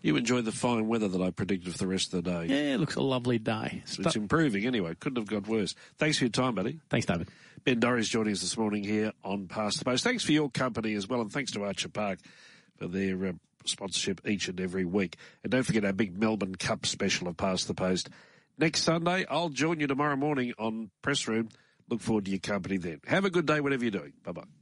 You 0.00 0.16
enjoy 0.16 0.40
the 0.40 0.50
fine 0.50 0.88
weather 0.88 1.06
that 1.06 1.22
I 1.22 1.30
predicted 1.30 1.70
for 1.70 1.78
the 1.78 1.86
rest 1.86 2.12
of 2.12 2.24
the 2.24 2.30
day. 2.30 2.46
Yeah, 2.46 2.74
it 2.74 2.80
looks 2.80 2.96
a 2.96 3.02
lovely 3.02 3.38
day. 3.38 3.82
It's, 3.84 4.00
it's 4.00 4.16
improving 4.16 4.66
anyway. 4.66 4.96
Couldn't 4.98 5.18
have 5.18 5.28
got 5.28 5.46
worse. 5.46 5.76
Thanks 5.96 6.18
for 6.18 6.24
your 6.24 6.32
time, 6.32 6.56
buddy. 6.56 6.80
Thanks, 6.90 7.06
David. 7.06 7.28
Ben 7.62 7.80
Dorries 7.80 8.10
joining 8.10 8.32
us 8.32 8.40
this 8.40 8.56
morning 8.56 8.82
here 8.82 9.12
on 9.22 9.46
Past 9.46 9.78
the 9.78 9.84
Post. 9.84 10.02
Thanks 10.02 10.24
for 10.24 10.32
your 10.32 10.50
company 10.50 10.94
as 10.94 11.08
well, 11.08 11.20
and 11.20 11.30
thanks 11.30 11.52
to 11.52 11.62
Archer 11.62 11.88
Park 11.88 12.18
their 12.90 13.24
uh, 13.26 13.32
sponsorship 13.64 14.20
each 14.26 14.48
and 14.48 14.60
every 14.60 14.84
week. 14.84 15.16
And 15.42 15.52
don't 15.52 15.62
forget 15.62 15.84
our 15.84 15.92
big 15.92 16.18
Melbourne 16.18 16.56
Cup 16.56 16.86
special 16.86 17.28
of 17.28 17.36
Past 17.36 17.68
the 17.68 17.74
Post. 17.74 18.08
Next 18.58 18.82
Sunday, 18.82 19.24
I'll 19.30 19.48
join 19.48 19.80
you 19.80 19.86
tomorrow 19.86 20.16
morning 20.16 20.52
on 20.58 20.90
Press 21.00 21.26
Room. 21.26 21.48
Look 21.88 22.00
forward 22.00 22.26
to 22.26 22.30
your 22.30 22.40
company 22.40 22.76
then. 22.76 23.00
Have 23.06 23.24
a 23.24 23.30
good 23.30 23.46
day, 23.46 23.60
whatever 23.60 23.84
you're 23.84 23.90
doing. 23.90 24.12
Bye 24.24 24.32
bye. 24.32 24.61